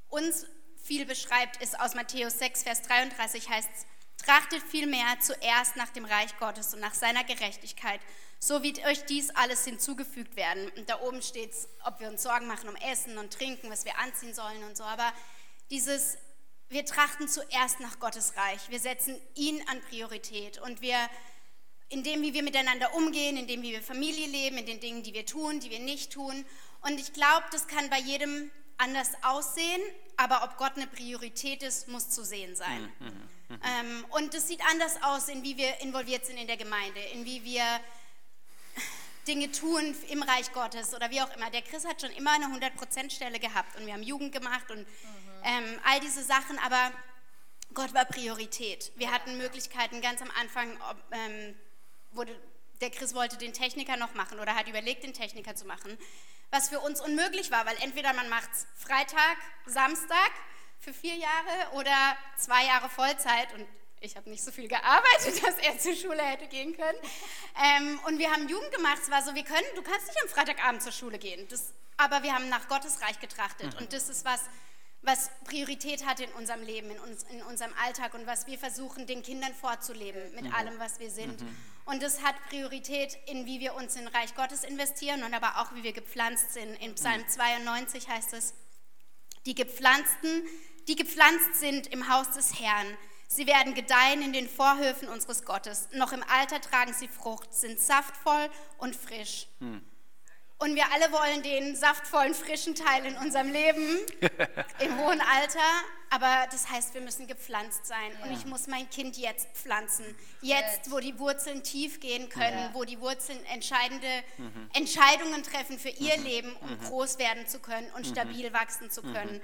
uns 0.09 0.45
viel 0.83 1.05
beschreibt, 1.05 1.61
ist 1.61 1.79
aus 1.79 1.95
Matthäus 1.95 2.39
6, 2.39 2.63
Vers 2.63 2.81
33 2.83 3.49
heißt 3.49 3.69
es, 3.75 3.85
trachtet 4.19 4.61
vielmehr 4.63 5.19
zuerst 5.19 5.75
nach 5.75 5.89
dem 5.89 6.05
Reich 6.05 6.37
Gottes 6.37 6.73
und 6.73 6.79
nach 6.79 6.93
seiner 6.93 7.23
Gerechtigkeit, 7.23 7.99
so 8.39 8.63
wird 8.63 8.85
euch 8.85 9.05
dies 9.05 9.29
alles 9.31 9.65
hinzugefügt 9.65 10.35
werden. 10.35 10.71
Und 10.77 10.89
da 10.89 11.01
oben 11.01 11.21
steht 11.21 11.51
es, 11.51 11.67
ob 11.83 11.99
wir 11.99 12.09
uns 12.09 12.23
Sorgen 12.23 12.47
machen 12.47 12.69
um 12.69 12.75
Essen 12.75 13.17
und 13.17 13.33
Trinken, 13.33 13.69
was 13.69 13.85
wir 13.85 13.97
anziehen 13.99 14.33
sollen 14.33 14.63
und 14.63 14.77
so. 14.77 14.83
Aber 14.83 15.11
dieses, 15.69 16.17
wir 16.69 16.85
trachten 16.85 17.27
zuerst 17.27 17.79
nach 17.81 17.99
Gottes 17.99 18.35
Reich. 18.37 18.69
Wir 18.69 18.79
setzen 18.79 19.19
ihn 19.35 19.61
an 19.67 19.81
Priorität 19.81 20.57
und 20.59 20.81
wir 20.81 20.97
in 21.89 22.03
dem, 22.03 22.21
wie 22.21 22.33
wir 22.33 22.43
miteinander 22.43 22.93
umgehen, 22.93 23.35
in 23.35 23.47
dem, 23.47 23.61
wie 23.63 23.71
wir 23.71 23.81
Familie 23.81 24.27
leben, 24.27 24.57
in 24.57 24.65
den 24.65 24.79
Dingen, 24.79 25.03
die 25.03 25.13
wir 25.13 25.25
tun, 25.25 25.59
die 25.59 25.71
wir 25.71 25.79
nicht 25.79 26.13
tun. 26.13 26.45
Und 26.81 26.99
ich 26.99 27.13
glaube, 27.13 27.45
das 27.51 27.67
kann 27.67 27.89
bei 27.89 27.99
jedem 27.99 28.51
anders 28.79 29.11
aussehen, 29.21 29.81
aber 30.17 30.43
ob 30.43 30.57
Gott 30.57 30.75
eine 30.75 30.87
Priorität 30.87 31.63
ist, 31.63 31.87
muss 31.87 32.09
zu 32.09 32.23
sehen 32.23 32.55
sein. 32.55 32.91
Ähm, 33.49 34.05
und 34.11 34.33
es 34.33 34.47
sieht 34.47 34.61
anders 34.69 35.01
aus, 35.03 35.27
in 35.27 35.43
wie 35.43 35.57
wir 35.57 35.79
involviert 35.81 36.25
sind 36.25 36.37
in 36.37 36.47
der 36.47 36.57
Gemeinde, 36.57 36.99
in 37.13 37.25
wie 37.25 37.43
wir 37.43 37.63
Dinge 39.27 39.51
tun 39.51 39.95
im 40.09 40.23
Reich 40.23 40.51
Gottes 40.53 40.93
oder 40.93 41.09
wie 41.11 41.21
auch 41.21 41.35
immer. 41.35 41.49
Der 41.51 41.61
Chris 41.61 41.85
hat 41.85 42.01
schon 42.01 42.11
immer 42.11 42.31
eine 42.31 42.45
100%-Stelle 42.45 43.39
gehabt 43.39 43.75
und 43.77 43.85
wir 43.85 43.93
haben 43.93 44.03
Jugend 44.03 44.31
gemacht 44.31 44.71
und 44.71 44.87
ähm, 45.43 45.79
all 45.85 45.99
diese 45.99 46.23
Sachen, 46.23 46.57
aber 46.59 46.91
Gott 47.73 47.93
war 47.93 48.05
Priorität. 48.05 48.91
Wir 48.95 49.11
hatten 49.11 49.37
Möglichkeiten 49.37 50.01
ganz 50.01 50.21
am 50.21 50.31
Anfang, 50.39 50.75
ob, 50.89 50.97
ähm, 51.11 51.55
wurde, 52.11 52.35
der 52.81 52.89
Chris 52.89 53.13
wollte 53.13 53.37
den 53.37 53.53
Techniker 53.53 53.97
noch 53.97 54.13
machen 54.13 54.39
oder 54.39 54.55
hat 54.55 54.67
überlegt, 54.67 55.03
den 55.03 55.13
Techniker 55.13 55.55
zu 55.55 55.65
machen, 55.65 55.97
was 56.51 56.69
für 56.69 56.79
uns 56.79 57.01
unmöglich 57.01 57.51
war, 57.51 57.65
weil 57.65 57.77
entweder 57.81 58.13
man 58.13 58.29
macht 58.29 58.49
es 58.51 58.65
Freitag, 58.75 59.37
Samstag 59.65 60.31
für 60.79 60.93
vier 60.93 61.15
Jahre 61.15 61.73
oder 61.73 62.17
zwei 62.37 62.65
Jahre 62.65 62.89
Vollzeit 62.89 63.53
und 63.53 63.67
ich 64.01 64.15
habe 64.15 64.29
nicht 64.29 64.43
so 64.43 64.51
viel 64.51 64.67
gearbeitet, 64.67 65.43
dass 65.43 65.57
er 65.57 65.77
zur 65.77 65.93
Schule 65.93 66.21
hätte 66.21 66.47
gehen 66.47 66.75
können. 66.75 66.97
Ähm, 67.61 67.99
und 68.07 68.17
wir 68.17 68.31
haben 68.31 68.47
Jugend 68.47 68.71
gemacht, 68.71 68.99
es 69.01 69.11
war 69.11 69.21
so, 69.23 69.35
wir 69.35 69.43
können, 69.43 69.65
du 69.75 69.81
kannst 69.81 70.07
nicht 70.07 70.21
am 70.23 70.29
Freitagabend 70.29 70.81
zur 70.81 70.91
Schule 70.91 71.19
gehen, 71.19 71.47
das, 71.49 71.73
aber 71.97 72.23
wir 72.23 72.33
haben 72.33 72.49
nach 72.49 72.67
Gottes 72.69 73.01
Reich 73.01 73.19
getrachtet. 73.19 73.79
Und 73.79 73.91
das 73.91 74.07
ist 74.07 74.23
was, 74.23 74.41
was 75.01 75.29
Priorität 75.45 76.05
hat 76.05 76.19
in 76.19 76.31
unserem 76.31 76.61
Leben, 76.61 76.91
in, 76.91 76.99
uns, 76.99 77.23
in 77.23 77.41
unserem 77.43 77.73
Alltag 77.83 78.13
und 78.13 78.25
was 78.25 78.47
wir 78.47 78.57
versuchen, 78.57 79.07
den 79.07 79.21
Kindern 79.21 79.53
vorzuleben 79.53 80.33
mit 80.35 80.53
allem, 80.53 80.77
was 80.79 80.99
wir 80.99 81.09
sind. 81.09 81.41
Und 81.89 82.03
es 82.03 82.21
hat 82.21 82.35
Priorität 82.49 83.17
in, 83.25 83.47
wie 83.47 83.59
wir 83.59 83.73
uns 83.73 83.95
in 83.95 84.07
Reich 84.07 84.35
Gottes 84.35 84.63
investieren 84.63 85.23
und 85.23 85.33
aber 85.33 85.59
auch, 85.59 85.73
wie 85.73 85.81
wir 85.81 85.91
gepflanzt 85.91 86.53
sind. 86.53 86.75
In 86.75 86.93
Psalm 86.93 87.27
92 87.27 88.07
heißt 88.07 88.33
es, 88.33 88.53
die 89.47 89.55
Gepflanzten, 89.55 90.43
die 90.87 90.95
gepflanzt 90.95 91.55
sind 91.55 91.87
im 91.87 92.07
Haus 92.07 92.29
des 92.29 92.59
Herrn. 92.59 92.85
Sie 93.27 93.47
werden 93.47 93.73
gedeihen 93.73 94.21
in 94.21 94.33
den 94.33 94.47
Vorhöfen 94.47 95.09
unseres 95.09 95.45
Gottes. 95.45 95.89
Noch 95.93 96.11
im 96.13 96.21
Alter 96.29 96.61
tragen 96.61 96.93
sie 96.93 97.07
Frucht, 97.07 97.55
sind 97.55 97.79
saftvoll 97.79 98.51
und 98.77 98.95
frisch. 98.95 99.47
Und 100.61 100.75
wir 100.75 100.91
alle 100.91 101.09
wollen 101.13 101.41
den 101.41 101.75
saftvollen, 101.77 102.33
frischen 102.33 102.75
Teil 102.75 103.05
in 103.05 103.15
unserem 103.15 103.49
Leben 103.49 103.97
im 104.79 104.99
hohen 104.99 105.21
Alter. 105.21 105.59
Aber 106.09 106.47
das 106.51 106.69
heißt, 106.69 106.93
wir 106.95 107.01
müssen 107.01 107.27
gepflanzt 107.27 107.85
sein. 107.85 108.11
Und 108.23 108.31
ich 108.31 108.45
muss 108.45 108.67
mein 108.67 108.89
Kind 108.89 109.15
jetzt 109.15 109.47
pflanzen. 109.53 110.03
Jetzt, 110.41 110.91
wo 110.91 110.99
die 110.99 111.17
Wurzeln 111.17 111.63
tief 111.63 112.01
gehen 112.01 112.27
können, 112.27 112.71
wo 112.73 112.83
die 112.83 112.99
Wurzeln 112.99 113.43
entscheidende 113.45 114.07
Entscheidungen 114.73 115.43
treffen 115.43 115.79
für 115.79 115.89
ihr 115.89 116.17
Leben, 116.17 116.53
um 116.57 116.77
groß 116.77 117.19
werden 117.19 117.47
zu 117.47 117.59
können 117.59 117.89
und 117.95 118.05
stabil 118.05 118.51
wachsen 118.51 118.91
zu 118.91 119.01
können. 119.01 119.39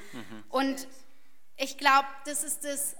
Und 0.49 0.85
ich 1.55 1.77
glaube, 1.77 2.07
das 2.25 2.43
ist 2.43 2.65
das, 2.65 2.97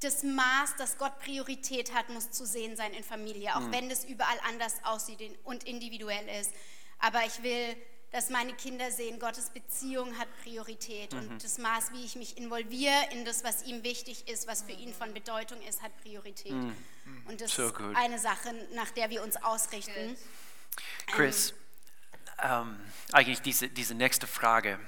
das 0.00 0.22
Maß, 0.22 0.76
das 0.78 0.96
Gott 0.98 1.18
Priorität 1.18 1.92
hat, 1.92 2.08
muss 2.10 2.30
zu 2.30 2.46
sehen 2.46 2.76
sein 2.76 2.92
in 2.92 3.02
Familie, 3.02 3.56
auch 3.56 3.72
wenn 3.72 3.88
das 3.88 4.04
überall 4.04 4.38
anders 4.48 4.76
aussieht 4.84 5.18
und 5.42 5.64
individuell 5.64 6.28
ist. 6.40 6.52
Aber 6.98 7.24
ich 7.26 7.42
will, 7.42 7.76
dass 8.10 8.30
meine 8.30 8.54
Kinder 8.54 8.90
sehen, 8.90 9.18
Gottes 9.18 9.50
Beziehung 9.50 10.18
hat 10.18 10.28
Priorität 10.42 11.12
und 11.12 11.42
das 11.44 11.58
Maß, 11.58 11.92
wie 11.92 12.04
ich 12.04 12.16
mich 12.16 12.38
involviere 12.38 12.94
in 13.12 13.24
das, 13.24 13.44
was 13.44 13.64
ihm 13.64 13.84
wichtig 13.84 14.28
ist, 14.28 14.46
was 14.48 14.62
für 14.62 14.72
ihn 14.72 14.94
von 14.94 15.12
Bedeutung 15.12 15.60
ist, 15.62 15.82
hat 15.82 15.96
Priorität. 16.02 16.52
Und 16.52 17.40
das 17.40 17.52
So 17.52 17.66
ist 17.66 17.74
gut. 17.74 17.94
eine 17.94 18.18
Sache, 18.18 18.54
nach 18.74 18.90
der 18.90 19.10
wir 19.10 19.22
uns 19.22 19.36
ausrichten. 19.36 20.16
Chris, 21.08 21.54
ähm, 22.42 22.78
eigentlich 23.12 23.42
diese, 23.42 23.68
diese 23.68 23.94
nächste 23.94 24.26
Frage. 24.26 24.78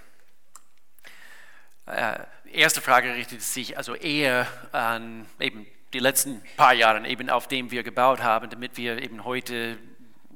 Äh, 1.86 2.24
erste 2.52 2.80
Frage 2.80 3.14
richtet 3.14 3.42
sich 3.42 3.76
also 3.76 3.94
eher 3.94 4.46
an 4.72 5.26
eben 5.38 5.66
die 5.92 5.98
letzten 5.98 6.42
paar 6.56 6.72
Jahre, 6.72 7.06
eben 7.06 7.28
auf 7.30 7.48
dem 7.48 7.70
wir 7.70 7.82
gebaut 7.82 8.20
haben, 8.20 8.48
damit 8.48 8.76
wir 8.76 9.02
eben 9.02 9.24
heute 9.24 9.78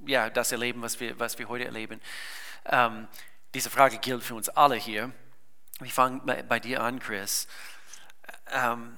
ja, 0.07 0.31
das 0.31 0.53
erleben, 0.53 0.83
was 0.83 1.01
wir, 1.01 1.19
was 1.19 1.39
wir 1.39 1.49
heute 1.49 1.65
erleben. 1.65 2.01
Ähm, 2.67 3.09
diese 3.55 3.71
Frage 3.71 3.99
gilt 3.99 4.23
für 4.23 4.35
uns 4.35 4.49
alle 4.49 4.77
hier. 4.77 5.13
Ich 5.83 5.93
fange 5.93 6.21
bei, 6.45 6.61
dir 6.61 6.83
an, 6.83 6.99
Chris. 6.99 7.47
Ähm, 8.51 8.97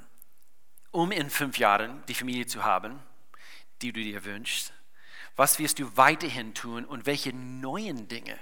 um 0.91 1.13
in 1.13 1.31
fünf 1.31 1.59
Jahren 1.59 2.03
die 2.09 2.15
Familie 2.15 2.47
zu 2.47 2.65
haben, 2.65 2.99
die 3.83 3.93
du 3.93 4.01
dir 4.01 4.25
wünschst, 4.25 4.73
was 5.37 5.59
wirst 5.59 5.79
du 5.79 5.97
weiterhin 5.97 6.55
tun 6.55 6.85
und 6.85 7.07
welche 7.07 7.35
neuen 7.35 8.09
Dinge 8.09 8.39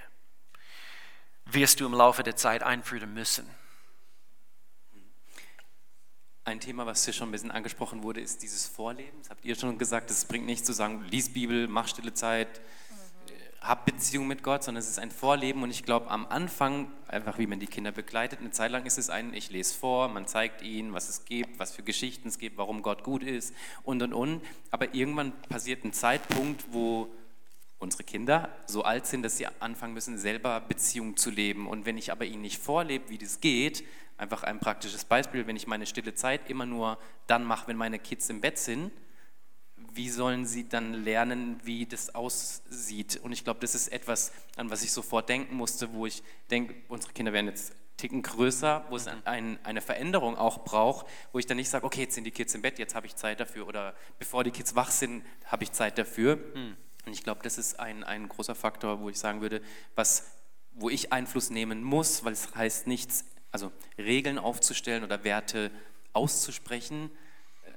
wirst 1.45 1.79
du 1.79 1.85
im 1.85 1.93
Laufe 1.93 2.23
der 2.23 2.35
Zeit 2.35 2.63
einführen 2.63 3.13
müssen? 3.13 3.49
Ein 6.47 6.59
Thema, 6.59 6.85
was 6.85 7.03
hier 7.03 7.13
schon 7.15 7.29
ein 7.29 7.31
bisschen 7.31 7.49
angesprochen 7.49 8.03
wurde, 8.03 8.21
ist 8.21 8.43
dieses 8.43 8.67
Vorleben. 8.67 9.17
Das 9.17 9.31
habt 9.31 9.43
ihr 9.43 9.55
schon 9.55 9.79
gesagt, 9.79 10.11
es 10.11 10.25
bringt 10.25 10.45
nichts 10.45 10.63
zu 10.63 10.73
sagen, 10.73 11.03
lies 11.09 11.33
Bibel, 11.33 11.67
mach 11.67 11.87
stille 11.87 12.13
Zeit, 12.13 12.59
äh, 12.59 13.31
hab 13.61 13.87
Beziehung 13.87 14.27
mit 14.27 14.43
Gott, 14.43 14.63
sondern 14.63 14.83
es 14.83 14.87
ist 14.87 14.99
ein 14.99 15.09
Vorleben 15.09 15.63
und 15.63 15.71
ich 15.71 15.83
glaube 15.83 16.11
am 16.11 16.27
Anfang, 16.27 16.91
einfach 17.07 17.39
wie 17.39 17.47
man 17.47 17.59
die 17.59 17.65
Kinder 17.65 17.91
begleitet, 17.91 18.41
eine 18.41 18.51
Zeit 18.51 18.69
lang 18.69 18.85
ist 18.85 18.99
es 18.99 19.09
ein, 19.09 19.33
ich 19.33 19.49
lese 19.49 19.73
vor, 19.73 20.07
man 20.07 20.27
zeigt 20.27 20.61
ihnen, 20.61 20.93
was 20.93 21.09
es 21.09 21.25
gibt, 21.25 21.57
was 21.57 21.71
für 21.71 21.81
Geschichten 21.81 22.27
es 22.27 22.37
gibt, 22.37 22.57
warum 22.57 22.83
Gott 22.83 23.03
gut 23.03 23.23
ist 23.23 23.51
und 23.81 24.03
und 24.03 24.13
und. 24.13 24.41
Aber 24.69 24.93
irgendwann 24.93 25.31
passiert 25.49 25.83
ein 25.83 25.93
Zeitpunkt, 25.93 26.63
wo 26.69 27.07
unsere 27.79 28.03
Kinder 28.03 28.49
so 28.67 28.83
alt 28.83 29.07
sind, 29.07 29.23
dass 29.23 29.37
sie 29.37 29.47
anfangen 29.59 29.95
müssen, 29.95 30.19
selber 30.19 30.61
Beziehungen 30.61 31.17
zu 31.17 31.31
leben. 31.31 31.67
Und 31.67 31.87
wenn 31.87 31.97
ich 31.97 32.11
aber 32.11 32.25
ihnen 32.25 32.43
nicht 32.43 32.61
vorlebe, 32.61 33.09
wie 33.09 33.17
das 33.17 33.41
geht, 33.41 33.83
einfach 34.17 34.43
ein 34.43 34.59
praktisches 34.59 35.05
Beispiel, 35.05 35.47
wenn 35.47 35.55
ich 35.55 35.67
meine 35.67 35.85
stille 35.85 36.13
Zeit 36.13 36.49
immer 36.49 36.65
nur 36.65 36.97
dann 37.27 37.43
mache, 37.43 37.67
wenn 37.67 37.77
meine 37.77 37.99
Kids 37.99 38.29
im 38.29 38.41
Bett 38.41 38.57
sind, 38.57 38.91
wie 39.93 40.09
sollen 40.09 40.45
sie 40.45 40.67
dann 40.67 40.93
lernen, 40.93 41.59
wie 41.63 41.85
das 41.85 42.15
aussieht? 42.15 43.17
Und 43.23 43.31
ich 43.31 43.43
glaube, 43.43 43.59
das 43.61 43.75
ist 43.75 43.89
etwas, 43.89 44.31
an 44.57 44.69
was 44.69 44.83
ich 44.83 44.91
sofort 44.91 45.29
denken 45.29 45.55
musste, 45.55 45.93
wo 45.93 46.05
ich 46.05 46.23
denke, 46.49 46.75
unsere 46.87 47.13
Kinder 47.13 47.33
werden 47.33 47.47
jetzt 47.47 47.73
Ticken 47.97 48.21
größer, 48.23 48.85
wo 48.89 48.97
es 48.97 49.07
ein, 49.07 49.57
eine 49.63 49.81
Veränderung 49.81 50.37
auch 50.37 50.65
braucht, 50.65 51.05
wo 51.31 51.39
ich 51.39 51.45
dann 51.45 51.55
nicht 51.55 51.69
sage, 51.69 51.85
okay, 51.85 52.01
jetzt 52.01 52.15
sind 52.15 52.25
die 52.25 52.31
Kids 52.31 52.53
im 52.53 52.61
Bett, 52.61 52.77
jetzt 52.77 52.93
habe 52.93 53.07
ich 53.07 53.15
Zeit 53.15 53.39
dafür 53.39 53.67
oder 53.67 53.95
bevor 54.19 54.43
die 54.43 54.51
Kids 54.51 54.75
wach 54.75 54.91
sind, 54.91 55.23
habe 55.45 55.63
ich 55.63 55.71
Zeit 55.71 55.97
dafür. 55.97 56.37
Und 57.05 57.13
ich 57.13 57.23
glaube, 57.23 57.41
das 57.43 57.57
ist 57.57 57.79
ein, 57.79 58.03
ein 58.03 58.27
großer 58.27 58.55
Faktor, 58.55 58.99
wo 58.99 59.09
ich 59.09 59.17
sagen 59.17 59.39
würde, 59.39 59.61
was, 59.95 60.29
wo 60.73 60.89
ich 60.89 61.13
Einfluss 61.13 61.49
nehmen 61.49 61.83
muss, 61.83 62.25
weil 62.25 62.33
es 62.33 62.53
heißt 62.53 62.87
nichts, 62.87 63.23
also 63.55 63.71
Regeln 63.97 64.37
aufzustellen 64.37 65.05
oder 65.05 65.23
Werte 65.23 65.71
auszusprechen, 66.11 67.09
äh, 67.63 67.71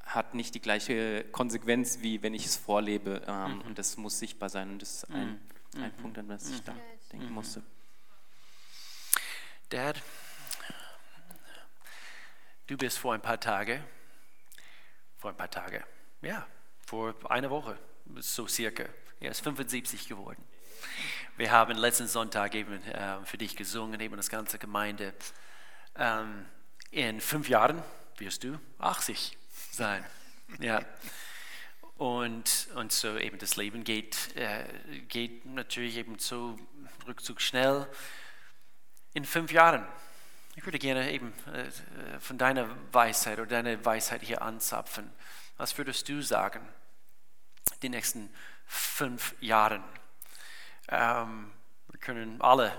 hat 0.00 0.32
nicht 0.32 0.54
die 0.54 0.60
gleiche 0.60 1.22
Konsequenz, 1.24 1.98
wie 2.00 2.22
wenn 2.22 2.32
ich 2.32 2.46
es 2.46 2.56
vorlebe. 2.56 3.22
Ähm, 3.26 3.60
Und 3.60 3.78
das 3.78 3.98
muss 3.98 4.18
sichtbar 4.18 4.48
sein. 4.48 4.70
Und 4.70 4.80
das 4.80 5.02
ist 5.04 5.10
ein, 5.10 5.38
ein 5.76 5.92
Punkt, 5.96 6.16
an 6.16 6.30
was 6.30 6.48
ich 6.48 6.62
da 6.62 6.74
denken 7.12 7.30
musste. 7.30 7.62
Dad, 9.68 10.00
du 12.66 12.78
bist 12.78 12.96
vor 12.96 13.12
ein 13.12 13.20
paar 13.20 13.38
Tage, 13.38 13.84
vor 15.18 15.30
ein 15.32 15.36
paar 15.36 15.50
Tage, 15.50 15.84
ja, 16.22 16.46
vor 16.86 17.14
einer 17.30 17.50
Woche, 17.50 17.78
so 18.16 18.46
circa, 18.46 18.84
er 19.20 19.32
ist 19.32 19.40
75 19.42 20.08
geworden. 20.08 20.42
Wir 21.38 21.52
haben 21.52 21.78
letzten 21.78 22.08
Sonntag 22.08 22.56
eben 22.56 22.82
äh, 22.82 23.24
für 23.24 23.38
dich 23.38 23.54
gesungen, 23.54 24.00
eben 24.00 24.16
das 24.16 24.28
ganze 24.28 24.58
Gemeinde. 24.58 25.14
Ähm, 25.94 26.44
in 26.90 27.20
fünf 27.20 27.48
Jahren 27.48 27.80
wirst 28.16 28.42
du 28.42 28.58
80 28.80 29.38
sein. 29.70 30.04
Ja. 30.58 30.82
Und, 31.96 32.66
und 32.74 32.90
so 32.90 33.16
eben 33.16 33.38
das 33.38 33.54
Leben 33.54 33.84
geht, 33.84 34.34
äh, 34.34 34.64
geht 35.06 35.46
natürlich 35.46 35.98
eben 35.98 36.18
so 36.18 36.58
rückzug 37.06 37.40
schnell. 37.40 37.86
In 39.14 39.24
fünf 39.24 39.52
Jahren, 39.52 39.86
ich 40.56 40.66
würde 40.66 40.80
gerne 40.80 41.12
eben 41.12 41.32
äh, 41.52 42.18
von 42.18 42.36
deiner 42.36 42.68
Weisheit 42.90 43.38
oder 43.38 43.46
deiner 43.46 43.84
Weisheit 43.84 44.22
hier 44.22 44.42
anzapfen. 44.42 45.08
Was 45.56 45.78
würdest 45.78 46.08
du 46.08 46.20
sagen, 46.20 46.68
die 47.82 47.90
nächsten 47.90 48.28
fünf 48.66 49.36
Jahren? 49.40 49.84
Ähm, 50.88 51.52
wir 51.88 52.00
können 52.00 52.40
alle, 52.40 52.72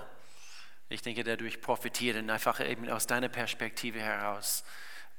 ich 0.88 1.02
denke, 1.02 1.24
dadurch 1.24 1.60
profitieren, 1.60 2.30
einfach 2.30 2.60
eben 2.60 2.88
aus 2.88 3.06
deiner 3.06 3.28
Perspektive 3.28 4.00
heraus. 4.00 4.64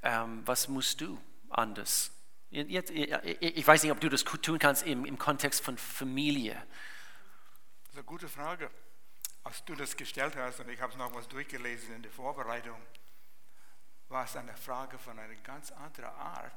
Ähm, 0.04 0.42
was 0.46 0.68
musst 0.68 1.02
du 1.02 1.22
anders? 1.50 2.12
Jetzt, 2.50 2.92
ich 2.92 3.66
weiß 3.66 3.84
nicht, 3.84 3.94
ob 3.94 4.02
du 4.02 4.10
das 4.10 4.26
tun 4.26 4.60
kannst 4.60 4.86
im, 4.86 5.06
im 5.06 5.18
Kontext 5.18 5.64
von 5.64 5.78
Familie. 5.78 6.56
Das 6.56 7.92
ist 7.92 7.96
eine 7.96 8.04
gute 8.04 8.28
Frage. 8.28 8.70
Als 9.44 9.64
du 9.64 9.74
das 9.74 9.96
gestellt 9.96 10.36
hast, 10.36 10.60
und 10.60 10.70
ich 10.70 10.82
habe 10.82 10.92
es 10.92 10.98
noch 10.98 11.16
was 11.16 11.30
durchgelesen 11.30 11.96
in 11.96 12.02
der 12.02 12.12
Vorbereitung, 12.12 12.80
war 14.10 14.26
es 14.26 14.36
eine 14.36 14.56
Frage 14.58 14.98
von 15.00 15.18
einer 15.18 15.34
ganz 15.36 15.72
anderen 15.72 16.14
Art 16.14 16.54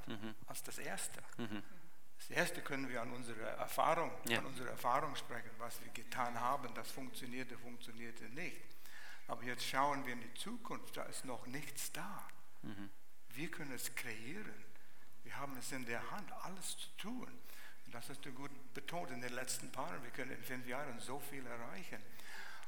als 0.46 0.64
das 0.64 0.78
erste. 0.78 1.22
Das 2.28 2.36
erste 2.38 2.62
können 2.62 2.88
wir 2.88 3.02
an 3.02 3.12
unsere 3.12 3.40
Erfahrung, 3.42 4.10
Ja. 4.28 4.38
an 4.38 4.46
unsere 4.46 4.70
Erfahrung 4.70 5.14
sprechen, 5.14 5.50
was 5.58 5.80
wir 5.82 5.90
getan 5.92 6.40
haben, 6.40 6.72
das 6.74 6.90
funktionierte, 6.90 7.58
funktionierte 7.58 8.24
nicht. 8.30 8.62
Aber 9.28 9.42
jetzt 9.42 9.64
schauen 9.66 10.04
wir 10.06 10.14
in 10.14 10.20
die 10.20 10.34
Zukunft, 10.34 10.96
da 10.96 11.02
ist 11.04 11.24
noch 11.24 11.46
nichts 11.46 11.92
da. 11.92 12.26
Wir 13.30 13.50
können 13.50 13.72
es 13.72 13.94
kreieren. 13.94 14.64
Wir 15.22 15.36
haben 15.36 15.56
es 15.58 15.70
in 15.72 15.84
der 15.86 16.10
Hand, 16.10 16.30
alles 16.44 16.76
zu 16.78 16.88
tun. 16.96 17.28
Und 17.86 17.94
das 17.94 18.08
hast 18.08 18.24
du 18.24 18.32
gut 18.32 18.50
betont 18.74 19.10
in 19.10 19.20
den 19.20 19.32
letzten 19.32 19.70
paar 19.72 19.88
Jahren. 19.90 20.02
Wir 20.02 20.10
können 20.10 20.30
in 20.32 20.42
fünf 20.42 20.66
Jahren 20.66 20.98
so 21.00 21.18
viel 21.20 21.46
erreichen. 21.46 22.02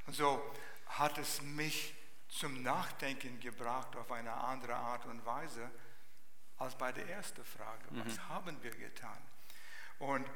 Und 0.06 0.14
so 0.14 0.42
hat 0.86 1.16
es 1.18 1.40
mich 1.42 1.94
zum 2.28 2.62
Nachdenken 2.62 3.40
gebracht 3.40 3.96
auf 3.96 4.10
eine 4.12 4.32
andere 4.32 4.74
Art 4.76 5.06
und 5.06 5.24
Weise 5.24 5.70
als 6.58 6.76
bei 6.76 6.92
der 6.92 7.08
ersten 7.08 7.44
Frage. 7.44 7.84
Was 7.90 8.18
haben 8.28 8.62
wir 8.62 8.70
getan? 8.72 9.18
Und 9.98 10.26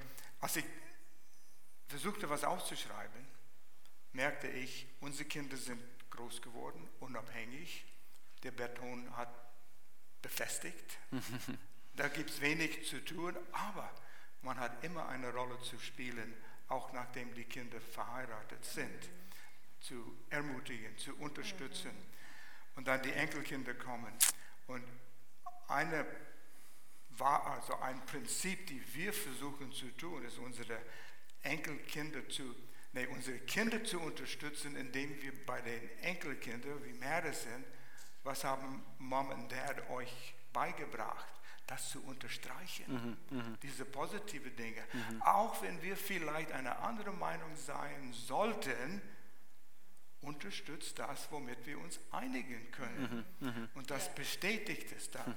als 0.41 0.57
ich 0.57 0.65
versuchte, 1.89 2.31
was 2.31 2.45
aufzuschreiben, 2.45 3.27
merkte 4.13 4.49
ich, 4.49 4.87
unsere 5.01 5.29
Kinder 5.29 5.57
sind 5.57 5.83
groß 6.11 6.43
geworden, 6.43 6.89
unabhängig. 7.01 7.85
Der 8.43 8.53
Beton 8.53 9.17
hat 9.17 9.29
befestigt. 10.23 10.99
Da 11.95 12.09
gibt 12.09 12.31
es 12.31 12.41
wenig 12.41 12.87
zu 12.89 13.05
tun, 13.05 13.37
aber 13.53 13.93
man 14.43 14.59
hat 14.59 14.85
immer 14.85 15.09
eine 15.09 15.35
Rolle 15.35 15.61
zu 15.61 15.79
spielen, 15.79 16.35
auch 16.69 16.93
nachdem 16.93 17.35
die 17.35 17.45
Kinder 17.45 17.81
verheiratet 17.81 18.65
sind. 18.65 19.11
Zu 19.81 20.17
ermutigen, 20.31 20.97
zu 20.97 21.15
unterstützen. 21.17 21.91
Und 22.77 22.87
dann 22.87 23.03
die 23.03 23.13
Enkelkinder 23.13 23.75
kommen. 23.75 24.15
Und 24.67 24.85
eine 25.69 26.07
war 27.21 27.47
also 27.47 27.77
ein 27.77 28.05
Prinzip, 28.07 28.67
die 28.67 28.83
wir 28.95 29.13
versuchen 29.13 29.71
zu 29.73 29.95
tun, 29.97 30.25
ist 30.25 30.39
unsere 30.39 30.79
Enkelkinder 31.43 32.29
zu, 32.29 32.55
nee, 32.93 33.07
unsere 33.07 33.39
Kinder 33.41 33.85
zu 33.85 34.01
unterstützen, 34.01 34.77
indem 34.77 35.21
wir 35.23 35.45
bei 35.45 35.61
den 35.61 35.91
Enkelkindern, 36.03 36.85
wie 36.85 36.95
mehrere 36.95 37.33
sind, 37.33 37.65
was 38.25 38.45
haben 38.45 38.83
Mom 38.99 39.31
und 39.31 39.53
Dad 39.53 39.89
euch 39.91 40.35
beigebracht? 40.53 41.27
das 41.71 41.91
zu 41.91 42.03
unterstreichen. 42.03 43.17
Diese 43.63 43.85
positive 43.85 44.51
Dinge. 44.51 44.83
Auch 45.21 45.63
wenn 45.63 45.81
wir 45.83 45.97
vielleicht 45.97 46.51
eine 46.51 46.77
andere 46.81 47.13
Meinung 47.13 47.55
sein 47.57 48.13
sollten, 48.13 49.01
unterstützt 50.21 50.99
das, 50.99 51.31
womit 51.31 51.65
wir 51.67 51.79
uns 51.79 52.01
einigen 52.11 52.71
können. 52.73 53.25
Und 53.75 53.91
das 53.91 54.13
bestätigt 54.15 54.93
es 54.97 55.11
dann. 55.13 55.37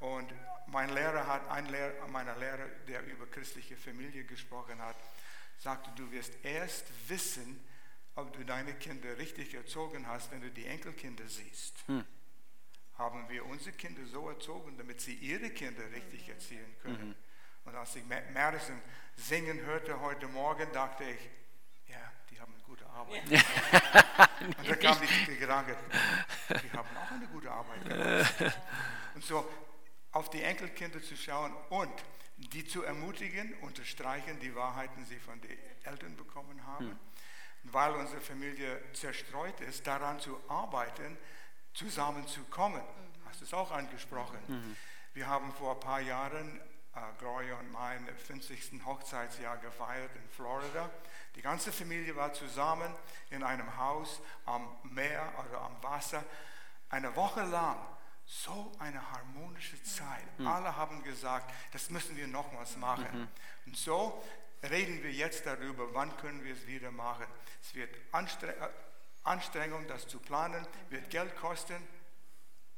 Und 0.00 0.32
mein 0.66 0.90
Lehrer 0.90 1.26
hat, 1.26 1.48
ein 1.50 1.66
Lehrer, 1.66 2.06
meiner 2.08 2.36
Lehrer, 2.36 2.66
der 2.88 3.04
über 3.06 3.26
christliche 3.26 3.76
Familie 3.76 4.24
gesprochen 4.24 4.80
hat, 4.82 4.96
sagte, 5.58 5.90
du 5.96 6.10
wirst 6.10 6.32
erst 6.44 6.86
wissen, 7.08 7.62
ob 8.16 8.32
du 8.32 8.44
deine 8.44 8.74
Kinder 8.74 9.16
richtig 9.18 9.54
erzogen 9.54 10.06
hast, 10.06 10.30
wenn 10.30 10.40
du 10.40 10.50
die 10.50 10.66
Enkelkinder 10.66 11.26
siehst. 11.26 11.76
Haben 12.98 13.28
wir 13.28 13.44
unsere 13.46 13.74
Kinder 13.76 14.04
so 14.06 14.28
erzogen, 14.28 14.76
damit 14.78 15.00
sie 15.00 15.14
ihre 15.14 15.50
Kinder 15.50 15.82
richtig 15.90 16.28
erziehen 16.28 16.76
können. 16.82 17.14
Und 17.64 17.74
als 17.74 17.96
ich 17.96 18.04
Ma- 18.04 18.20
Madison 18.32 18.80
singen 19.16 19.60
hörte 19.62 19.98
heute 20.00 20.28
Morgen, 20.28 20.70
dachte 20.72 21.02
ich, 21.04 21.18
ja, 21.88 21.96
die 22.30 22.38
haben 22.40 22.52
eine 22.52 22.62
gute 22.62 22.86
Arbeit. 22.86 23.22
Und 24.58 24.68
da 24.68 24.76
kam 24.76 24.98
die 25.28 25.36
Gedanke, 25.36 25.76
die 26.62 26.70
haben 26.72 26.88
auch 26.96 27.10
eine 27.10 27.26
gute 27.28 27.50
Arbeit 27.50 27.84
gemacht. 27.88 28.60
Und 29.14 29.24
so 29.24 29.48
auf 30.14 30.30
die 30.30 30.42
Enkelkinder 30.42 31.02
zu 31.02 31.16
schauen 31.16 31.52
und 31.70 31.92
die 32.36 32.64
zu 32.64 32.82
ermutigen, 32.82 33.52
unterstreichen 33.60 34.40
die 34.40 34.54
Wahrheiten, 34.54 35.04
die 35.04 35.14
sie 35.14 35.20
von 35.20 35.40
den 35.40 35.58
Eltern 35.84 36.16
bekommen 36.16 36.64
haben. 36.66 36.98
Weil 37.64 37.92
unsere 37.94 38.20
Familie 38.20 38.80
zerstreut 38.92 39.60
ist, 39.60 39.86
daran 39.86 40.20
zu 40.20 40.38
arbeiten, 40.48 41.16
zusammenzukommen. 41.74 42.82
Hast 43.26 43.40
du 43.40 43.44
es 43.44 43.54
auch 43.54 43.70
angesprochen? 43.70 44.38
Wir 45.14 45.26
haben 45.26 45.52
vor 45.52 45.74
ein 45.74 45.80
paar 45.80 46.00
Jahren 46.00 46.60
äh, 46.94 47.00
Gloria 47.18 47.56
und 47.58 47.72
mein 47.72 48.06
50. 48.06 48.84
Hochzeitsjahr 48.84 49.56
gefeiert 49.58 50.10
in 50.14 50.28
Florida. 50.30 50.90
Die 51.34 51.42
ganze 51.42 51.72
Familie 51.72 52.14
war 52.14 52.32
zusammen 52.32 52.92
in 53.30 53.42
einem 53.42 53.76
Haus 53.76 54.20
am 54.44 54.76
Meer 54.84 55.32
oder 55.38 55.60
am 55.62 55.82
Wasser. 55.82 56.22
Eine 56.90 57.14
Woche 57.16 57.42
lang 57.42 57.78
so 58.26 58.72
eine 58.78 59.10
harmonische 59.10 59.82
Zeit. 59.82 60.24
Alle 60.40 60.76
haben 60.76 61.02
gesagt, 61.02 61.52
das 61.72 61.90
müssen 61.90 62.16
wir 62.16 62.26
nochmals 62.26 62.76
machen. 62.76 63.28
Und 63.66 63.76
so 63.76 64.22
reden 64.62 65.02
wir 65.02 65.12
jetzt 65.12 65.44
darüber, 65.46 65.92
wann 65.94 66.16
können 66.16 66.42
wir 66.42 66.54
es 66.54 66.66
wieder 66.66 66.90
machen. 66.90 67.26
Es 67.62 67.74
wird 67.74 67.94
Anstre 68.12 68.54
äh, 68.56 68.68
Anstrengung, 69.24 69.86
das 69.88 70.06
zu 70.06 70.18
planen, 70.18 70.66
wird 70.90 71.08
Geld 71.08 71.34
kosten, 71.36 71.76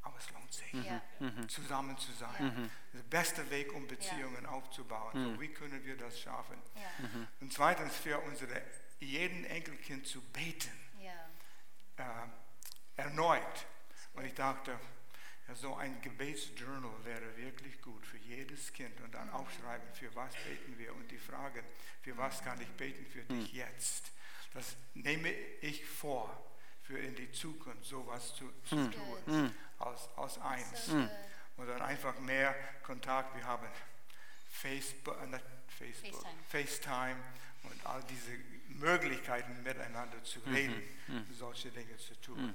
aber 0.02 0.16
es 0.18 0.30
lohnt 0.30 0.52
sich, 0.52 0.72
Ja. 0.74 1.02
zusammen 1.48 1.98
zu 1.98 2.12
sein. 2.12 2.70
Der 2.92 3.02
beste 3.02 3.50
Weg, 3.50 3.72
um 3.74 3.88
Beziehungen 3.88 4.46
aufzubauen. 4.46 5.10
So, 5.34 5.40
wie 5.40 5.48
können 5.48 5.84
wir 5.84 5.96
das 5.96 6.20
schaffen? 6.20 6.56
Ja. 6.76 7.08
Und 7.40 7.52
zweitens, 7.52 7.96
für 7.96 8.20
unsere 8.20 8.62
jeden 9.00 9.44
Enkelkind 9.44 10.06
zu 10.06 10.20
beten 10.20 10.70
Ja. 11.00 12.24
äh, 12.24 13.00
erneut. 13.02 13.66
Und 14.14 14.24
ich 14.24 14.34
dachte, 14.34 14.78
ja, 15.48 15.54
so 15.54 15.74
ein 15.76 16.00
Gebetsjournal 16.02 17.04
wäre 17.04 17.36
wirklich 17.36 17.80
gut 17.80 18.04
für 18.06 18.18
jedes 18.18 18.72
Kind 18.72 19.00
und 19.00 19.14
dann 19.14 19.30
aufschreiben, 19.30 19.86
für 19.94 20.14
was 20.14 20.32
beten 20.34 20.76
wir 20.78 20.94
und 20.94 21.10
die 21.10 21.18
Frage, 21.18 21.62
für 22.02 22.16
was 22.16 22.42
kann 22.42 22.60
ich 22.60 22.68
beten 22.70 23.06
für 23.06 23.22
dich 23.22 23.52
jetzt? 23.52 24.12
Das 24.54 24.76
nehme 24.94 25.30
ich 25.60 25.84
vor, 25.84 26.44
für 26.82 26.98
in 26.98 27.14
die 27.14 27.30
Zukunft 27.30 27.84
sowas 27.84 28.34
zu, 28.34 28.50
zu 28.64 28.90
tun, 28.90 29.52
aus, 29.78 30.08
aus 30.16 30.38
eins. 30.40 30.88
Und 30.88 31.66
dann 31.66 31.82
einfach 31.82 32.18
mehr 32.20 32.54
Kontakt. 32.82 33.34
Wir 33.36 33.44
haben 33.44 33.66
Facebook, 34.50 35.16
äh, 35.22 35.38
Facebook, 35.68 36.24
FaceTime 36.48 37.16
und 37.64 37.86
all 37.86 38.02
diese 38.04 38.32
Möglichkeiten 38.68 39.62
miteinander 39.62 40.22
zu 40.22 40.40
reden, 40.40 40.82
solche 41.32 41.70
Dinge 41.70 41.96
zu 41.96 42.18
tun. 42.20 42.54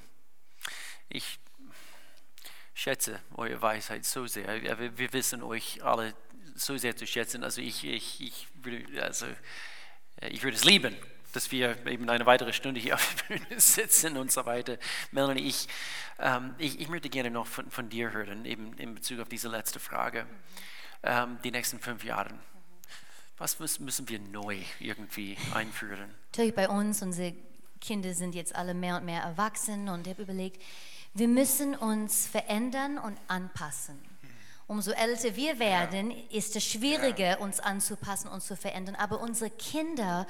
Ich 1.10 1.40
schätze 2.82 3.20
eure 3.36 3.62
Weisheit 3.62 4.06
so 4.06 4.26
sehr. 4.26 4.48
Wir, 4.98 5.14
wissen 5.14 5.44
euch 5.44 5.84
alle 5.84 6.16
so 6.56 6.76
sehr 6.78 6.96
zu 6.96 7.06
schätzen. 7.06 7.44
Also 7.44 7.62
ich, 7.62 7.84
ich, 7.84 8.22
ich, 8.22 8.48
würde, 8.56 9.04
also, 9.04 9.28
äh, 10.20 10.30
ich 10.30 10.42
würde 10.42 10.58
es 10.58 10.64
lieben, 10.64 10.96
dass 11.34 11.52
wir 11.52 11.86
eben 11.86 12.10
eine 12.10 12.26
weitere 12.26 12.54
Stunde 12.54 12.82
hier 12.82 12.96
auf 12.96 13.16
der 13.30 13.36
Bühne 13.36 13.46
sitzen 13.60 14.18
und 14.18 14.32
so 14.32 14.48
weiter. 14.48 14.80
Melanie, 15.12 15.48
ich, 15.48 15.68
ähm, 16.18 16.56
ich, 16.58 16.80
ich 16.80 16.90
möchte 16.90 17.10
gerne 17.10 17.30
noch 17.30 17.46
von, 17.46 17.70
von 17.70 17.88
dir 17.88 18.14
hören, 18.14 18.46
eben 18.46 18.74
in 18.74 18.96
Bezug 18.96 19.20
auf 19.20 19.30
diese 19.30 19.48
letzte 19.48 19.80
Frage. 19.80 20.26
Ähm, 21.04 21.38
die 21.44 21.52
nächsten 21.52 21.80
fünf 21.80 22.04
Jahre. 22.04 22.32
Was 23.38 23.60
müssen 23.60 24.10
wir 24.10 24.20
neu 24.20 24.58
irgendwie 24.80 25.38
einführen? 25.54 26.16
Natürlich 26.32 26.56
bei 26.56 26.68
uns, 26.68 27.04
unsere 27.04 27.36
Kinder 27.80 28.16
sind 28.16 28.34
jetzt 28.34 28.56
alle 28.56 28.74
mehr 28.74 28.98
und 28.98 29.06
mehr 29.06 29.22
erwachsen 29.22 29.88
und 29.90 30.08
ich 30.08 30.14
habe 30.14 30.24
überlegt, 30.24 30.62
wir 31.14 31.28
müssen 31.28 31.76
uns 31.76 32.28
verändern 32.28 32.98
und 32.98 33.18
anpassen. 33.28 34.00
Umso 34.68 34.92
älter 34.92 35.36
wir 35.36 35.60
werden, 35.60 36.12
ist 36.30 36.56
es 36.56 36.64
schwieriger, 36.64 37.42
uns 37.42 37.60
anzupassen 37.60 38.30
und 38.30 38.42
zu 38.42 38.56
verändern. 38.56 38.96
Aber 38.96 39.20
unsere 39.20 39.50
Kinder, 39.50 40.26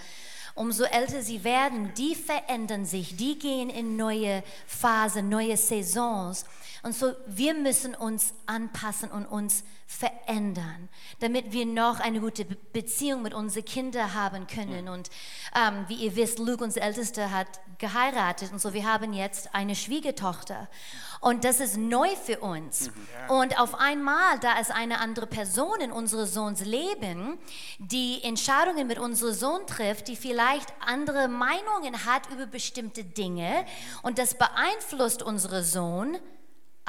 umso 0.55 0.83
älter 0.83 1.21
sie 1.21 1.43
werden, 1.43 1.93
die 1.93 2.15
verändern 2.15 2.85
sich, 2.85 3.15
die 3.15 3.37
gehen 3.37 3.69
in 3.69 3.97
neue 3.97 4.43
Phasen, 4.65 5.29
neue 5.29 5.57
Saisons. 5.57 6.45
Und 6.83 6.95
so, 6.95 7.13
wir 7.27 7.53
müssen 7.53 7.93
uns 7.93 8.33
anpassen 8.47 9.11
und 9.11 9.25
uns 9.25 9.63
verändern, 9.85 10.89
damit 11.19 11.51
wir 11.51 11.65
noch 11.65 11.99
eine 11.99 12.19
gute 12.19 12.45
Be 12.45 12.57
Beziehung 12.71 13.21
mit 13.21 13.33
unseren 13.33 13.65
Kindern 13.65 14.13
haben 14.13 14.47
können. 14.47 14.87
Und 14.87 15.09
ähm, 15.53 15.85
wie 15.89 15.95
ihr 15.95 16.15
wisst, 16.15 16.39
Luke, 16.39 16.63
unser 16.63 16.81
Ältester, 16.81 17.31
hat 17.31 17.47
geheiratet 17.77 18.51
und 18.53 18.61
so, 18.61 18.73
wir 18.73 18.85
haben 18.85 19.11
jetzt 19.11 19.53
eine 19.53 19.75
Schwiegertochter. 19.75 20.69
Und 21.19 21.43
das 21.43 21.59
ist 21.59 21.77
neu 21.77 22.07
für 22.15 22.39
uns. 22.39 22.89
Und 23.27 23.59
auf 23.59 23.75
einmal, 23.75 24.39
da 24.39 24.57
ist 24.59 24.71
eine 24.71 24.99
andere 24.99 25.27
Person 25.27 25.81
in 25.81 25.91
unserem 25.91 26.25
Sohns 26.25 26.61
Leben, 26.65 27.37
die 27.77 28.23
Entscheidungen 28.23 28.87
mit 28.87 28.97
unserem 28.97 29.33
Sohn 29.33 29.67
trifft, 29.67 30.07
die 30.07 30.15
vielleicht 30.15 30.73
andere 30.79 31.27
Meinungen 31.27 32.05
hat 32.05 32.29
über 32.31 32.47
bestimmte 32.47 33.03
Dinge. 33.03 33.65
Und 34.01 34.17
das 34.17 34.35
beeinflusst 34.35 35.21
unseren 35.21 35.63
Sohn, 35.63 36.17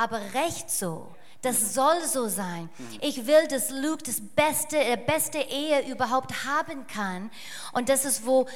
aber 0.02 0.20
recht 0.34 0.70
so. 0.70 1.06
Das 1.42 1.74
soll 1.74 2.04
so 2.06 2.28
sein. 2.28 2.68
Ich 3.00 3.26
will, 3.26 3.48
dass 3.48 3.70
Luke 3.70 4.04
das 4.04 4.20
beste, 4.20 4.78
äh, 4.78 4.96
beste 4.96 5.38
Ehe 5.38 5.90
überhaupt 5.90 6.44
haben 6.44 6.86
kann. 6.86 7.32
Und 7.72 7.88
das 7.88 8.04
ist, 8.04 8.24
wo 8.24 8.46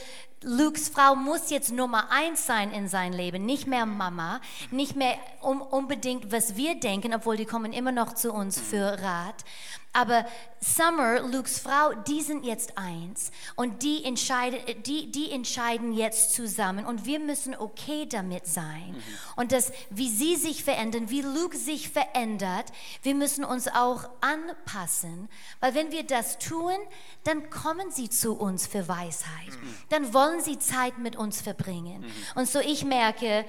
Lukes 0.43 0.89
Frau 0.89 1.17
muss 1.17 1.51
jetzt 1.51 1.73
Nummer 1.73 2.13
eins 2.13 2.47
sein 2.47 2.71
in 2.71 2.89
sein 2.89 3.13
Leben, 3.13 3.45
nicht 3.45 3.67
mehr 3.67 3.87
Mama, 3.87 4.41
nicht 4.71 4.95
mehr 4.95 5.17
um, 5.41 5.61
unbedingt, 5.63 6.31
was 6.31 6.55
wir 6.55 6.79
denken, 6.79 7.13
obwohl 7.13 7.37
die 7.37 7.47
kommen 7.47 7.73
immer 7.73 7.91
noch 7.91 8.15
zu 8.15 8.33
uns 8.33 8.61
für 8.61 9.03
Rat. 9.03 9.45
Aber 9.93 10.27
Summer, 10.61 11.21
Lukes 11.21 11.59
Frau, 11.59 11.95
die 12.07 12.21
sind 12.21 12.45
jetzt 12.45 12.77
eins 12.77 13.31
und 13.55 13.83
die 13.83 14.05
entscheiden, 14.05 14.61
die, 14.83 15.11
die 15.11 15.31
entscheiden 15.31 15.95
jetzt 15.95 16.35
zusammen 16.35 16.85
und 16.85 17.07
wir 17.07 17.19
müssen 17.19 17.55
okay 17.57 18.05
damit 18.07 18.47
sein. 18.47 18.95
Und 19.37 19.53
das, 19.53 19.73
wie 19.89 20.11
sie 20.11 20.37
sich 20.37 20.65
verändern, 20.65 21.09
wie 21.09 21.23
Luke 21.23 21.57
sich 21.57 21.89
verändert, 21.89 22.67
wir 23.03 23.15
müssen 23.15 23.43
uns 23.43 23.69
auch 23.69 24.11
anpassen, 24.21 25.31
weil 25.61 25.75
wenn 25.75 25.91
wir 25.93 26.03
das 26.03 26.39
tun, 26.39 26.77
dann 27.25 27.49
kommen 27.49 27.91
sie 27.91 28.11
zu 28.11 28.35
uns 28.35 28.67
für 28.67 28.89
Weisheit. 28.89 29.59
Dann 29.89 30.13
wollen 30.13 30.43
sie 30.43 30.59
Zeit 30.59 30.99
mit 30.99 31.17
uns 31.17 31.41
verbringen. 31.41 32.05
Und 32.35 32.49
so 32.49 32.61
ich 32.61 32.85
merke, 32.85 33.47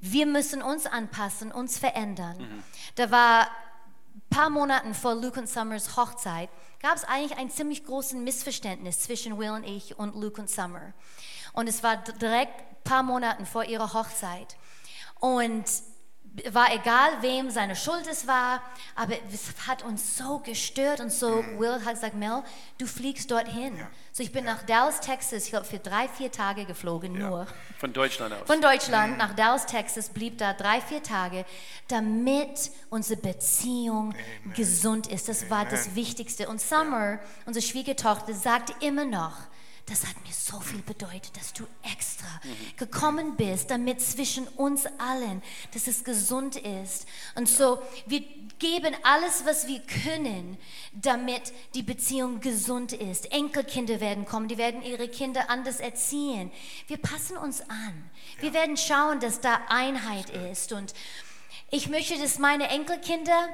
wir 0.00 0.26
müssen 0.26 0.60
uns 0.60 0.84
anpassen, 0.84 1.50
uns 1.52 1.78
verändern. 1.78 2.62
Da 2.96 3.10
war 3.10 3.48
paar 4.30 4.50
Monaten 4.50 4.94
vor 4.94 5.14
Luke 5.14 5.40
und 5.40 5.48
Summers 5.48 5.96
Hochzeit 5.96 6.48
gab 6.80 6.96
es 6.96 7.04
eigentlich 7.04 7.38
ein 7.38 7.50
ziemlich 7.50 7.84
großes 7.84 8.14
Missverständnis 8.14 9.00
zwischen 9.00 9.38
Will 9.38 9.50
und 9.50 9.64
ich 9.64 9.98
und 9.98 10.14
Luke 10.14 10.40
und 10.40 10.50
Summer. 10.50 10.92
Und 11.52 11.68
es 11.68 11.82
war 11.82 11.96
direkt 11.96 12.84
paar 12.84 13.02
Monaten 13.02 13.46
vor 13.46 13.64
ihrer 13.64 13.92
Hochzeit. 13.92 14.56
Und 15.20 15.64
war 16.50 16.72
egal, 16.74 17.22
wem 17.22 17.50
seine 17.50 17.76
Schuld 17.76 18.06
es 18.06 18.26
war, 18.26 18.62
aber 18.94 19.14
es 19.32 19.66
hat 19.66 19.82
uns 19.82 20.16
so 20.16 20.38
gestört 20.40 21.00
und 21.00 21.12
so. 21.12 21.44
Will 21.58 21.84
hat 21.84 21.94
gesagt, 21.94 22.14
Mel, 22.14 22.42
du 22.78 22.86
fliegst 22.86 23.30
dorthin. 23.30 23.78
So 24.12 24.22
ich 24.22 24.32
bin 24.32 24.44
nach 24.44 24.62
Dallas, 24.62 25.00
Texas, 25.00 25.44
ich 25.44 25.50
glaube 25.50 25.66
für 25.66 25.78
drei, 25.78 26.08
vier 26.08 26.30
Tage 26.30 26.64
geflogen, 26.64 27.18
nur. 27.18 27.46
Von 27.78 27.92
Deutschland 27.92 28.34
aus. 28.34 28.46
Von 28.46 28.60
Deutschland 28.60 29.18
nach 29.18 29.34
Dallas, 29.34 29.66
Texas, 29.66 30.10
blieb 30.10 30.38
da 30.38 30.52
drei, 30.52 30.80
vier 30.80 31.02
Tage, 31.02 31.44
damit 31.88 32.70
unsere 32.90 33.20
Beziehung 33.20 34.14
gesund 34.54 35.06
ist. 35.06 35.28
Das 35.28 35.50
war 35.50 35.64
das 35.64 35.94
Wichtigste. 35.94 36.48
Und 36.48 36.60
Summer, 36.60 37.18
unsere 37.46 37.64
Schwiegertochter, 37.64 38.34
sagte 38.34 38.74
immer 38.80 39.04
noch, 39.04 39.36
das 39.86 40.04
hat 40.04 40.16
mir 40.26 40.32
so 40.32 40.58
viel 40.58 40.82
bedeutet, 40.82 41.36
dass 41.36 41.52
du 41.52 41.64
extra 41.82 42.26
gekommen 42.76 43.36
bist, 43.36 43.70
damit 43.70 44.00
zwischen 44.00 44.48
uns 44.48 44.86
allen, 44.98 45.42
dass 45.72 45.86
es 45.86 46.02
gesund 46.02 46.56
ist. 46.56 47.06
Und 47.36 47.48
so, 47.48 47.80
wir 48.06 48.20
geben 48.58 48.94
alles, 49.04 49.44
was 49.44 49.68
wir 49.68 49.80
können, 49.80 50.58
damit 50.92 51.52
die 51.74 51.84
Beziehung 51.84 52.40
gesund 52.40 52.92
ist. 52.92 53.30
Enkelkinder 53.32 54.00
werden 54.00 54.24
kommen, 54.24 54.48
die 54.48 54.58
werden 54.58 54.82
ihre 54.82 55.08
Kinder 55.08 55.50
anders 55.50 55.78
erziehen. 55.78 56.50
Wir 56.88 56.96
passen 56.96 57.36
uns 57.36 57.60
an. 57.62 58.10
Wir 58.40 58.52
werden 58.52 58.76
schauen, 58.76 59.20
dass 59.20 59.40
da 59.40 59.60
Einheit 59.68 60.30
ist. 60.30 60.72
Und 60.72 60.94
ich 61.70 61.88
möchte, 61.88 62.18
dass 62.18 62.40
meine 62.40 62.68
Enkelkinder 62.68 63.48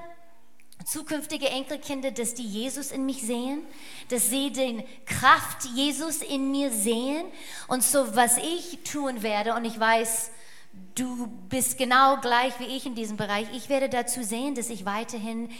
zukünftige 0.84 1.48
Enkelkinder, 1.48 2.10
dass 2.10 2.34
die 2.34 2.46
Jesus 2.46 2.90
in 2.90 3.06
mich 3.06 3.22
sehen, 3.22 3.62
dass 4.08 4.30
sie 4.30 4.52
den 4.52 4.82
Kraft 5.06 5.64
Jesus 5.74 6.22
in 6.22 6.50
mir 6.50 6.70
sehen 6.70 7.24
und 7.68 7.82
so 7.82 8.14
was 8.14 8.38
ich 8.38 8.78
tun 8.84 9.22
werde 9.22 9.54
und 9.54 9.64
ich 9.64 9.78
weiß, 9.78 10.30
du 10.94 11.26
bist 11.48 11.78
genau 11.78 12.18
gleich 12.20 12.58
wie 12.58 12.76
ich 12.76 12.86
in 12.86 12.94
diesem 12.94 13.16
Bereich. 13.16 13.46
Ich 13.54 13.68
werde 13.68 13.88
dazu 13.88 14.22
sehen, 14.22 14.54
dass 14.54 14.70
ich 14.70 14.84
weiterhin 14.84 15.50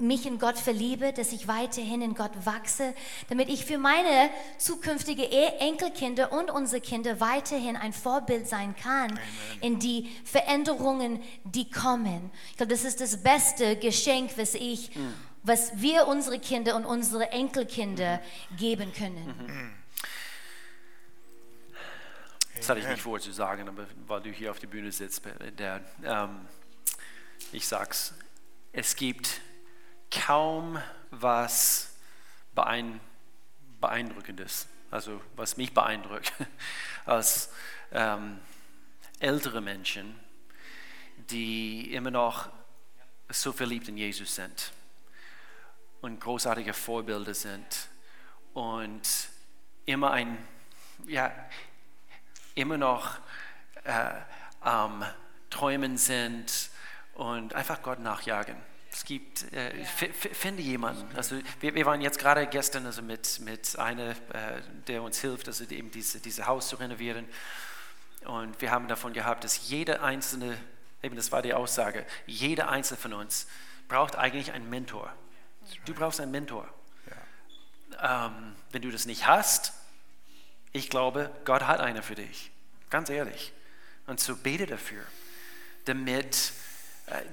mich 0.00 0.26
in 0.26 0.38
Gott 0.38 0.58
verliebe, 0.58 1.12
dass 1.12 1.32
ich 1.32 1.48
weiterhin 1.48 2.02
in 2.02 2.14
Gott 2.14 2.30
wachse, 2.44 2.94
damit 3.28 3.48
ich 3.48 3.64
für 3.64 3.78
meine 3.78 4.30
zukünftige 4.58 5.24
E- 5.24 5.58
Enkelkinder 5.58 6.32
und 6.32 6.50
unsere 6.50 6.80
Kinder 6.80 7.20
weiterhin 7.20 7.76
ein 7.76 7.92
Vorbild 7.92 8.46
sein 8.48 8.76
kann 8.76 9.10
Amen. 9.10 9.20
in 9.60 9.78
die 9.78 10.10
Veränderungen, 10.24 11.22
die 11.44 11.70
kommen. 11.70 12.30
Ich 12.50 12.56
glaube, 12.56 12.72
das 12.72 12.84
ist 12.84 13.00
das 13.00 13.22
beste 13.22 13.76
Geschenk, 13.76 14.36
was 14.36 14.54
ich, 14.54 14.90
was 15.42 15.80
wir 15.80 16.06
unsere 16.06 16.38
Kinder 16.38 16.76
und 16.76 16.84
unsere 16.84 17.30
Enkelkinder 17.32 18.20
geben 18.56 18.92
können. 18.92 19.74
Das 22.56 22.68
hatte 22.68 22.80
ich 22.80 22.88
nicht 22.88 23.02
vor 23.02 23.20
zu 23.20 23.30
sagen, 23.32 23.68
aber 23.68 23.86
weil 24.06 24.20
du 24.20 24.30
hier 24.30 24.50
auf 24.50 24.58
der 24.58 24.66
Bühne 24.66 24.90
sitzt, 24.90 25.22
der, 25.58 25.80
ähm, 26.04 26.40
ich 27.52 27.66
sag's, 27.68 28.14
es 28.72 28.96
gibt 28.96 29.40
kaum 30.10 30.80
was 31.10 31.94
beein, 32.54 33.00
beeindruckendes, 33.80 34.66
also 34.90 35.20
was 35.36 35.56
mich 35.56 35.72
beeindruckt, 35.72 36.32
als 37.04 37.50
ähm, 37.92 38.40
ältere 39.18 39.60
Menschen, 39.60 40.18
die 41.30 41.92
immer 41.94 42.10
noch 42.10 42.48
so 43.28 43.52
verliebt 43.52 43.88
in 43.88 43.96
Jesus 43.96 44.34
sind 44.34 44.72
und 46.00 46.20
großartige 46.20 46.72
Vorbilder 46.72 47.34
sind 47.34 47.88
und 48.54 49.02
immer 49.84 50.12
ein, 50.12 50.38
ja, 51.06 51.32
immer 52.54 52.78
noch 52.78 53.18
äh, 53.84 54.10
am 54.60 55.04
Träumen 55.50 55.96
sind 55.96 56.70
und 57.14 57.54
einfach 57.54 57.82
Gott 57.82 58.00
nachjagen. 58.00 58.56
Es 58.90 59.04
gibt, 59.04 59.52
äh, 59.52 59.84
finde 59.84 60.62
jemanden. 60.62 61.14
Also 61.16 61.38
wir, 61.60 61.74
wir 61.74 61.86
waren 61.86 62.00
jetzt 62.00 62.18
gerade 62.18 62.46
gestern 62.46 62.86
also 62.86 63.02
mit, 63.02 63.40
mit 63.40 63.78
einer, 63.78 64.10
äh, 64.10 64.62
der 64.86 65.02
uns 65.02 65.20
hilft, 65.20 65.46
also 65.46 65.64
eben 65.64 65.90
diese, 65.90 66.20
diese 66.20 66.46
Haus 66.46 66.68
zu 66.68 66.76
renovieren. 66.76 67.28
Und 68.24 68.60
wir 68.60 68.70
haben 68.70 68.88
davon 68.88 69.12
gehabt, 69.12 69.44
dass 69.44 69.68
jeder 69.68 70.02
einzelne, 70.02 70.58
eben 71.02 71.16
das 71.16 71.30
war 71.32 71.42
die 71.42 71.54
Aussage, 71.54 72.06
jeder 72.26 72.68
einzelne 72.68 72.98
von 72.98 73.12
uns 73.12 73.46
braucht 73.88 74.16
eigentlich 74.16 74.52
einen 74.52 74.68
Mentor. 74.68 75.12
Du 75.84 75.94
brauchst 75.94 76.20
einen 76.20 76.32
Mentor. 76.32 76.68
Ähm, 78.00 78.54
wenn 78.70 78.82
du 78.82 78.90
das 78.90 79.06
nicht 79.06 79.26
hast, 79.26 79.72
ich 80.72 80.90
glaube, 80.90 81.30
Gott 81.44 81.66
hat 81.66 81.80
eine 81.80 82.02
für 82.02 82.14
dich. 82.14 82.50
Ganz 82.90 83.10
ehrlich. 83.10 83.52
Und 84.06 84.20
so 84.20 84.36
bete 84.36 84.66
dafür, 84.66 85.02
damit, 85.84 86.52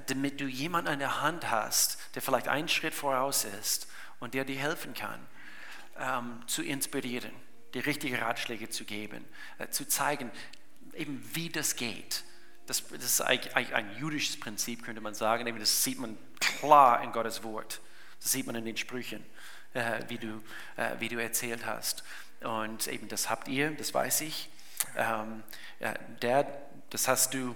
damit 0.06 0.40
du 0.40 0.46
jemanden 0.46 0.88
an 0.88 0.98
der 0.98 1.22
Hand 1.22 1.50
hast, 1.50 1.98
der 2.14 2.22
vielleicht 2.22 2.48
einen 2.48 2.68
Schritt 2.68 2.94
voraus 2.94 3.44
ist 3.44 3.88
und 4.20 4.34
der 4.34 4.44
dir 4.44 4.58
helfen 4.58 4.94
kann, 4.94 5.26
ähm, 5.98 6.42
zu 6.46 6.62
inspirieren, 6.62 7.32
die 7.74 7.80
richtigen 7.80 8.16
Ratschläge 8.16 8.68
zu 8.68 8.84
geben, 8.84 9.24
äh, 9.58 9.68
zu 9.68 9.86
zeigen, 9.86 10.30
eben 10.94 11.22
wie 11.34 11.48
das 11.48 11.76
geht. 11.76 12.24
Das, 12.66 12.82
das 12.88 13.04
ist 13.04 13.20
eigentlich 13.20 13.74
ein 13.74 13.96
jüdisches 13.96 14.40
Prinzip, 14.40 14.84
könnte 14.84 15.00
man 15.00 15.14
sagen. 15.14 15.58
Das 15.58 15.84
sieht 15.84 15.98
man 15.98 16.18
klar 16.40 17.02
in 17.02 17.12
Gottes 17.12 17.42
Wort. 17.44 17.80
Das 18.20 18.32
sieht 18.32 18.46
man 18.46 18.56
in 18.56 18.64
den 18.64 18.76
Sprüchen, 18.76 19.24
äh, 19.74 20.02
wie, 20.08 20.18
du, 20.18 20.42
äh, 20.76 20.96
wie 20.98 21.08
du 21.08 21.22
erzählt 21.22 21.64
hast. 21.64 22.02
Und 22.40 22.88
eben 22.88 23.08
das 23.08 23.30
habt 23.30 23.48
ihr, 23.48 23.70
das 23.70 23.94
weiß 23.94 24.22
ich. 24.22 24.48
Ähm, 24.96 25.42
ja, 25.80 25.94
der, 26.22 26.46
das 26.90 27.08
hast 27.08 27.34
du 27.34 27.54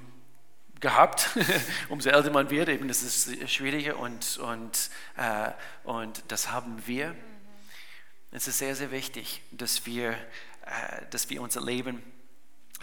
gehabt. 0.81 1.31
Umso 1.89 2.11
älter 2.11 2.31
man 2.31 2.51
wird, 2.51 2.68
eben 2.68 2.89
das 2.89 3.03
ist 3.03 3.51
schwieriger 3.51 3.97
und, 3.99 4.39
und, 4.39 4.91
äh, 5.16 5.51
und 5.85 6.22
das 6.28 6.51
haben 6.51 6.83
wir. 6.87 7.14
Es 8.33 8.49
ist 8.49 8.59
sehr, 8.59 8.74
sehr 8.76 8.91
wichtig, 8.91 9.43
dass 9.51 9.87
wir, 9.87 10.12
äh, 10.12 10.16
dass 11.11 11.28
wir 11.31 11.43
unser 11.43 11.61
Leben 11.61 12.03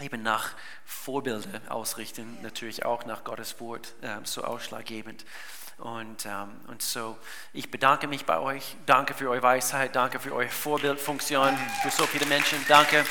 eben 0.00 0.22
nach 0.22 0.54
Vorbilder 0.84 1.60
ausrichten, 1.68 2.38
natürlich 2.42 2.84
auch 2.84 3.04
nach 3.04 3.24
Gottes 3.24 3.58
Wort, 3.60 3.94
äh, 4.02 4.16
so 4.24 4.44
ausschlaggebend. 4.44 5.24
Und, 5.78 6.26
ähm, 6.26 6.60
und 6.66 6.82
so, 6.82 7.16
ich 7.52 7.70
bedanke 7.70 8.08
mich 8.08 8.24
bei 8.24 8.38
euch. 8.38 8.76
Danke 8.86 9.14
für 9.14 9.30
eure 9.30 9.42
Weisheit, 9.42 9.94
danke 9.94 10.18
für 10.18 10.34
eure 10.34 10.48
Vorbildfunktion 10.48 11.56
für 11.82 11.90
so 11.90 12.04
viele 12.04 12.26
Menschen. 12.26 12.58
Danke. 12.66 13.04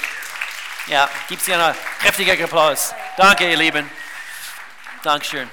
Ja, 0.88 1.10
gibt 1.28 1.42
es 1.42 1.48
hier 1.48 1.62
einen 1.62 1.76
kräftigen 2.00 2.44
Applaus. 2.44 2.94
Danke, 3.18 3.50
ihr 3.50 3.58
Lieben. 3.58 3.90
Dankeschön. 5.08 5.50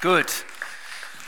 Gut. 0.00 0.26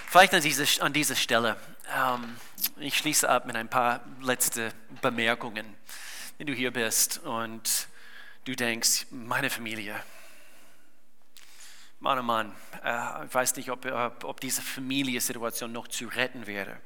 Vielleicht 0.08 0.34
an, 0.34 0.42
diese, 0.42 0.82
an 0.82 0.92
dieser 0.92 1.14
Stelle. 1.14 1.56
Ähm, 1.96 2.36
ich 2.78 2.98
schließe 2.98 3.28
ab 3.28 3.46
mit 3.46 3.54
ein 3.54 3.68
paar 3.68 4.00
letzte 4.20 4.72
Bemerkungen. 5.00 5.76
Wenn 6.38 6.48
du 6.48 6.52
hier 6.52 6.72
bist 6.72 7.18
und 7.18 7.86
du 8.46 8.56
denkst, 8.56 9.06
meine 9.10 9.48
Familie, 9.48 9.94
Mann, 12.00 12.18
oh 12.18 12.22
Mann, 12.24 12.52
äh, 12.82 13.26
ich 13.26 13.32
weiß 13.32 13.54
nicht, 13.54 13.70
ob, 13.70 13.86
ob, 13.86 14.24
ob 14.24 14.40
diese 14.40 14.60
Familiensituation 14.60 15.70
noch 15.70 15.86
zu 15.86 16.08
retten 16.08 16.48
wäre. 16.48 16.80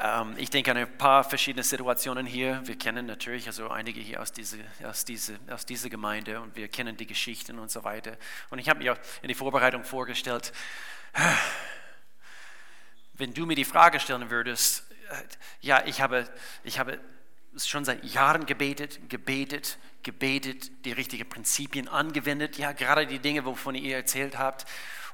Ähm, 0.00 0.34
ich 0.36 0.50
denke 0.50 0.70
an 0.70 0.76
ein 0.76 0.98
paar 0.98 1.24
verschiedene 1.24 1.62
Situationen 1.62 2.26
hier. 2.26 2.60
Wir 2.64 2.76
kennen 2.76 3.06
natürlich 3.06 3.46
also 3.46 3.68
einige 3.68 4.00
hier 4.00 4.22
aus 4.22 4.32
dieser, 4.32 4.58
aus, 4.84 5.04
diese, 5.04 5.38
aus 5.50 5.66
dieser 5.66 5.88
Gemeinde 5.88 6.40
und 6.40 6.54
wir 6.56 6.68
kennen 6.68 6.96
die 6.96 7.06
Geschichten 7.06 7.58
und 7.58 7.70
so 7.70 7.84
weiter. 7.84 8.16
Und 8.50 8.58
ich 8.58 8.68
habe 8.68 8.80
mir 8.80 8.96
in 9.22 9.28
die 9.28 9.34
Vorbereitung 9.34 9.84
vorgestellt, 9.84 10.52
wenn 13.14 13.34
du 13.34 13.46
mir 13.46 13.56
die 13.56 13.64
Frage 13.64 13.98
stellen 13.98 14.30
würdest, 14.30 14.84
äh, 15.10 15.14
ja, 15.60 15.84
ich 15.86 16.00
habe, 16.00 16.28
ich 16.62 16.78
habe 16.78 17.00
schon 17.56 17.84
seit 17.84 18.04
Jahren 18.04 18.46
gebetet, 18.46 19.08
gebetet, 19.08 19.78
gebetet, 20.04 20.84
die 20.84 20.92
richtigen 20.92 21.28
Prinzipien 21.28 21.88
angewendet, 21.88 22.56
ja, 22.56 22.70
gerade 22.70 23.06
die 23.06 23.18
Dinge, 23.18 23.44
wovon 23.44 23.74
ihr 23.74 23.96
erzählt 23.96 24.38
habt. 24.38 24.64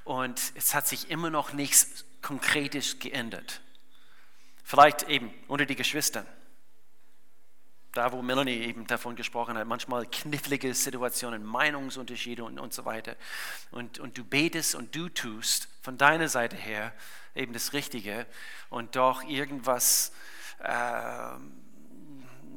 Und 0.05 0.53
es 0.55 0.75
hat 0.75 0.87
sich 0.87 1.11
immer 1.11 1.31
noch 1.31 1.55
nichts 1.55 2.05
Konkretes 2.21 2.99
geändert. 2.99 3.63
Vielleicht 4.65 5.05
eben 5.05 5.31
unter 5.47 5.67
die 5.67 5.77
Geschwistern. 5.77 6.27
Da, 7.93 8.11
wo 8.11 8.23
Melanie 8.23 8.57
eben 8.63 8.87
davon 8.89 9.15
gesprochen 9.15 9.57
hat, 9.57 9.69
manchmal 9.69 10.07
knifflige 10.07 10.75
Situationen, 10.75 11.45
Meinungsunterschiede 11.45 12.43
und, 12.43 12.59
und 12.59 12.73
so 12.73 12.85
weiter. 12.85 13.15
Und, 13.71 14.01
und 14.01 14.19
du 14.19 14.25
betest 14.25 14.75
und 14.75 14.97
du 14.97 15.09
tust 15.09 15.69
von 15.83 15.97
deiner 15.97 16.29
Seite 16.29 16.57
her 16.57 16.93
eben 17.37 17.53
das 17.53 17.73
Richtige 17.73 18.27
und 18.69 18.97
doch 18.97 19.23
irgendwas 19.23 20.13
äh, 20.59 21.39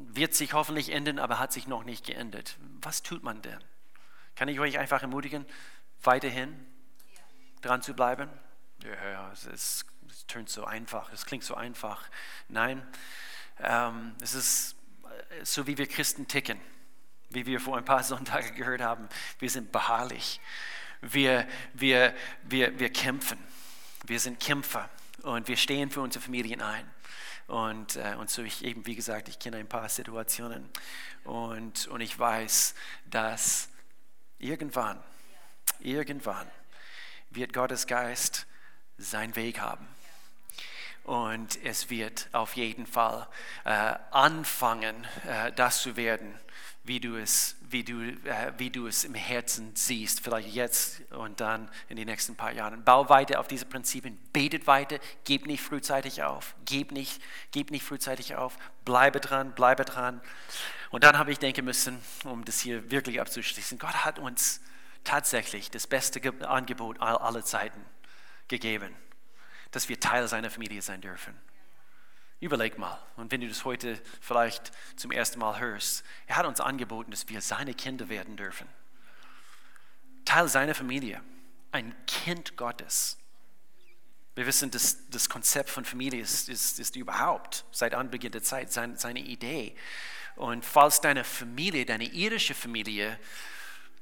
wird 0.07 0.33
sich 0.33 0.53
hoffentlich 0.53 0.91
ändern, 0.91 1.19
aber 1.19 1.39
hat 1.39 1.53
sich 1.53 1.67
noch 1.67 1.83
nicht 1.83 2.05
geändert. 2.05 2.57
Was 2.81 3.03
tut 3.03 3.21
man 3.21 3.41
denn? 3.41 3.59
Kann 4.35 4.47
ich 4.47 4.59
euch 4.59 4.79
einfach 4.79 5.01
ermutigen, 5.01 5.45
weiterhin 6.01 6.65
dran 7.61 7.81
zu 7.81 7.93
bleiben? 7.93 8.29
Ja, 8.83 9.09
ja, 9.09 9.31
es, 9.31 9.45
ist, 9.45 9.85
es 10.27 10.33
tönt 10.33 10.49
so 10.49 10.65
einfach, 10.65 11.11
es 11.13 11.25
klingt 11.25 11.45
so 11.45 11.55
einfach. 11.55 12.03
Nein, 12.49 12.85
ähm, 13.59 14.13
es 14.21 14.33
ist 14.33 14.75
so, 15.43 15.67
wie 15.67 15.77
wir 15.77 15.87
Christen 15.87 16.27
ticken, 16.27 16.59
wie 17.29 17.45
wir 17.45 17.61
vor 17.61 17.77
ein 17.77 17.85
paar 17.85 18.03
Sonntagen 18.03 18.53
gehört 18.55 18.81
haben. 18.81 19.07
Wir 19.39 19.49
sind 19.49 19.71
beharrlich, 19.71 20.41
wir, 20.99 21.47
wir, 21.73 22.13
wir, 22.43 22.77
wir 22.77 22.89
kämpfen, 22.89 23.41
wir 24.05 24.19
sind 24.19 24.41
Kämpfer 24.41 24.89
und 25.23 25.47
wir 25.47 25.55
stehen 25.55 25.91
für 25.91 26.01
unsere 26.01 26.23
Familien 26.23 26.61
ein. 26.61 26.89
Und, 27.47 27.95
äh, 27.95 28.15
und 28.19 28.29
so 28.29 28.43
ich 28.43 28.65
eben, 28.65 28.85
wie 28.85 28.95
gesagt, 28.95 29.29
ich 29.29 29.39
kenne 29.39 29.55
ein 29.55 29.69
paar 29.69 29.87
Situationen 29.87 30.69
und, 31.23 31.87
und 31.87 32.01
ich 32.01 32.19
weiß, 32.19 32.75
dass 33.05 33.69
irgendwann, 34.39 35.01
irgendwann 35.79 36.51
wird 37.29 37.53
Gottes 37.53 37.87
Geist 37.87 38.45
seinen 38.97 39.37
Weg 39.37 39.61
haben. 39.61 39.87
Und 41.07 41.63
es 41.63 41.89
wird 41.89 42.27
auf 42.33 42.57
jeden 42.57 42.85
Fall 42.85 43.29
äh, 43.63 43.95
anfangen, 44.11 45.07
äh, 45.25 45.53
das 45.53 45.81
zu 45.81 45.95
werden, 45.95 46.37
wie 46.83 46.99
du, 46.99 47.15
es, 47.15 47.55
wie, 47.61 47.85
du, 47.85 48.01
äh, 48.01 48.51
wie 48.57 48.69
du 48.69 48.87
es 48.87 49.05
im 49.05 49.13
Herzen 49.13 49.71
siehst, 49.73 50.19
vielleicht 50.19 50.53
jetzt 50.53 50.99
und 51.13 51.39
dann 51.39 51.69
in 51.87 51.95
den 51.95 52.07
nächsten 52.07 52.35
paar 52.35 52.51
Jahren. 52.51 52.83
Bau 52.83 53.07
weiter 53.07 53.39
auf 53.39 53.47
diese 53.47 53.65
Prinzipien, 53.65 54.19
betet 54.33 54.67
weiter, 54.67 54.99
gib 55.23 55.45
nicht 55.45 55.63
frühzeitig 55.63 56.23
auf, 56.23 56.55
gib 56.65 56.91
nicht, 56.91 57.21
gib 57.53 57.71
nicht 57.71 57.85
frühzeitig 57.85 58.35
auf, 58.35 58.57
bleibe 58.83 59.21
dran, 59.21 59.53
bleibe 59.53 59.85
dran. 59.85 60.19
Und 60.89 61.05
dann 61.05 61.17
habe 61.17 61.31
ich 61.31 61.39
denken 61.39 61.63
müssen, 61.63 62.01
um 62.25 62.43
das 62.43 62.59
hier 62.59 62.91
wirklich 62.91 63.21
abzuschließen, 63.21 63.79
Gott 63.79 64.03
hat 64.03 64.19
uns 64.19 64.59
tatsächlich 65.05 65.71
das 65.71 65.87
beste 65.87 66.21
Angebot 66.45 66.99
aller 66.99 67.45
Zeiten 67.45 67.79
gegeben, 68.49 68.93
dass 69.71 69.89
wir 69.89 69.99
Teil 69.99 70.27
seiner 70.27 70.49
Familie 70.49 70.81
sein 70.81 71.01
dürfen. 71.01 71.37
Überleg 72.39 72.77
mal, 72.77 72.99
und 73.15 73.31
wenn 73.31 73.41
du 73.41 73.47
das 73.47 73.65
heute 73.65 73.99
vielleicht 74.21 74.71
zum 74.95 75.11
ersten 75.11 75.39
Mal 75.39 75.59
hörst, 75.59 76.03
er 76.27 76.35
hat 76.35 76.45
uns 76.45 76.59
angeboten, 76.59 77.09
dass 77.09 77.27
wir 77.29 77.41
seine 77.41 77.73
Kinder 77.73 78.09
werden 78.09 78.37
dürfen. 78.37 78.67
Teil 80.23 80.47
seiner 80.47 80.75
Familie, 80.75 81.21
ein 81.71 81.95
Kind 82.05 82.55
Gottes. 82.55 83.17
Wir 84.35 84.45
wissen, 84.45 84.69
dass 84.69 85.09
das 85.09 85.29
Konzept 85.29 85.69
von 85.69 85.83
Familie 85.83 86.21
ist, 86.21 86.47
ist, 86.47 86.79
ist 86.79 86.95
überhaupt 86.95 87.65
seit 87.71 87.95
Anbeginn 87.95 88.31
der 88.31 88.43
Zeit 88.43 88.71
seine, 88.71 88.97
seine 88.97 89.19
Idee. 89.19 89.75
Und 90.35 90.63
falls 90.63 91.01
deine 91.01 91.23
Familie, 91.23 91.87
deine 91.87 92.05
irische 92.05 92.53
Familie, 92.53 93.19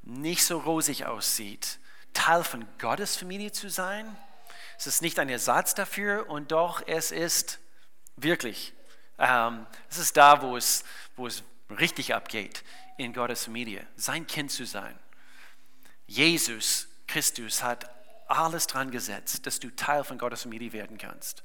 nicht 0.01 0.43
so 0.43 0.57
rosig 0.57 1.05
aussieht, 1.05 1.79
Teil 2.13 2.43
von 2.43 2.65
Gottes 2.79 3.15
Familie 3.15 3.53
zu 3.53 3.69
sein, 3.69 4.13
es 4.77 4.87
ist 4.87 5.01
nicht 5.01 5.19
ein 5.19 5.29
Ersatz 5.29 5.73
dafür 5.75 6.29
und 6.29 6.51
doch 6.51 6.83
es 6.87 7.11
ist 7.11 7.59
Wirklich. 8.17 8.73
Ähm, 9.17 9.65
es 9.89 9.97
ist 9.97 10.17
da, 10.17 10.41
wo 10.41 10.57
es, 10.57 10.83
wo 11.15 11.27
es 11.27 11.43
richtig 11.69 12.13
abgeht 12.13 12.63
in 12.97 13.13
Gottes 13.13 13.45
Familie, 13.45 13.85
sein 13.95 14.25
Kind 14.27 14.51
zu 14.51 14.65
sein. 14.65 14.97
Jesus 16.07 16.87
Christus 17.07 17.63
hat 17.63 17.89
alles 18.27 18.67
dran 18.67 18.91
gesetzt, 18.91 19.45
dass 19.45 19.59
du 19.59 19.69
Teil 19.75 20.03
von 20.03 20.17
Gottes 20.17 20.43
Familie 20.43 20.71
werden 20.73 20.97
kannst. 20.97 21.43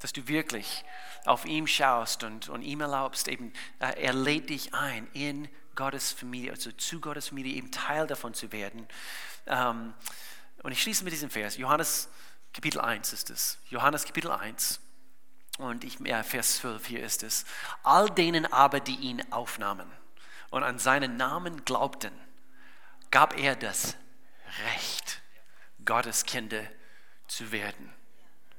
Dass 0.00 0.12
du 0.12 0.26
wirklich 0.28 0.84
auf 1.24 1.44
ihn 1.44 1.66
schaust 1.66 2.24
und, 2.24 2.48
und 2.48 2.62
ihm 2.62 2.80
erlaubst, 2.80 3.28
eben, 3.28 3.52
äh, 3.80 4.00
er 4.00 4.12
lädt 4.12 4.48
dich 4.48 4.74
ein, 4.74 5.08
in 5.12 5.48
Gottes 5.74 6.12
Familie, 6.12 6.52
also 6.52 6.72
zu 6.72 7.00
Gottes 7.00 7.28
Familie, 7.28 7.54
eben 7.54 7.70
Teil 7.70 8.06
davon 8.06 8.34
zu 8.34 8.52
werden. 8.52 8.86
Ähm, 9.46 9.94
und 10.62 10.72
ich 10.72 10.82
schließe 10.82 11.04
mit 11.04 11.12
diesem 11.12 11.30
Vers, 11.30 11.56
Johannes 11.56 12.08
Kapitel 12.52 12.80
1 12.80 13.12
ist 13.12 13.30
es. 13.30 13.58
Johannes 13.68 14.04
Kapitel 14.04 14.30
1. 14.30 14.80
Und 15.58 15.84
ich, 15.84 15.98
ja, 16.00 16.22
Vers 16.22 16.56
12 16.56 16.86
hier 16.86 17.04
ist 17.04 17.22
es. 17.22 17.44
All 17.82 18.10
denen 18.10 18.46
aber, 18.46 18.80
die 18.80 18.96
ihn 18.96 19.22
aufnahmen 19.32 19.90
und 20.50 20.62
an 20.62 20.78
seinen 20.78 21.16
Namen 21.16 21.64
glaubten, 21.64 22.12
gab 23.10 23.38
er 23.38 23.56
das 23.56 23.96
Recht, 24.74 25.20
Gottes 25.84 26.24
Kinder 26.24 26.62
zu 27.28 27.52
werden. 27.52 27.92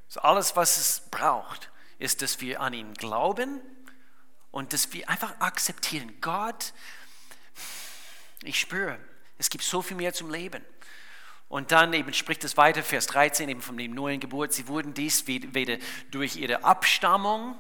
So 0.08 0.22
alles, 0.22 0.56
was 0.56 0.78
es 0.78 1.00
braucht, 1.10 1.70
ist, 1.98 2.22
dass 2.22 2.42
wir 2.42 2.62
an 2.62 2.74
ihn 2.74 2.94
glauben 2.94 3.62
und 4.52 4.74
dass 4.74 4.92
wir 4.94 5.08
einfach 5.10 5.40
akzeptieren. 5.40 6.20
Gott, 6.22 6.74
ich 8.44 8.60
spüre, 8.60 9.00
es 9.38 9.50
gibt 9.50 9.64
so 9.64 9.82
viel 9.82 9.98
mehr 9.98 10.14
zum 10.14 10.30
Leben. 10.30 10.64
Und 11.52 11.74
dann 11.74 11.92
eben 11.92 12.14
spricht 12.14 12.46
es 12.46 12.56
weiter, 12.56 12.82
Vers 12.82 13.08
13, 13.08 13.50
eben 13.50 13.62
von 13.62 13.76
dem 13.76 13.94
neuen 13.94 14.22
Geburt. 14.22 14.54
Sie 14.54 14.70
wurden 14.70 14.94
dies 14.94 15.28
weder 15.28 15.78
durch 16.10 16.38
ihre 16.38 16.64
Abstammung 16.64 17.60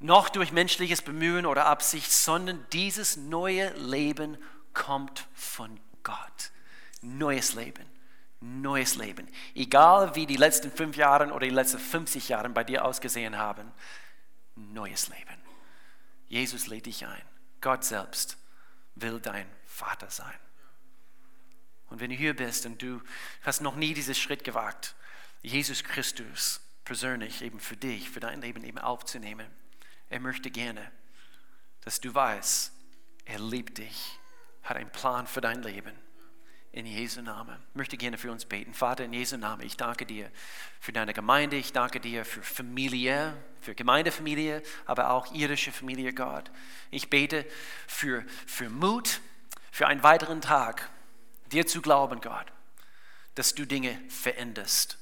noch 0.00 0.28
durch 0.28 0.50
menschliches 0.50 1.00
Bemühen 1.00 1.46
oder 1.46 1.66
Absicht, 1.66 2.10
sondern 2.10 2.66
dieses 2.72 3.16
neue 3.16 3.70
Leben 3.74 4.36
kommt 4.74 5.28
von 5.32 5.78
Gott. 6.02 6.50
Neues 7.02 7.54
Leben, 7.54 7.86
neues 8.40 8.96
Leben. 8.96 9.28
Egal 9.54 10.16
wie 10.16 10.26
die 10.26 10.36
letzten 10.36 10.72
fünf 10.72 10.96
Jahre 10.96 11.32
oder 11.32 11.46
die 11.46 11.54
letzten 11.54 11.78
50 11.78 12.30
Jahre 12.30 12.48
bei 12.48 12.64
dir 12.64 12.84
ausgesehen 12.84 13.38
haben, 13.38 13.70
neues 14.56 15.06
Leben. 15.06 15.40
Jesus 16.26 16.66
lädt 16.66 16.86
dich 16.86 17.06
ein. 17.06 17.22
Gott 17.60 17.84
selbst 17.84 18.38
will 18.96 19.20
dein 19.20 19.46
Vater 19.66 20.10
sein. 20.10 20.34
Und 21.90 22.00
wenn 22.00 22.10
du 22.10 22.16
hier 22.16 22.34
bist 22.34 22.66
und 22.66 22.82
du 22.82 23.00
hast 23.42 23.60
noch 23.60 23.76
nie 23.76 23.94
diesen 23.94 24.14
Schritt 24.14 24.44
gewagt, 24.44 24.94
Jesus 25.42 25.82
Christus 25.82 26.60
persönlich 26.84 27.42
eben 27.42 27.60
für 27.60 27.76
dich, 27.76 28.10
für 28.10 28.20
dein 28.20 28.40
Leben 28.40 28.64
eben 28.64 28.78
aufzunehmen, 28.78 29.46
er 30.10 30.20
möchte 30.20 30.50
gerne, 30.50 30.90
dass 31.82 32.00
du 32.00 32.14
weißt, 32.14 32.72
er 33.24 33.38
liebt 33.38 33.78
dich, 33.78 34.18
hat 34.62 34.76
einen 34.76 34.90
Plan 34.90 35.26
für 35.26 35.40
dein 35.40 35.62
Leben. 35.62 35.92
In 36.70 36.84
Jesu 36.84 37.22
Namen. 37.22 37.56
Ich 37.70 37.76
möchte 37.76 37.96
gerne 37.96 38.18
für 38.18 38.30
uns 38.30 38.44
beten. 38.44 38.74
Vater, 38.74 39.04
in 39.04 39.12
Jesu 39.12 39.38
Namen, 39.38 39.62
ich 39.62 39.76
danke 39.78 40.04
dir 40.04 40.30
für 40.80 40.92
deine 40.92 41.14
Gemeinde, 41.14 41.56
ich 41.56 41.72
danke 41.72 41.98
dir 41.98 42.26
für 42.26 42.42
Familie, 42.42 43.34
für 43.60 43.74
Gemeindefamilie, 43.74 44.62
aber 44.84 45.10
auch 45.10 45.32
irische 45.34 45.72
Familie, 45.72 46.12
Gott. 46.12 46.50
Ich 46.90 47.08
bete 47.08 47.46
für, 47.86 48.24
für 48.46 48.68
Mut, 48.68 49.20
für 49.72 49.86
einen 49.86 50.02
weiteren 50.02 50.42
Tag, 50.42 50.90
dir 51.48 51.66
zu 51.66 51.80
glauben, 51.80 52.20
Gott, 52.20 52.46
dass 53.34 53.54
du 53.54 53.66
Dinge 53.66 54.00
veränderst. 54.08 54.98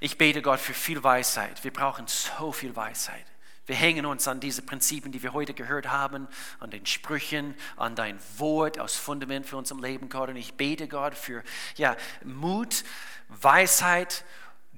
Ich 0.00 0.18
bete 0.18 0.42
Gott 0.42 0.58
für 0.58 0.74
viel 0.74 1.02
Weisheit. 1.04 1.62
Wir 1.62 1.72
brauchen 1.72 2.06
so 2.08 2.50
viel 2.50 2.74
Weisheit. 2.74 3.24
Wir 3.66 3.76
hängen 3.76 4.06
uns 4.06 4.26
an 4.26 4.40
diese 4.40 4.62
Prinzipien, 4.62 5.12
die 5.12 5.22
wir 5.22 5.32
heute 5.32 5.54
gehört 5.54 5.88
haben, 5.88 6.26
an 6.58 6.70
den 6.70 6.84
Sprüchen, 6.84 7.54
an 7.76 7.94
dein 7.94 8.18
Wort 8.36 8.78
als 8.78 8.96
Fundament 8.96 9.46
für 9.46 9.56
unser 9.56 9.76
Leben, 9.76 10.08
Gott. 10.08 10.30
Und 10.30 10.36
ich 10.36 10.54
bete 10.54 10.88
Gott 10.88 11.14
für 11.14 11.44
ja, 11.76 11.96
Mut, 12.24 12.82
Weisheit, 13.28 14.24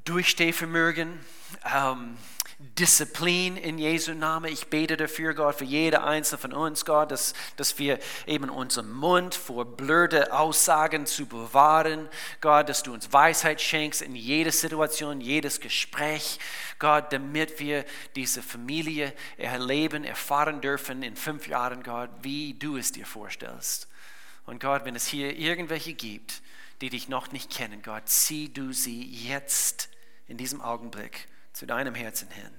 Durchstehvermögen. 0.04 1.18
Ähm, 1.74 2.18
Disziplin 2.78 3.56
in 3.56 3.78
Jesu 3.78 4.14
Namen. 4.14 4.50
Ich 4.50 4.68
bete 4.68 4.96
dafür, 4.96 5.34
Gott, 5.34 5.56
für 5.56 5.64
jede 5.64 6.02
einzelne 6.02 6.38
von 6.38 6.52
uns, 6.52 6.84
Gott, 6.84 7.10
dass, 7.10 7.34
dass 7.56 7.78
wir 7.78 7.98
eben 8.26 8.48
unseren 8.48 8.90
Mund 8.90 9.34
vor 9.34 9.64
blöde 9.64 10.32
Aussagen 10.32 11.04
zu 11.06 11.26
bewahren. 11.26 12.08
Gott, 12.40 12.68
dass 12.68 12.82
du 12.82 12.92
uns 12.92 13.12
Weisheit 13.12 13.60
schenkst 13.60 14.02
in 14.02 14.16
jeder 14.16 14.50
Situation, 14.50 15.20
jedes 15.20 15.60
Gespräch. 15.60 16.38
Gott, 16.78 17.12
damit 17.12 17.60
wir 17.60 17.84
diese 18.16 18.42
Familie 18.42 19.12
erleben, 19.36 20.04
erfahren 20.04 20.60
dürfen 20.60 21.02
in 21.02 21.16
fünf 21.16 21.46
Jahren, 21.46 21.82
Gott, 21.82 22.10
wie 22.22 22.54
du 22.54 22.76
es 22.76 22.92
dir 22.92 23.06
vorstellst. 23.06 23.88
Und 24.46 24.60
Gott, 24.60 24.84
wenn 24.84 24.96
es 24.96 25.06
hier 25.06 25.36
irgendwelche 25.36 25.92
gibt, 25.92 26.42
die 26.80 26.90
dich 26.90 27.08
noch 27.08 27.30
nicht 27.30 27.50
kennen, 27.50 27.82
Gott, 27.82 28.08
zieh 28.08 28.52
du 28.52 28.72
sie 28.72 29.04
jetzt 29.04 29.90
in 30.28 30.38
diesem 30.38 30.60
Augenblick 30.60 31.28
zu 31.54 31.64
deinem 31.64 31.94
Herzen 31.94 32.30
hin. 32.30 32.50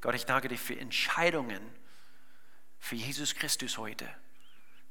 Gott, 0.00 0.16
ich 0.16 0.26
danke 0.26 0.48
dir 0.48 0.58
für 0.58 0.76
Entscheidungen 0.76 1.62
für 2.80 2.96
Jesus 2.96 3.36
Christus 3.36 3.78
heute, 3.78 4.08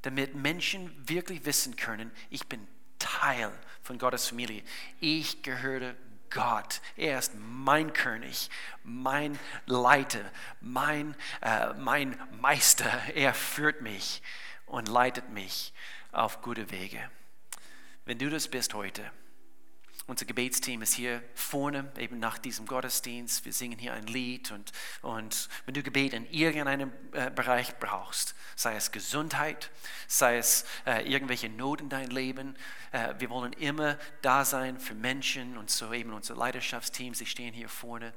damit 0.04 0.34
Menschen 0.34 0.96
wirklich 1.10 1.44
wissen 1.46 1.76
können, 1.76 2.10
ich 2.30 2.48
bin 2.48 2.66
Teil 3.00 3.52
von 3.82 3.98
Gottes 3.98 4.30
Familie. 4.30 4.64
Ich 5.00 5.44
gehöre 5.44 5.96
Gott. 6.30 6.82
Er 6.96 7.20
ist 7.20 7.34
mein 7.36 7.92
König, 7.92 8.50
mein 8.84 9.38
Leiter, 9.66 10.24
mein, 10.62 11.16
äh, 11.42 11.74
mein 11.74 12.18
Meister. 12.40 12.90
Er 13.16 13.34
führt 13.34 13.82
mich 13.82 14.22
und 14.66 14.88
leitet 14.88 15.30
mich 15.30 15.74
auf 16.12 16.42
gute 16.42 16.72
Wege. 16.72 17.12
Wenn 18.06 18.18
du 18.18 18.30
das 18.30 18.48
bist 18.48 18.74
heute, 18.74 19.12
unser 20.08 20.26
Gebetsteam 20.26 20.82
ist 20.82 20.94
hier 20.94 21.24
vorne, 21.36 21.92
eben 21.98 22.20
nach 22.20 22.38
diesem 22.38 22.66
Gottesdienst. 22.66 23.46
Wir 23.46 23.54
singen 23.54 23.78
hier 23.78 23.94
ein 23.94 24.08
Lied 24.08 24.52
und, 24.52 24.72
und 25.02 25.48
wenn 25.66 25.74
du 25.74 25.84
Gebet 25.84 26.14
in 26.14 26.30
irgendeinem 26.30 26.92
äh, 27.12 27.30
Bereich 27.30 27.78
brauchst, 27.80 28.36
sei 28.56 28.76
es 28.76 28.92
Gesundheit, 28.92 29.70
sei 30.08 30.38
es 30.38 30.66
äh, 30.86 31.08
irgendwelche 31.10 31.50
Not 31.50 31.82
in 31.82 31.90
deinem 31.90 32.12
Leben, 32.12 32.56
äh, 32.92 33.14
wir 33.20 33.30
wollen 33.30 33.54
immer 33.54 33.98
da 34.22 34.44
sein 34.44 34.80
für 34.80 34.96
Menschen 34.96 35.58
und 35.58 35.70
so 35.70 35.94
eben 35.94 36.14
unsere 36.14 36.38
Leidenschaftsteams, 36.40 37.20
sie 37.20 37.26
stehen 37.26 37.54
hier 37.54 37.70
vorne 37.70 38.14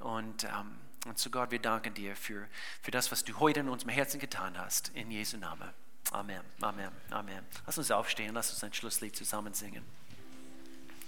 und, 0.00 0.44
ähm, 0.44 0.78
und 1.06 1.18
zu 1.18 1.30
Gott, 1.30 1.50
wir 1.50 1.60
danken 1.60 1.94
dir 1.94 2.16
für, 2.16 2.48
für 2.82 2.90
das, 2.90 3.12
was 3.12 3.24
du 3.24 3.38
heute 3.38 3.60
in 3.60 3.68
unserem 3.68 3.90
Herzen 3.90 4.18
getan 4.18 4.58
hast, 4.58 4.88
in 4.94 5.10
Jesu 5.10 5.36
Namen. 5.36 5.70
Amen, 6.10 6.42
Amen, 6.60 6.90
Amen. 7.10 7.44
Lass 7.66 7.78
uns 7.78 7.90
aufstehen, 7.90 8.34
lass 8.34 8.50
uns 8.50 8.64
ein 8.64 8.72
Schlusslied 8.72 9.14
zusammen 9.14 9.54
singen. 9.54 9.97